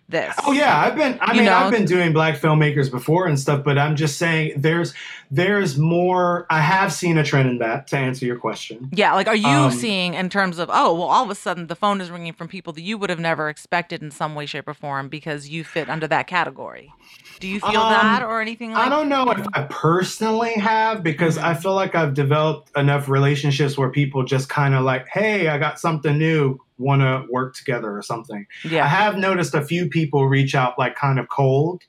this. 0.09 0.33
Oh 0.45 0.51
yeah, 0.51 0.79
I've 0.79 0.95
been. 0.95 1.17
I 1.21 1.31
You 1.33 1.37
mean, 1.37 1.45
know? 1.45 1.57
I've 1.57 1.71
been 1.71 1.85
doing 1.85 2.13
black 2.13 2.35
filmmakers 2.37 2.89
before 2.89 3.27
and 3.27 3.39
stuff, 3.39 3.63
but 3.63 3.77
I'm 3.77 3.95
just 3.95 4.17
saying 4.17 4.53
there's 4.57 4.93
there's 5.29 5.77
more. 5.77 6.45
I 6.49 6.61
have 6.61 6.93
seen 6.93 7.17
a 7.17 7.23
trend 7.23 7.49
in 7.49 7.57
that. 7.59 7.87
To 7.87 7.97
answer 7.97 8.25
your 8.25 8.37
question, 8.37 8.89
Yeah, 8.93 9.13
like 9.13 9.27
are 9.27 9.35
you 9.35 9.47
Um, 9.47 9.71
seeing 9.71 10.13
in 10.13 10.29
terms 10.29 10.59
of 10.59 10.69
oh 10.71 10.93
well 10.93 11.07
all 11.07 11.23
of 11.23 11.29
a 11.29 11.35
sudden 11.35 11.67
the 11.67 11.75
phone 11.75 11.99
is 12.01 12.09
ringing 12.09 12.33
from 12.33 12.47
people 12.47 12.73
that 12.73 12.81
you 12.81 12.97
would 12.97 13.09
have 13.09 13.19
never 13.19 13.49
expected 13.49 14.01
in 14.01 14.11
some 14.11 14.35
way, 14.35 14.45
shape, 14.45 14.67
or 14.67 14.73
form 14.73 15.09
because 15.09 15.49
you 15.49 15.63
fit 15.63 15.89
under 15.89 16.07
that 16.07 16.27
category. 16.27 16.91
Do 17.39 17.47
you 17.47 17.59
feel 17.59 17.81
Um, 17.81 17.91
that 17.93 18.23
or 18.23 18.41
anything 18.41 18.71
like 18.71 18.83
that? 18.83 18.91
I 18.91 18.95
don't 18.95 19.09
know 19.09 19.29
if 19.31 19.45
I 19.53 19.63
personally 19.63 20.53
have 20.53 21.03
because 21.03 21.37
I 21.37 21.53
feel 21.53 21.75
like 21.75 21.93
I've 21.95 22.13
developed 22.13 22.71
enough 22.77 23.09
relationships 23.09 23.77
where 23.77 23.89
people 23.89 24.23
just 24.23 24.49
kind 24.49 24.73
of 24.73 24.83
like, 24.83 25.07
hey, 25.07 25.47
I 25.49 25.57
got 25.59 25.79
something 25.79 26.17
new, 26.17 26.59
want 26.77 27.01
to 27.01 27.25
work 27.31 27.55
together 27.55 27.95
or 27.95 28.01
something. 28.01 28.45
Yeah. 28.63 28.85
I 28.85 28.89
have 28.89 29.17
noticed 29.17 29.53
a 29.53 29.61
few 29.61 29.89
people 29.89 30.27
reach 30.27 30.55
out 30.55 30.77
like 30.77 30.95
kind 30.95 31.19
of 31.19 31.27
cold. 31.29 31.83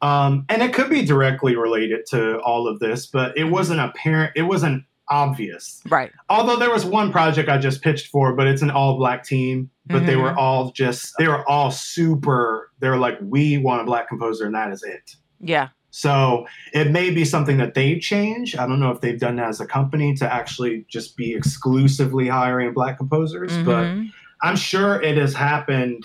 Um, 0.00 0.44
and 0.48 0.62
it 0.62 0.74
could 0.74 0.90
be 0.90 1.04
directly 1.04 1.54
related 1.56 2.06
to 2.10 2.40
all 2.40 2.66
of 2.66 2.80
this, 2.80 3.06
but 3.06 3.36
it 3.38 3.44
wasn't 3.44 3.80
apparent. 3.80 4.32
It 4.34 4.42
wasn't 4.42 4.82
obvious. 5.08 5.80
Right. 5.88 6.10
Although 6.28 6.56
there 6.56 6.70
was 6.70 6.84
one 6.84 7.12
project 7.12 7.48
I 7.48 7.58
just 7.58 7.82
pitched 7.82 8.08
for, 8.08 8.34
but 8.34 8.46
it's 8.48 8.62
an 8.62 8.70
all 8.70 8.96
black 8.96 9.24
team. 9.24 9.70
But 9.86 10.06
they 10.06 10.14
Mhm. 10.14 10.22
were 10.22 10.34
all 10.38 10.70
just, 10.72 11.12
they 11.18 11.28
were 11.28 11.46
all 11.48 11.70
super, 11.70 12.70
they 12.80 12.88
were 12.88 12.96
like, 12.98 13.18
we 13.20 13.58
want 13.58 13.82
a 13.82 13.84
black 13.84 14.08
composer 14.08 14.46
and 14.46 14.54
that 14.54 14.72
is 14.72 14.82
it. 14.82 15.16
Yeah. 15.40 15.68
So 15.90 16.46
it 16.72 16.90
may 16.90 17.10
be 17.10 17.24
something 17.24 17.58
that 17.58 17.74
they've 17.74 18.00
changed. 18.00 18.56
I 18.56 18.66
don't 18.66 18.80
know 18.80 18.90
if 18.90 19.00
they've 19.02 19.18
done 19.20 19.36
that 19.36 19.48
as 19.48 19.60
a 19.60 19.66
company 19.66 20.14
to 20.14 20.32
actually 20.32 20.86
just 20.88 21.16
be 21.16 21.34
exclusively 21.34 22.28
hiring 22.28 22.72
black 22.72 22.96
composers, 22.96 23.52
but 23.58 23.84
Mhm. 23.84 24.10
I'm 24.42 24.56
sure 24.56 25.00
it 25.00 25.16
has 25.16 25.34
happened 25.34 26.04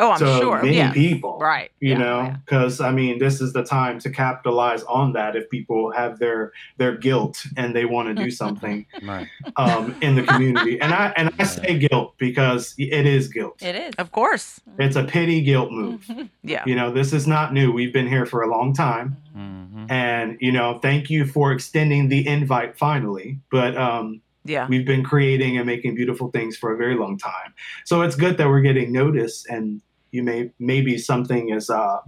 Oh, 0.00 0.12
I'm 0.12 0.18
to 0.20 0.38
sure. 0.38 0.62
many 0.62 0.76
yeah. 0.76 0.92
people. 0.92 1.38
Right. 1.40 1.72
You 1.80 1.90
Yeah, 1.90 1.98
know, 1.98 2.20
yeah. 2.22 2.36
because 2.44 2.80
I 2.80 2.92
mean, 2.92 3.18
this 3.18 3.40
is 3.40 3.52
the 3.52 3.64
time 3.64 3.98
to 3.98 4.10
capitalize 4.10 4.84
on 4.84 5.12
that 5.14 5.34
if 5.34 5.50
people 5.50 5.90
have 5.90 6.20
their 6.20 6.52
their 6.76 6.96
guilt 6.96 7.44
and 7.56 7.74
they 7.74 7.84
want 7.84 8.06
to 8.06 8.14
do 8.24 8.30
something 8.30 8.86
Right. 9.02 9.26
um, 9.56 9.96
in 10.00 10.14
the 10.14 10.22
community. 10.22 10.80
And 10.80 10.94
I 10.94 11.12
and 11.16 11.30
I 11.40 11.42
say 11.42 11.78
guilt 11.80 12.14
because 12.16 12.76
it 12.78 13.06
is 13.06 13.26
guilt. 13.26 13.60
It 13.60 13.74
is. 13.74 13.94
Of 13.98 14.12
course. 14.12 14.60
It's 14.78 14.94
a 14.94 15.02
pity 15.02 15.40
guilt 15.42 15.72
move. 15.72 16.08
Yeah. 16.44 16.62
You 16.64 16.76
know, 16.76 16.92
this 16.92 17.12
is 17.12 17.26
not 17.26 17.52
new. 17.52 17.72
We've 17.72 17.92
been 17.92 18.06
here 18.06 18.24
for 18.24 18.42
a 18.42 18.48
long 18.56 18.72
time. 18.74 19.16
Mm-hmm. 19.36 19.90
And, 19.90 20.38
you 20.40 20.52
know, 20.52 20.78
thank 20.80 21.10
you 21.10 21.26
for 21.26 21.50
extending 21.52 22.08
the 22.08 22.24
invite 22.26 22.78
finally. 22.78 23.40
But 23.50 23.76
um, 23.76 24.22
Yeah. 24.48 24.66
we've 24.68 24.86
been 24.86 25.04
creating 25.04 25.56
and 25.58 25.66
making 25.66 25.94
beautiful 25.94 26.30
things 26.30 26.56
for 26.56 26.72
a 26.72 26.76
very 26.76 26.96
long 26.96 27.18
time. 27.18 27.54
So 27.84 28.02
it's 28.02 28.16
good 28.16 28.38
that 28.38 28.48
we're 28.48 28.60
getting 28.62 28.92
noticed 28.92 29.46
and 29.48 29.80
you 30.10 30.22
may 30.22 30.50
maybe 30.58 30.96
something 30.98 31.50
is 31.50 31.68
uh, 31.70 31.98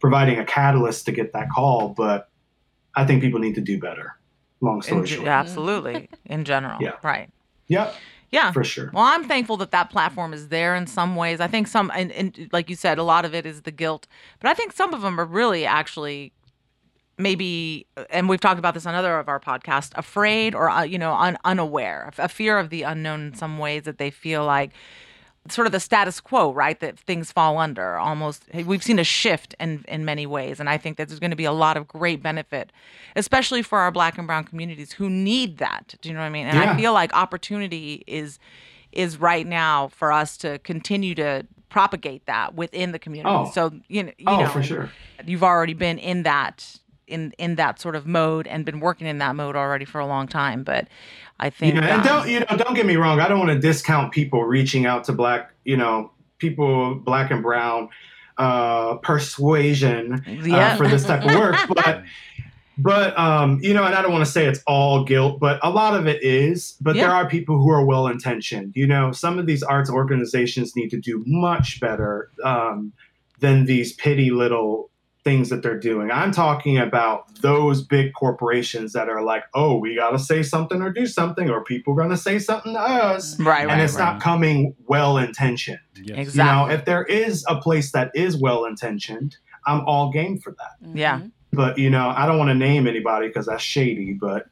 providing 0.00 0.38
a 0.38 0.44
catalyst 0.44 1.06
to 1.06 1.12
get 1.12 1.32
that 1.32 1.48
call, 1.50 1.88
but 1.96 2.28
I 2.94 3.04
think 3.06 3.22
people 3.22 3.40
need 3.40 3.54
to 3.54 3.60
do 3.60 3.78
better. 3.80 4.12
Long 4.60 4.76
In 4.76 4.82
story 4.82 5.06
ge- 5.06 5.10
short. 5.16 5.28
absolutely. 5.28 6.08
In 6.26 6.44
general. 6.44 6.80
Yeah. 6.80 6.92
Right. 7.02 7.30
Yep, 7.68 7.94
Yeah. 8.30 8.52
for 8.52 8.62
sure. 8.64 8.90
Well, 8.92 9.04
I'm 9.04 9.24
thankful 9.26 9.56
that 9.58 9.70
that 9.72 9.90
platform 9.90 10.32
is 10.32 10.48
there 10.48 10.74
in 10.76 10.86
some 10.86 11.16
ways. 11.16 11.40
I 11.40 11.46
think 11.48 11.66
some, 11.66 11.90
and, 11.94 12.12
and 12.12 12.48
like 12.52 12.70
you 12.70 12.76
said, 12.76 12.98
a 12.98 13.02
lot 13.02 13.24
of 13.24 13.34
it 13.34 13.44
is 13.46 13.62
the 13.62 13.70
guilt, 13.72 14.06
but 14.40 14.48
I 14.50 14.54
think 14.54 14.72
some 14.72 14.94
of 14.94 15.02
them 15.02 15.18
are 15.20 15.24
really 15.26 15.66
actually 15.66 16.32
maybe, 17.18 17.86
and 18.10 18.28
we've 18.28 18.40
talked 18.40 18.58
about 18.58 18.74
this 18.74 18.86
on 18.86 18.94
other 18.94 19.18
of 19.18 19.28
our 19.28 19.40
podcasts, 19.40 19.90
afraid 19.94 20.54
or 20.54 20.68
uh, 20.68 20.82
you 20.82 20.98
know 20.98 21.14
un, 21.14 21.38
unaware, 21.44 22.12
a 22.18 22.28
fear 22.28 22.58
of 22.58 22.70
the 22.70 22.82
unknown 22.82 23.28
in 23.28 23.34
some 23.34 23.58
ways 23.58 23.84
that 23.84 23.98
they 23.98 24.10
feel 24.10 24.44
like 24.44 24.72
sort 25.50 25.66
of 25.66 25.72
the 25.72 25.80
status 25.80 26.20
quo, 26.20 26.52
right? 26.52 26.78
That 26.80 26.98
things 26.98 27.32
fall 27.32 27.58
under 27.58 27.96
almost. 27.96 28.44
We've 28.52 28.82
seen 28.82 28.98
a 28.98 29.04
shift 29.04 29.54
in 29.60 29.84
in 29.88 30.04
many 30.04 30.26
ways, 30.26 30.60
and 30.60 30.68
I 30.68 30.78
think 30.78 30.96
that 30.96 31.08
there's 31.08 31.20
going 31.20 31.30
to 31.30 31.36
be 31.36 31.44
a 31.44 31.52
lot 31.52 31.76
of 31.76 31.88
great 31.88 32.22
benefit, 32.22 32.72
especially 33.14 33.62
for 33.62 33.78
our 33.78 33.90
Black 33.90 34.18
and 34.18 34.26
Brown 34.26 34.44
communities 34.44 34.92
who 34.92 35.08
need 35.08 35.58
that. 35.58 35.94
Do 36.00 36.08
you 36.08 36.14
know 36.14 36.20
what 36.20 36.26
I 36.26 36.30
mean? 36.30 36.46
And 36.46 36.58
I 36.58 36.76
feel 36.76 36.92
like 36.92 37.14
opportunity 37.14 38.04
is 38.06 38.38
is 38.92 39.18
right 39.18 39.46
now 39.46 39.88
for 39.88 40.12
us 40.12 40.36
to 40.38 40.58
continue 40.60 41.14
to 41.14 41.46
propagate 41.68 42.24
that 42.26 42.54
within 42.54 42.92
the 42.92 42.98
community. 42.98 43.34
Oh. 43.34 43.50
So 43.52 43.72
you 43.88 44.04
know, 44.04 44.12
you 44.18 44.24
oh, 44.26 44.40
know, 44.40 44.48
for 44.48 44.62
sure. 44.62 44.90
you've 45.24 45.42
already 45.42 45.74
been 45.74 45.98
in 45.98 46.22
that 46.22 46.78
in 47.06 47.32
in 47.38 47.54
that 47.56 47.80
sort 47.80 47.96
of 47.96 48.06
mode 48.06 48.46
and 48.46 48.64
been 48.64 48.80
working 48.80 49.06
in 49.06 49.18
that 49.18 49.36
mode 49.36 49.56
already 49.56 49.84
for 49.84 50.00
a 50.00 50.06
long 50.06 50.26
time. 50.26 50.62
But 50.62 50.88
I 51.38 51.50
think 51.50 51.74
Yeah, 51.74 51.84
and 51.84 52.00
um, 52.00 52.06
don't 52.06 52.28
you 52.28 52.40
know? 52.40 52.56
Don't 52.56 52.74
get 52.74 52.86
me 52.86 52.96
wrong. 52.96 53.20
I 53.20 53.28
don't 53.28 53.38
want 53.38 53.50
to 53.50 53.58
discount 53.58 54.12
people 54.12 54.44
reaching 54.44 54.86
out 54.86 55.04
to 55.04 55.12
black, 55.12 55.52
you 55.64 55.76
know, 55.76 56.10
people, 56.38 56.94
black 56.96 57.30
and 57.30 57.42
brown, 57.42 57.88
uh, 58.38 58.96
persuasion 58.96 60.24
Yeah. 60.44 60.72
uh, 60.72 60.76
for 60.76 60.88
this 60.88 61.04
type 61.04 61.24
of 61.24 61.34
work. 61.34 61.56
But, 61.74 62.02
but 62.78 63.18
um, 63.18 63.58
you 63.62 63.72
know, 63.72 63.84
and 63.84 63.94
I 63.94 64.02
don't 64.02 64.12
want 64.12 64.24
to 64.26 64.30
say 64.30 64.44
it's 64.44 64.62
all 64.66 65.02
guilt, 65.02 65.40
but 65.40 65.58
a 65.62 65.70
lot 65.70 65.96
of 65.96 66.06
it 66.06 66.22
is. 66.22 66.76
But 66.80 66.94
there 66.96 67.10
are 67.10 67.26
people 67.26 67.56
who 67.56 67.70
are 67.70 67.82
well 67.84 68.06
intentioned. 68.06 68.72
You 68.76 68.86
know, 68.86 69.12
some 69.12 69.38
of 69.38 69.46
these 69.46 69.62
arts 69.62 69.88
organizations 69.88 70.76
need 70.76 70.90
to 70.90 71.00
do 71.00 71.24
much 71.26 71.80
better 71.80 72.30
um, 72.44 72.92
than 73.40 73.64
these 73.64 73.94
petty 73.94 74.30
little 74.30 74.90
things 75.26 75.48
that 75.48 75.60
they're 75.60 75.76
doing. 75.76 76.08
I'm 76.12 76.30
talking 76.30 76.78
about 76.78 77.34
those 77.42 77.82
big 77.82 78.12
corporations 78.12 78.92
that 78.92 79.08
are 79.08 79.22
like, 79.22 79.42
oh, 79.54 79.76
we 79.76 79.96
got 79.96 80.10
to 80.10 80.20
say 80.20 80.44
something 80.44 80.80
or 80.80 80.92
do 80.92 81.04
something, 81.04 81.50
or 81.50 81.64
people 81.64 81.94
are 81.94 81.96
going 81.96 82.10
to 82.10 82.16
say 82.16 82.38
something 82.38 82.74
to 82.74 82.80
us. 82.80 83.36
right, 83.40 83.62
And 83.62 83.70
right, 83.70 83.80
it's 83.80 83.96
not 83.96 84.20
coming 84.20 84.76
well 84.86 85.18
intentioned. 85.18 85.80
Yes. 85.96 86.18
Exactly. 86.18 86.38
You 86.38 86.68
know, 86.68 86.72
if 86.72 86.84
there 86.84 87.02
is 87.02 87.44
a 87.48 87.60
place 87.60 87.90
that 87.90 88.12
is 88.14 88.40
well 88.40 88.66
intentioned, 88.66 89.36
I'm 89.66 89.80
all 89.80 90.12
game 90.12 90.38
for 90.38 90.52
that. 90.52 90.96
Yeah. 90.96 91.22
But, 91.52 91.76
you 91.76 91.90
know, 91.90 92.14
I 92.16 92.24
don't 92.26 92.38
want 92.38 92.50
to 92.50 92.54
name 92.54 92.86
anybody 92.86 93.26
because 93.26 93.46
that's 93.46 93.64
shady, 93.64 94.12
but. 94.12 94.46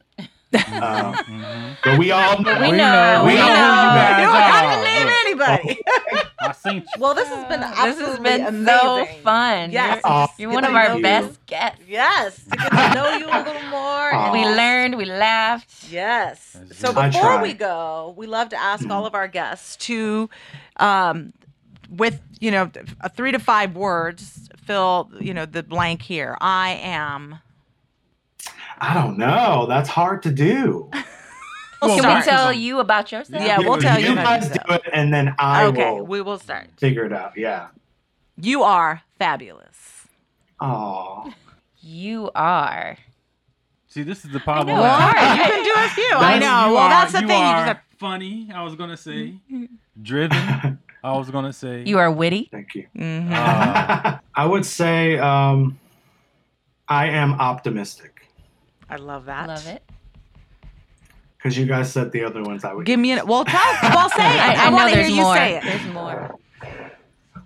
Uh, 0.55 1.13
Mhm. 1.15 1.77
but 1.85 1.99
we 1.99 2.11
all 2.13 2.41
know. 2.43 2.55
We 2.61 2.71
We 2.71 2.77
know. 2.77 2.93
know. 2.93 3.25
We 3.25 3.33
We 3.33 3.39
know 3.39 3.43
who 3.43 3.49
you 3.49 3.55
know. 3.55 3.95
guys 3.95 4.19
You 4.21 4.27
don't 4.27 4.37
are. 4.37 4.41
have 4.41 4.79
to 4.79 4.85
name 4.85 5.09
anybody. 5.25 5.79
I 6.41 6.53
seen 6.53 6.75
you. 6.77 6.83
well, 6.99 7.15
this 7.15 7.29
has 7.29 7.45
been 7.49 7.61
This 7.61 7.71
has 7.71 7.99
absolutely 7.99 8.23
been 8.39 8.67
so 8.67 9.07
fun. 9.23 9.71
Yes. 9.73 10.01
You're, 10.05 10.13
Aw, 10.13 10.29
you're 10.39 10.51
one 10.53 10.65
of 10.65 10.75
our 10.75 10.97
you. 10.97 11.03
best 11.03 11.45
guests. 11.47 11.81
Yes, 11.89 12.45
to 12.45 12.57
get 12.57 12.71
to 12.71 12.95
know 12.95 13.17
you 13.17 13.27
a 13.27 13.41
little 13.43 13.69
more. 13.71 14.15
Aw. 14.15 14.25
and 14.25 14.33
We 14.33 14.45
learned, 14.45 14.97
we 14.97 15.05
laughed. 15.07 15.89
Yes. 15.91 16.57
So 16.73 16.93
before 16.93 17.41
we 17.41 17.55
go, 17.55 18.15
we 18.17 18.27
love 18.27 18.49
to 18.51 18.57
ask 18.61 18.89
all 18.91 19.07
of 19.07 19.15
our 19.15 19.29
guests 19.29 19.77
to, 19.89 20.29
um, 20.77 21.33
with 21.91 22.21
you 22.41 22.51
know, 22.51 22.71
a 23.01 23.09
three 23.09 23.33
to 23.33 23.39
five 23.39 23.75
words, 23.77 24.49
fill 24.67 25.11
you 25.21 25.33
know 25.35 25.47
the 25.47 25.63
blank 25.63 26.03
here. 26.03 26.37
I 26.41 26.71
am. 26.83 27.41
I 28.91 28.95
don't 28.95 29.17
know. 29.19 29.67
That's 29.69 29.89
hard 29.89 30.23
to 30.25 30.31
do. 30.31 30.91
Can 31.83 31.99
start. 31.99 32.25
we 32.25 32.31
tell 32.31 32.53
you 32.53 32.79
about 32.81 33.13
yourself? 33.13 33.43
Yeah, 33.45 33.59
we'll 33.59 33.79
tell 33.79 33.99
you 34.01 34.07
You 34.07 34.13
about 34.13 34.25
guys 34.41 34.49
yourself. 34.49 34.67
do 34.69 34.75
it, 34.75 34.83
and 34.93 35.13
then 35.13 35.35
I 35.39 35.67
okay, 35.67 35.91
will 35.93 36.07
we 36.07 36.21
will 36.23 36.39
start. 36.39 36.69
figure 36.79 37.05
it 37.05 37.13
out. 37.13 37.33
Yeah. 37.37 37.69
You 38.41 38.63
are 38.63 39.03
fabulous. 39.19 40.07
Oh. 40.61 41.31
You 41.81 42.31
are. 42.35 42.97
See, 43.89 44.03
this 44.03 44.25
is 44.25 44.33
the 44.33 44.41
problem. 44.41 44.77
know, 44.77 44.83
with- 44.83 44.91
it's 44.91 45.01
hard. 45.01 45.39
You 45.39 45.45
can 45.45 45.65
do 45.65 45.73
a 45.77 45.89
few. 46.09 46.17
I 46.17 46.39
know. 46.39 46.69
you 46.69 46.75
Well, 46.75 46.85
are- 46.85 46.91
that's 46.91 47.13
the 47.13 47.21
you 47.21 47.27
thing. 47.29 47.39
You 47.39 47.45
Are 47.45 47.57
just 47.67 47.67
have, 47.67 47.81
funny. 47.99 48.49
I 48.55 48.63
was 48.63 48.75
gonna 48.77 48.97
say 48.97 49.35
driven. 50.03 50.79
I 51.03 51.19
was 51.19 51.31
gonna 51.31 51.53
say 51.53 51.83
You 51.85 51.99
are 51.99 52.11
witty. 52.11 52.49
Thank 52.51 52.75
you. 52.75 52.87
Mhm. 52.97 53.31
Uh, 53.31 54.19
I 54.35 54.47
would 54.47 54.65
say 54.65 55.19
um, 55.19 55.79
I 56.89 57.09
am 57.09 57.35
optimistic 57.35 58.14
I 58.89 58.97
love 58.97 59.27
that. 59.27 59.49
Love 59.49 59.67
it. 59.67 59.83
because 61.39 61.57
you 61.59 61.67
guys 61.67 61.93
said 61.93 62.13
the 62.13 62.25
other 62.25 62.43
ones 62.43 62.65
I 62.65 62.73
would. 62.73 62.87
Give 62.87 62.99
me 63.01 63.13
an. 63.13 63.27
Well, 63.27 63.45
tell. 63.45 63.61
Well, 63.83 64.09
say 64.11 64.25
it. 64.25 64.41
I, 64.41 64.55
I, 64.55 64.67
I 64.67 64.71
know 64.71 64.77
want 64.77 64.91
to 64.91 64.95
hear 64.97 65.03
there's 65.05 65.17
you 65.17 65.23
more. 65.23 65.35
say 65.37 65.57
it. 65.57 65.65
There's 65.65 65.87
more. 65.87 66.39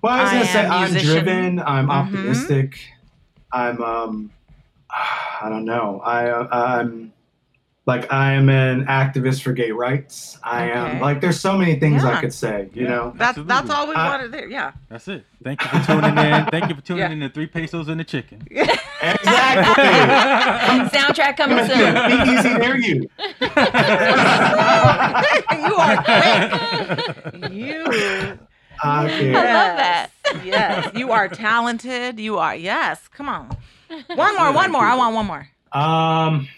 well, 0.03 0.12
I 0.12 0.22
was 0.22 0.31
I 0.31 0.33
gonna 0.35 0.44
say 0.46 0.64
am 0.64 0.72
I'm 0.72 0.92
musician. 0.92 1.09
driven. 1.24 1.59
I'm 1.61 1.87
Mhm. 1.87 1.90
optimistic. 1.90 2.79
I'm 3.53 3.83
um, 3.83 4.31
I 4.90 5.48
don't 5.48 5.64
know. 5.64 6.01
I 6.05 6.31
uh, 6.31 6.48
I'm 6.51 7.12
like 7.88 8.12
I 8.12 8.35
am 8.35 8.51
an 8.51 8.85
activist 8.85 9.40
for 9.42 9.53
gay 9.55 9.72
rights. 9.72 10.38
I 10.44 10.68
Okay. 10.70 10.79
am 10.79 11.01
like 11.01 11.22
there's 11.22 11.40
so 11.40 11.57
many 11.57 11.77
things 11.81 12.03
Yeah. 12.05 12.11
I 12.11 12.20
could 12.20 12.35
say. 12.35 12.68
You 12.74 12.83
Yeah. 12.85 12.88
know. 12.90 13.12
That's 13.16 13.38
that's 13.46 13.70
all 13.70 13.88
we 13.88 13.94
I- 13.94 14.09
wanted 14.11 14.31
there. 14.31 14.46
Yeah. 14.46 14.72
that's 14.90 15.09
it. 15.09 15.24
Thank 15.42 15.62
you 15.62 15.68
for 15.70 15.81
tuning 15.87 16.16
in. 16.18 16.44
Thank 16.53 16.68
you 16.68 16.74
for 16.77 16.83
tuning 16.83 17.03
Yeah. 17.05 17.11
in 17.12 17.20
to 17.20 17.31
Three 17.31 17.46
Pesos 17.46 17.88
and 17.88 17.98
the 17.98 18.05
Chicken. 18.05 18.46
Exactly. 19.01 19.85
Soundtrack 20.98 21.37
coming 21.37 21.64
soon. 21.66 21.94
Be 21.94 22.16
easy 22.33 22.53
near 22.59 22.77
you. 22.77 23.09
you 25.62 25.74
are 25.77 26.03
quick. 26.03 27.53
You. 27.53 27.85
Okay. 27.85 29.35
I 29.35 29.53
love 29.55 29.77
that. 29.79 30.11
Yes. 30.44 30.90
You 30.96 31.12
are 31.12 31.29
talented. 31.29 32.18
You 32.20 32.38
are. 32.38 32.55
Yes. 32.57 33.07
Come 33.09 33.29
on. 33.29 33.57
One 34.14 34.37
more. 34.37 34.53
One 34.53 34.72
more. 34.72 34.83
I 34.85 34.96
want 34.96 35.14
one 35.14 35.27
more. 35.27 35.48
Um. 35.72 36.48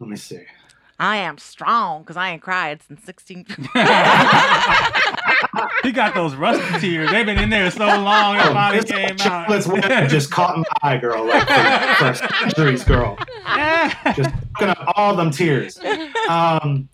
Let 0.00 0.08
me 0.08 0.16
see. 0.16 0.40
I 0.98 1.16
am 1.16 1.38
strong 1.38 2.02
because 2.02 2.16
I 2.16 2.30
ain't 2.30 2.42
cried 2.42 2.82
since 2.82 3.02
16. 3.04 3.46
he 5.82 5.92
got 5.92 6.14
those 6.14 6.34
rusty 6.34 6.78
tears. 6.80 7.10
They've 7.10 7.24
been 7.24 7.38
in 7.38 7.48
there 7.48 7.70
so 7.70 7.86
long. 7.86 8.36
It 8.36 8.42
finally 8.42 8.80
This 8.80 8.90
came 8.90 9.10
out. 9.12 9.18
chocolate's 9.18 9.66
winner 9.66 10.06
just 10.08 10.30
caught 10.30 10.56
in 10.56 10.60
my 10.60 10.90
eye, 10.90 10.98
girl. 10.98 11.24
Like 11.26 11.46
for, 11.48 12.14
for 12.14 12.28
centuries, 12.38 12.84
girl. 12.84 13.16
Just 14.14 14.30
looking 14.58 14.68
up 14.68 14.92
all 14.96 15.14
them 15.16 15.30
tears. 15.30 15.78
Um, 16.28 16.88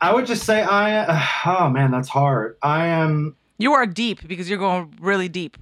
I 0.00 0.12
would 0.12 0.26
just 0.26 0.44
say 0.44 0.62
I. 0.62 0.98
Uh, 1.06 1.20
oh 1.46 1.68
man, 1.70 1.90
that's 1.90 2.08
hard. 2.08 2.56
I 2.62 2.86
am. 2.86 3.36
you 3.58 3.72
are 3.72 3.86
deep 3.86 4.26
because 4.28 4.48
you're 4.50 4.58
going 4.58 4.94
really 5.00 5.28
deep. 5.28 5.56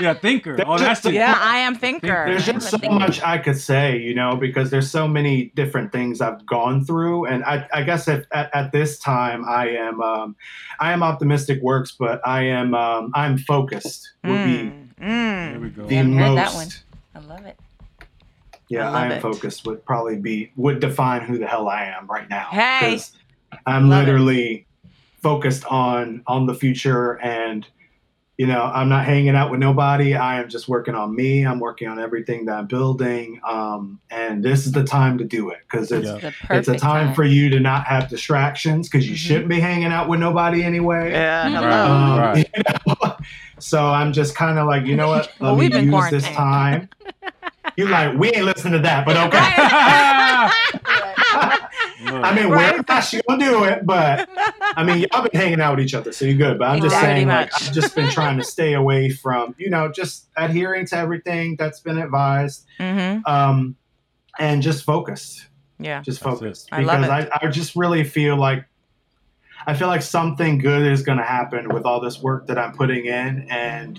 Yeah, 0.00 0.14
thinker. 0.14 0.56
Oh, 0.66 0.78
that's 0.78 1.04
it. 1.04 1.14
Yeah, 1.14 1.38
I 1.40 1.58
am 1.58 1.74
thinker. 1.76 2.24
There's 2.26 2.46
just 2.46 2.70
so 2.70 2.78
much 2.90 3.20
I 3.22 3.38
could 3.38 3.58
say, 3.58 3.98
you 3.98 4.14
know, 4.14 4.36
because 4.36 4.70
there's 4.70 4.90
so 4.90 5.06
many 5.08 5.46
different 5.54 5.92
things 5.92 6.20
I've 6.20 6.44
gone 6.46 6.84
through, 6.84 7.26
and 7.26 7.44
I, 7.44 7.66
I 7.72 7.82
guess 7.82 8.08
if, 8.08 8.24
at, 8.32 8.54
at 8.54 8.72
this 8.72 8.98
time 8.98 9.44
I 9.48 9.68
am, 9.70 10.00
um, 10.02 10.36
I 10.80 10.92
am 10.92 11.02
optimistic 11.02 11.60
works, 11.62 11.92
but 11.98 12.20
I 12.26 12.42
am, 12.42 12.74
um, 12.74 13.12
I'm 13.14 13.38
focused. 13.38 14.12
Would 14.24 14.44
be 14.44 14.72
Mm, 14.72 14.88
There 14.98 15.08
mm. 15.58 15.60
we 15.60 15.68
go. 15.70 15.86
the 15.86 15.96
heard 15.96 16.06
most. 16.06 16.34
that 16.36 16.54
one. 16.54 16.68
I 17.14 17.18
love 17.26 17.44
it. 17.46 17.58
Yeah, 18.68 18.90
I 18.90 19.02
I, 19.02 19.06
am 19.06 19.12
it. 19.12 19.22
focused. 19.22 19.66
Would 19.66 19.84
probably 19.84 20.16
be 20.16 20.50
would 20.56 20.80
define 20.80 21.20
who 21.22 21.36
the 21.38 21.46
hell 21.46 21.68
I 21.68 21.84
am 21.84 22.06
right 22.06 22.28
now. 22.30 22.48
Hey. 22.50 22.92
'Cause 22.92 23.12
I'm 23.66 23.88
Love 23.90 24.02
it. 24.02 24.06
literally 24.06 24.66
focused 25.22 25.64
on 25.66 26.22
on 26.26 26.46
the 26.46 26.54
future, 26.54 27.20
and 27.20 27.66
you 28.36 28.46
know, 28.46 28.62
I'm 28.64 28.88
not 28.88 29.04
hanging 29.04 29.36
out 29.36 29.50
with 29.50 29.60
nobody. 29.60 30.14
I 30.16 30.40
am 30.40 30.48
just 30.48 30.68
working 30.68 30.94
on 30.94 31.14
me. 31.14 31.46
I'm 31.46 31.60
working 31.60 31.86
on 31.88 32.00
everything 32.00 32.46
that 32.46 32.56
I'm 32.58 32.66
building, 32.66 33.40
um, 33.48 34.00
and 34.10 34.42
this 34.42 34.66
is 34.66 34.72
the 34.72 34.82
time 34.84 35.18
to 35.18 35.24
do 35.24 35.50
it 35.50 35.58
because 35.70 35.92
it's 35.92 36.08
Yeah. 36.22 36.30
It's 36.50 36.68
a 36.68 36.76
time, 36.76 37.14
for 37.14 37.24
you 37.24 37.48
to 37.50 37.60
not 37.60 37.86
have 37.86 38.08
distractions 38.08 38.88
because 38.88 39.08
you 39.08 39.14
Mhm. 39.14 39.18
shouldn't 39.18 39.48
be 39.48 39.60
hanging 39.60 39.92
out 39.92 40.08
with 40.08 40.18
nobody 40.20 40.64
anyway. 40.64 41.12
Yeah, 41.12 41.48
Mhm. 41.48 41.52
hello. 41.54 41.92
Um, 41.92 42.18
Right. 42.20 42.50
you 42.56 42.62
know? 42.68 43.16
So 43.60 43.86
I'm 43.86 44.12
just 44.12 44.34
kind 44.36 44.58
of 44.58 44.66
like, 44.66 44.84
you 44.84 44.96
know 44.96 45.08
what? 45.08 45.28
Let 45.38 45.40
Well, 45.40 45.56
me 45.56 45.68
we've 45.68 45.84
use 45.84 46.10
this 46.10 46.28
time. 46.30 46.88
You're 47.76 47.88
like, 47.88 48.18
we 48.18 48.32
ain't 48.32 48.44
listening 48.44 48.72
to 48.74 48.78
that, 48.80 49.06
but 49.06 49.16
okay. 49.26 49.40
I 52.06 52.34
mean, 52.34 52.48
Right. 52.50 52.74
we're 52.76 52.84
not 52.88 53.00
she 53.04 53.20
gonna 53.28 53.44
do 53.44 53.64
it, 53.64 53.84
but 53.86 54.28
I 54.76 54.84
mean, 54.84 55.06
y'all 55.12 55.22
been 55.28 55.40
hanging 55.40 55.60
out 55.60 55.76
with 55.76 55.84
each 55.84 55.94
other, 55.94 56.12
so 56.12 56.24
you're 56.24 56.36
good. 56.36 56.58
But 56.58 56.66
I'm 56.70 56.76
just 56.80 56.86
Exactly 56.94 57.14
saying, 57.14 57.28
like. 57.28 57.54
I've 57.54 57.72
just 57.72 57.94
been 57.94 58.10
trying 58.10 58.38
to 58.38 58.44
stay 58.44 58.74
away 58.74 59.10
from, 59.10 59.54
you 59.58 59.70
know, 59.70 59.90
just 59.90 60.26
adhering 60.36 60.86
to 60.86 60.96
everything 60.96 61.56
that's 61.56 61.80
been 61.80 61.98
advised, 61.98 62.66
mm-hmm. 62.78 63.24
um, 63.30 63.76
and 64.38 64.62
just 64.62 64.84
focused, 64.84 65.46
Yeah. 65.78 66.00
just 66.02 66.20
That's 66.22 66.36
it. 66.36 66.40
focused. 66.40 66.68
I 66.72 66.80
love 66.80 67.00
because 67.02 67.24
it. 67.24 67.30
I, 67.42 67.46
I 67.46 67.50
just 67.50 67.76
really 67.76 68.04
feel 68.04 68.36
like 68.36 68.64
I 69.66 69.74
feel 69.74 69.88
like 69.88 70.02
something 70.02 70.58
good 70.58 70.82
is 70.90 71.02
going 71.02 71.18
to 71.18 71.24
happen 71.24 71.72
with 71.72 71.84
all 71.84 72.00
this 72.00 72.20
work 72.20 72.46
that 72.48 72.58
I'm 72.58 72.72
putting 72.74 73.06
in, 73.06 73.46
and 73.48 73.98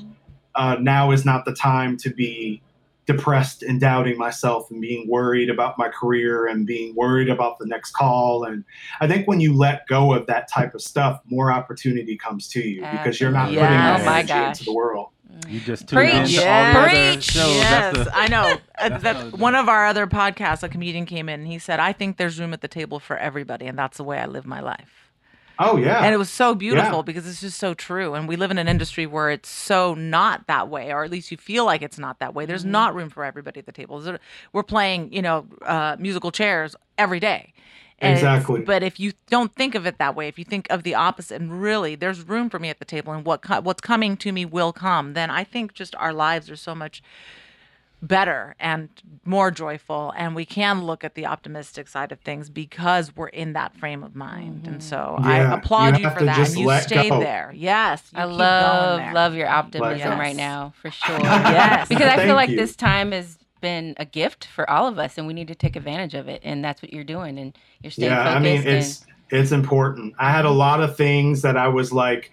uh, 0.53 0.78
now 0.80 1.12
is 1.12 1.26
not 1.26 1.45
the 1.45 1.53
time 1.53 1.97
to 1.97 2.10
be 2.12 2.62
depressed 3.06 3.62
and 3.64 3.80
doubting 3.80 4.18
myself 4.18 4.72
and 4.72 4.82
being 4.82 5.08
worried 5.08 5.49
about 5.49 5.78
my 5.78 5.88
career 5.89 6.47
and 6.47 6.66
being 6.66 6.95
worried 6.95 7.30
about 7.30 7.60
the 7.60 7.66
next 7.66 7.91
call. 7.91 8.43
And 8.45 8.64
I 8.99 9.08
think 9.08 9.28
when 9.28 9.39
you 9.39 9.53
let 9.56 9.88
go 9.88 10.14
of 10.14 10.26
that 10.28 10.47
type 10.49 10.74
of 10.74 10.82
stuff, 10.82 11.22
more 11.26 11.51
opportunity 11.51 12.18
comes 12.18 12.47
to 12.49 12.62
you 12.68 12.82
because 12.82 13.20
you're 13.22 13.32
not 13.32 13.49
Absolutely. 13.49 13.62
putting 13.68 13.78
Yeah. 13.80 13.97
that 13.97 14.08
Oh 14.08 14.12
energy 14.12 14.28
gosh. 14.28 14.47
into 14.60 14.64
the 14.66 14.74
world. 14.74 15.10
You 15.49 15.60
just 15.60 15.88
Preach. 15.91 16.12
tune 16.12 16.26
Yes. 16.28 16.76
all 16.76 16.82
the 16.82 16.88
Preach. 16.88 17.36
Yes, 17.36 17.93
That's 17.95 18.10
the, 18.10 18.18
I 18.18 18.28
know. 18.28 18.58
That's 18.80 19.03
that 19.03 19.38
one 19.38 19.53
of 19.53 19.68
our 19.68 19.86
other 19.86 20.08
podcasts, 20.08 20.64
a 20.64 20.70
comedian 20.70 21.06
came 21.06 21.28
in 21.30 21.41
and 21.41 21.47
he 21.47 21.60
said, 21.60 21.80
"I 21.80 21.91
think 21.93 22.18
there's 22.18 22.39
room 22.39 22.53
at 22.53 22.62
the 22.62 22.68
table 22.68 22.99
for 22.99 23.18
everybody, 23.18 23.66
and 23.68 23.78
that's 23.78 23.97
the 23.97 24.03
way 24.03 24.18
I 24.18 24.26
live 24.28 24.45
my 24.45 24.62
life." 24.62 25.05
Oh 25.60 25.78
yeah. 25.78 26.03
And 26.03 26.14
it 26.14 26.18
was 26.18 26.30
so 26.30 26.53
beautiful 26.56 26.97
Yeah. 26.97 27.01
because 27.03 27.28
it's 27.28 27.41
just 27.41 27.58
so 27.60 27.74
true. 27.74 28.14
And 28.14 28.28
we 28.28 28.36
live 28.36 28.51
in 28.51 28.58
an 28.58 28.68
industry 28.68 29.06
where 29.06 29.30
it's 29.30 29.49
so 29.49 29.93
not 29.93 30.47
that 30.47 30.70
way, 30.70 30.91
or 30.91 31.03
at 31.03 31.12
least 31.12 31.32
you 31.32 31.38
feel 31.38 31.66
like 31.66 31.82
it's 31.82 31.97
not 31.99 32.20
that 32.20 32.34
way. 32.34 32.45
There's 32.45 32.66
not 32.66 32.93
room 32.95 33.10
for 33.10 33.24
everybody 33.24 33.60
at 33.60 33.66
the 33.66 33.72
table. 33.72 34.03
We're 34.53 34.64
playing, 34.64 35.14
you 35.14 35.22
know, 35.22 35.45
uh, 35.62 35.95
musical 35.99 36.32
chairs 36.32 36.76
every 36.97 37.20
day. 37.20 37.53
And 37.99 38.14
Exactly. 38.16 38.60
But 38.62 38.84
if 38.84 38.99
you 38.99 39.14
don't 39.30 39.56
think 39.56 39.74
of 39.74 39.86
it 39.86 39.97
that 39.99 40.16
way, 40.16 40.28
if 40.28 40.38
you 40.38 40.43
think 40.43 40.68
of 40.70 40.84
the 40.84 40.95
opposite, 40.95 41.41
and 41.41 41.62
really 41.62 41.95
there's 41.95 42.22
room 42.28 42.49
for 42.49 42.60
me 42.60 42.70
at 42.70 42.80
the 42.80 42.86
table, 42.86 43.14
and 43.14 43.24
what 43.26 43.41
co- 43.41 43.62
what's 43.62 43.80
coming 43.80 44.18
to 44.18 44.34
me 44.34 44.43
will 44.43 44.74
come, 44.74 45.14
then 45.14 45.30
I 45.32 45.45
think 45.45 45.74
just 45.74 45.95
our 45.95 46.12
lives 46.12 46.49
are 46.51 46.58
so 46.58 46.76
much 46.76 47.01
better 48.08 48.56
and 48.60 48.89
more 49.24 49.51
joyful 49.51 50.14
and 50.16 50.36
we 50.36 50.45
can 50.45 50.84
look 50.84 51.03
at 51.03 51.16
the 51.16 51.26
optimistic 51.26 51.88
side 51.88 52.12
of 52.12 52.20
things 52.22 52.49
because 52.49 53.16
we're 53.16 53.28
in 53.28 53.53
that 53.53 53.76
frame 53.76 54.03
of 54.03 54.16
mind 54.16 54.68
and 54.68 54.78
mm-hmm. 54.78 54.80
so 54.80 55.16
i 55.20 55.38
applaud 55.38 55.97
you 55.97 56.03
you, 56.03 56.10
for 56.12 56.24
that 56.24 56.47
and 56.47 56.58
you 56.58 56.68
let 56.68 56.84
stay 56.84 57.10
go. 57.10 57.20
there 57.20 57.51
yes 57.56 58.03
you 58.14 58.20
I 58.20 58.28
keep 58.28 58.38
love 58.38 58.99
there. 58.99 59.14
love 59.14 59.34
your 59.36 59.47
optimism 59.47 59.95
Yes. 59.97 60.20
right 60.20 60.36
now 60.36 60.74
for 60.82 60.91
sure. 61.06 61.20
Yes. 61.20 61.88
because 61.88 62.08
I 62.08 62.26
feel 62.26 62.36
like 62.36 62.49
you. 62.49 62.58
this 62.58 62.76
time 62.76 63.12
has 63.12 63.38
been 63.62 63.95
a 63.97 64.06
gift 64.06 64.45
for 64.45 64.70
all 64.70 64.88
of 64.88 64.99
us, 64.99 65.18
and 65.18 65.28
we 65.28 65.34
need 65.34 65.47
to 65.47 65.56
take 65.56 65.76
advantage 65.76 66.14
of 66.14 66.28
it. 66.28 66.41
And 66.43 66.64
that's 66.64 66.82
what 66.82 66.93
you're 66.93 67.03
doing, 67.03 67.38
and 67.38 67.58
you're 67.82 67.91
staying 67.91 68.12
yeah, 68.12 68.24
focused. 68.24 68.38
I 68.38 68.39
mean 68.39 68.78
it's 68.78 69.06
it's 69.32 69.51
important. 69.51 70.14
I 70.20 70.32
had 70.32 70.45
a 70.45 70.51
lot 70.51 70.82
of 70.82 70.95
things 70.95 71.41
that 71.41 71.58
I 71.58 71.68
was 71.68 71.91
like, 71.91 72.32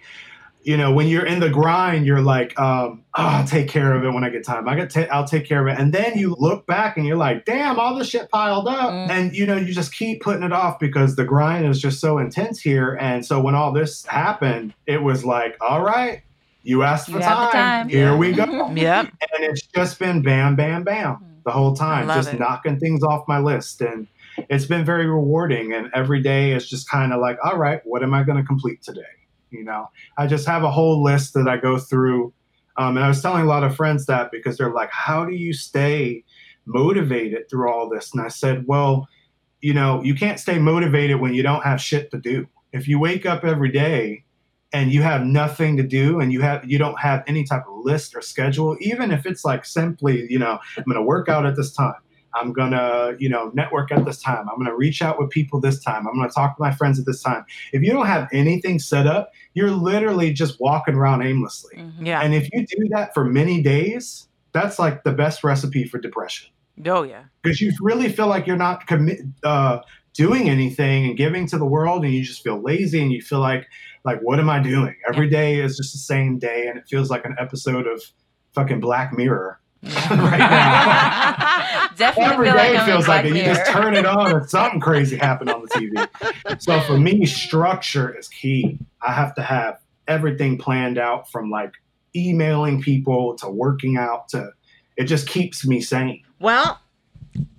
you 0.63 0.77
know, 0.77 0.93
when 0.93 1.07
you're 1.07 1.25
in 1.25 1.39
the 1.39 1.49
grind, 1.49 2.05
you're 2.05 2.21
like, 2.21 2.57
um, 2.59 3.03
oh, 3.15 3.23
I'll 3.23 3.45
take 3.47 3.67
care 3.67 3.93
of 3.93 4.03
it 4.03 4.09
when 4.11 4.23
I 4.23 4.29
get 4.29 4.45
time. 4.45 4.67
I 4.69 4.75
get, 4.75 4.89
ta- 4.89 5.07
I'll 5.11 5.27
take 5.27 5.45
care 5.45 5.67
of 5.67 5.73
it, 5.73 5.79
and 5.79 5.93
then 5.93 6.17
you 6.17 6.35
look 6.39 6.65
back 6.65 6.97
and 6.97 7.05
you're 7.05 7.17
like, 7.17 7.45
damn, 7.45 7.79
all 7.79 7.95
this 7.95 8.09
shit 8.09 8.29
piled 8.29 8.67
up, 8.67 8.91
Mm. 8.91 9.09
and 9.09 9.33
you 9.35 9.45
know, 9.45 9.55
you 9.57 9.73
just 9.73 9.93
keep 9.93 10.21
putting 10.21 10.43
it 10.43 10.53
off 10.53 10.79
because 10.79 11.15
the 11.15 11.25
grind 11.25 11.65
is 11.65 11.81
just 11.81 11.99
so 11.99 12.17
intense 12.17 12.59
here. 12.61 12.97
And 12.99 13.25
so 13.25 13.39
when 13.41 13.55
all 13.55 13.71
this 13.71 14.05
happened, 14.05 14.73
it 14.87 15.01
was 15.03 15.23
like, 15.25 15.57
all 15.61 15.81
right, 15.83 16.21
you 16.63 16.83
asked 16.83 17.07
for 17.07 17.17
You 17.17 17.23
time. 17.23 17.51
time. 17.51 17.89
Here 17.89 18.15
we 18.15 18.31
go. 18.31 18.71
yep 18.75 19.05
and 19.05 19.43
it's 19.43 19.63
just 19.75 19.99
been 19.99 20.21
bam, 20.21 20.55
bam, 20.55 20.83
bam 20.83 21.17
the 21.45 21.51
whole 21.51 21.75
time, 21.75 22.07
just 22.07 22.33
it. 22.33 22.39
knocking 22.39 22.79
things 22.79 23.03
off 23.03 23.27
my 23.27 23.37
list. 23.37 23.81
And 23.81 24.07
it's 24.49 24.65
been 24.65 24.85
very 24.85 25.05
rewarding. 25.07 25.73
And 25.73 25.89
every 25.93 26.21
day 26.21 26.53
is 26.53 26.69
just 26.69 26.89
kind 26.89 27.11
of 27.11 27.19
like, 27.19 27.37
all 27.43 27.57
right, 27.57 27.81
what 27.83 28.01
am 28.01 28.13
I 28.13 28.23
going 28.23 28.37
to 28.37 28.45
complete 28.47 28.81
today? 28.81 29.01
You 29.53 29.63
know, 29.63 29.89
I 30.17 30.27
just 30.27 30.47
have 30.47 30.63
a 30.63 30.71
whole 30.71 31.03
list 31.03 31.33
that 31.35 31.47
I 31.47 31.57
go 31.57 31.77
through. 31.77 32.33
Um, 32.77 32.97
and 32.97 33.05
I 33.05 33.07
was 33.07 33.21
telling 33.21 33.43
a 33.43 33.47
lot 33.47 33.63
of 33.63 33.75
friends 33.75 34.07
that 34.07 34.31
because 34.31 34.57
they're 34.57 34.73
like, 34.73 34.89
how 34.91 35.25
do 35.25 35.33
you 35.33 35.53
stay 35.53 36.23
motivated 36.65 37.49
through 37.49 37.71
all 37.71 37.87
this? 37.87 38.11
And 38.13 38.21
I 38.21 38.29
said, 38.29 38.65
well, 38.67 39.07
you 39.61 39.73
know, 39.73 40.01
you 40.03 40.15
can't 40.15 40.39
stay 40.39 40.57
motivated 40.57 41.19
when 41.19 41.33
you 41.33 41.43
don't 41.43 41.63
have 41.63 41.79
shit 41.79 42.09
to 42.11 42.17
do. 42.17 42.47
If 42.71 42.87
you 42.87 42.99
wake 42.99 43.25
up 43.27 43.45
every 43.45 43.71
day 43.71 44.23
and 44.73 44.91
you 44.91 45.03
have 45.03 45.23
nothing 45.23 45.77
to 45.77 45.83
do 45.83 46.19
and 46.19 46.33
you 46.33 46.41
have 46.41 46.69
you 46.69 46.77
don't 46.77 46.99
have 46.99 47.23
any 47.27 47.43
type 47.43 47.63
of 47.67 47.85
list 47.85 48.15
or 48.15 48.21
schedule 48.21 48.75
even 48.81 49.11
if 49.11 49.25
it's 49.25 49.45
like 49.45 49.63
simply 49.63 50.25
you 50.29 50.39
know 50.39 50.57
i'm 50.77 50.83
going 50.85 50.95
to 50.95 51.03
work 51.03 51.29
out 51.29 51.45
at 51.45 51.55
this 51.55 51.71
time 51.71 51.93
i'm 52.35 52.53
to 52.53 53.15
you 53.19 53.29
know 53.29 53.51
network 53.53 53.91
at 53.91 54.05
this 54.05 54.21
time. 54.21 54.47
I'm 54.49 54.63
to 54.65 54.75
reach 54.75 55.01
out 55.01 55.19
with 55.19 55.29
people 55.29 55.59
this 55.59 55.83
time. 55.83 56.07
I'm 56.07 56.27
to 56.27 56.33
talk 56.33 56.55
to 56.57 56.61
my 56.61 56.71
friends 56.71 56.99
at 56.99 57.05
this 57.05 57.21
time. 57.21 57.45
If 57.71 57.81
you 57.81 57.91
don't 57.91 58.07
have 58.07 58.27
anything 58.31 58.79
set 58.79 59.07
up 59.07 59.31
you're 59.53 59.71
literally 59.71 60.33
just 60.33 60.59
walking 60.59 60.95
around 60.95 61.21
aimlessly. 61.21 61.77
Mhm. 61.77 61.93
yeah. 61.99 62.21
And 62.21 62.33
if 62.33 62.49
you 62.51 62.65
do 62.65 62.89
that 62.89 63.13
for 63.13 63.23
many 63.23 63.61
days 63.61 64.27
that's 64.53 64.79
like 64.79 65.03
the 65.03 65.11
best 65.11 65.43
recipe 65.43 65.83
for 65.83 65.97
depression. 65.99 66.49
Oh 66.85 67.03
yeah. 67.03 67.23
Because 67.41 67.59
you 67.59 67.73
really 67.81 68.09
feel 68.09 68.27
like 68.27 68.47
you're 68.47 68.55
not 68.55 68.87
commit 68.87 69.19
uh, 69.43 69.79
doing 70.13 70.49
anything 70.49 71.05
and 71.05 71.17
giving 71.17 71.47
to 71.47 71.57
the 71.57 71.65
world 71.65 72.05
and 72.05 72.13
you 72.13 72.23
just 72.23 72.43
feel 72.43 72.61
lazy 72.61 73.01
and 73.01 73.11
you 73.11 73.21
feel 73.21 73.39
like 73.39 73.67
like 74.05 74.19
what 74.21 74.39
am 74.39 74.49
i 74.49 74.59
doing? 74.59 74.95
Every 75.07 75.29
day 75.29 75.59
is 75.59 75.77
just 75.77 75.93
the 75.93 75.99
same 75.99 76.37
day 76.39 76.67
and 76.67 76.77
it 76.77 76.87
feels 76.87 77.09
like 77.09 77.25
an 77.25 77.35
episode 77.39 77.87
of 77.87 78.01
fucking 78.53 78.79
black 78.79 79.13
mirror 79.13 79.59
right 80.09 80.39
now 80.39 81.89
Definitely 81.97 82.33
every 82.33 82.47
feel 82.47 82.57
day 82.57 82.73
like 82.75 82.85
feels 82.85 83.07
like 83.07 83.25
it. 83.25 83.35
You 83.35 83.43
just 83.43 83.69
turn 83.69 83.95
it 83.95 84.05
on 84.05 84.31
and 84.31 84.49
something 84.49 84.79
crazy 84.79 85.17
happened 85.17 85.49
on 85.49 85.61
the 85.61 85.67
TV. 85.67 86.61
So 86.61 86.79
for 86.81 86.97
me, 86.97 87.25
structure 87.25 88.17
is 88.17 88.27
key. 88.29 88.79
I 89.01 89.13
have 89.13 89.35
to 89.35 89.41
have 89.43 89.79
everything 90.07 90.57
planned 90.57 90.97
out 90.97 91.29
from 91.29 91.49
like 91.49 91.73
emailing 92.15 92.81
people 92.81 93.35
to 93.35 93.49
working 93.49 93.97
out 93.97 94.29
to 94.29 94.51
it 94.97 95.05
just 95.05 95.27
keeps 95.27 95.65
me 95.65 95.81
sane. 95.81 96.21
well 96.39 96.79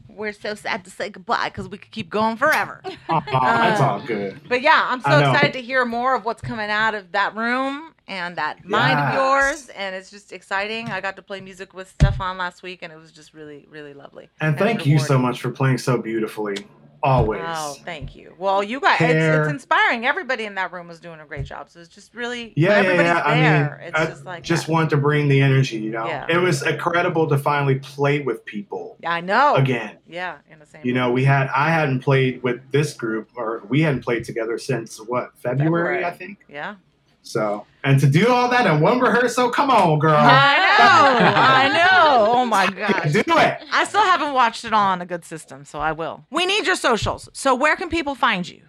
we're 0.08 0.32
so 0.32 0.54
sad 0.54 0.84
to 0.84 0.90
say 0.90 1.10
goodbye 1.10 1.48
because 1.48 1.68
we 1.68 1.76
could 1.76 1.90
keep 1.90 2.08
going 2.08 2.36
forever 2.36 2.80
Aw, 3.08 3.72
it's 3.72 3.80
uh, 3.80 3.88
all 3.88 4.00
good. 4.00 4.40
But 4.48 4.62
yeah, 4.62 4.86
I'm 4.88 5.00
so 5.00 5.18
excited 5.18 5.54
to 5.54 5.62
hear 5.62 5.84
more 5.84 6.14
of 6.14 6.24
what's 6.24 6.40
coming 6.40 6.70
out 6.70 6.94
of 6.94 7.10
that 7.12 7.34
room 7.34 7.93
and 8.06 8.36
that 8.36 8.64
mind 8.64 8.98
of 8.98 9.14
yours. 9.14 9.68
And 9.70 9.94
it's 9.94 10.10
just 10.10 10.32
exciting. 10.32 10.88
I 10.88 11.00
got 11.00 11.16
to 11.16 11.22
play 11.22 11.40
music 11.40 11.74
with 11.74 11.88
Stefan 11.90 12.38
last 12.38 12.62
week, 12.62 12.80
and 12.82 12.92
it 12.92 12.96
was 12.96 13.12
just 13.12 13.34
really, 13.34 13.66
really 13.70 13.94
lovely. 13.94 14.28
And 14.40 14.58
thank 14.58 14.86
you 14.86 14.98
so 14.98 15.18
much 15.18 15.40
for 15.40 15.50
playing 15.50 15.78
so 15.78 15.98
beautifully. 15.98 16.56
Always. 17.02 17.42
Oh, 17.44 17.76
thank 17.84 18.16
you. 18.16 18.34
Well, 18.38 18.62
you 18.64 18.80
guys, 18.80 18.98
it's, 18.98 19.12
it's 19.12 19.48
inspiring. 19.50 20.06
Everybody 20.06 20.44
in 20.44 20.54
that 20.54 20.72
room 20.72 20.88
was 20.88 21.00
doing 21.00 21.20
a 21.20 21.26
great 21.26 21.44
job. 21.44 21.68
So 21.68 21.78
it's 21.80 21.90
just 21.90 22.14
really, 22.14 22.54
Yeah, 22.56 22.80
yeah, 22.80 22.92
yeah. 22.94 23.22
I 23.22 23.34
there, 23.34 23.76
mean, 23.78 23.88
it's 23.88 23.98
I 24.00 24.06
just 24.06 24.24
like, 24.24 24.42
just 24.42 24.66
that. 24.68 24.72
want 24.72 24.88
to 24.88 24.96
bring 24.96 25.28
the 25.28 25.42
energy, 25.42 25.76
you 25.76 25.90
know. 25.90 26.06
Yeah. 26.06 26.24
It 26.30 26.38
was 26.38 26.62
incredible 26.62 27.28
to 27.28 27.36
finally 27.36 27.74
play 27.74 28.20
with 28.20 28.42
people 28.46 28.96
I 29.04 29.20
know. 29.20 29.54
again. 29.56 29.98
Yeah, 30.06 30.38
in 30.50 30.58
the 30.60 30.64
same 30.64 30.80
You 30.82 30.94
know, 30.94 31.06
room. 31.08 31.14
we 31.16 31.24
had 31.24 31.48
I 31.54 31.68
hadn't 31.68 32.00
played 32.00 32.42
with 32.42 32.62
this 32.72 32.94
group 32.94 33.28
or 33.36 33.62
we 33.68 33.82
hadn't 33.82 34.00
played 34.02 34.24
together 34.24 34.56
since 34.56 34.96
what, 34.96 35.36
February, 35.36 35.98
February. 35.98 36.04
I 36.06 36.10
think. 36.10 36.38
Yeah. 36.48 36.76
So 37.24 37.66
and 37.82 37.98
to 38.00 38.06
do 38.06 38.28
all 38.28 38.48
that 38.50 38.66
in 38.66 38.80
one 38.80 39.00
rehearsal, 39.00 39.50
come 39.50 39.70
on, 39.70 39.98
girl. 39.98 40.14
I 40.16 40.76
know. 40.78 41.26
I 41.36 41.68
know. 41.74 42.26
Oh 42.32 42.44
my 42.46 42.70
gosh. 42.70 43.12
do 43.12 43.20
it. 43.20 43.58
I 43.72 43.84
still 43.84 44.02
haven't 44.02 44.34
watched 44.34 44.64
it 44.64 44.72
all 44.72 44.88
on 44.88 45.00
a 45.02 45.06
good 45.06 45.24
system, 45.24 45.64
so 45.64 45.78
I 45.80 45.92
will. 45.92 46.26
We 46.30 46.46
need 46.46 46.66
your 46.66 46.76
socials. 46.76 47.28
So 47.32 47.54
where 47.54 47.76
can 47.76 47.88
people 47.88 48.14
find 48.14 48.46
you? 48.48 48.62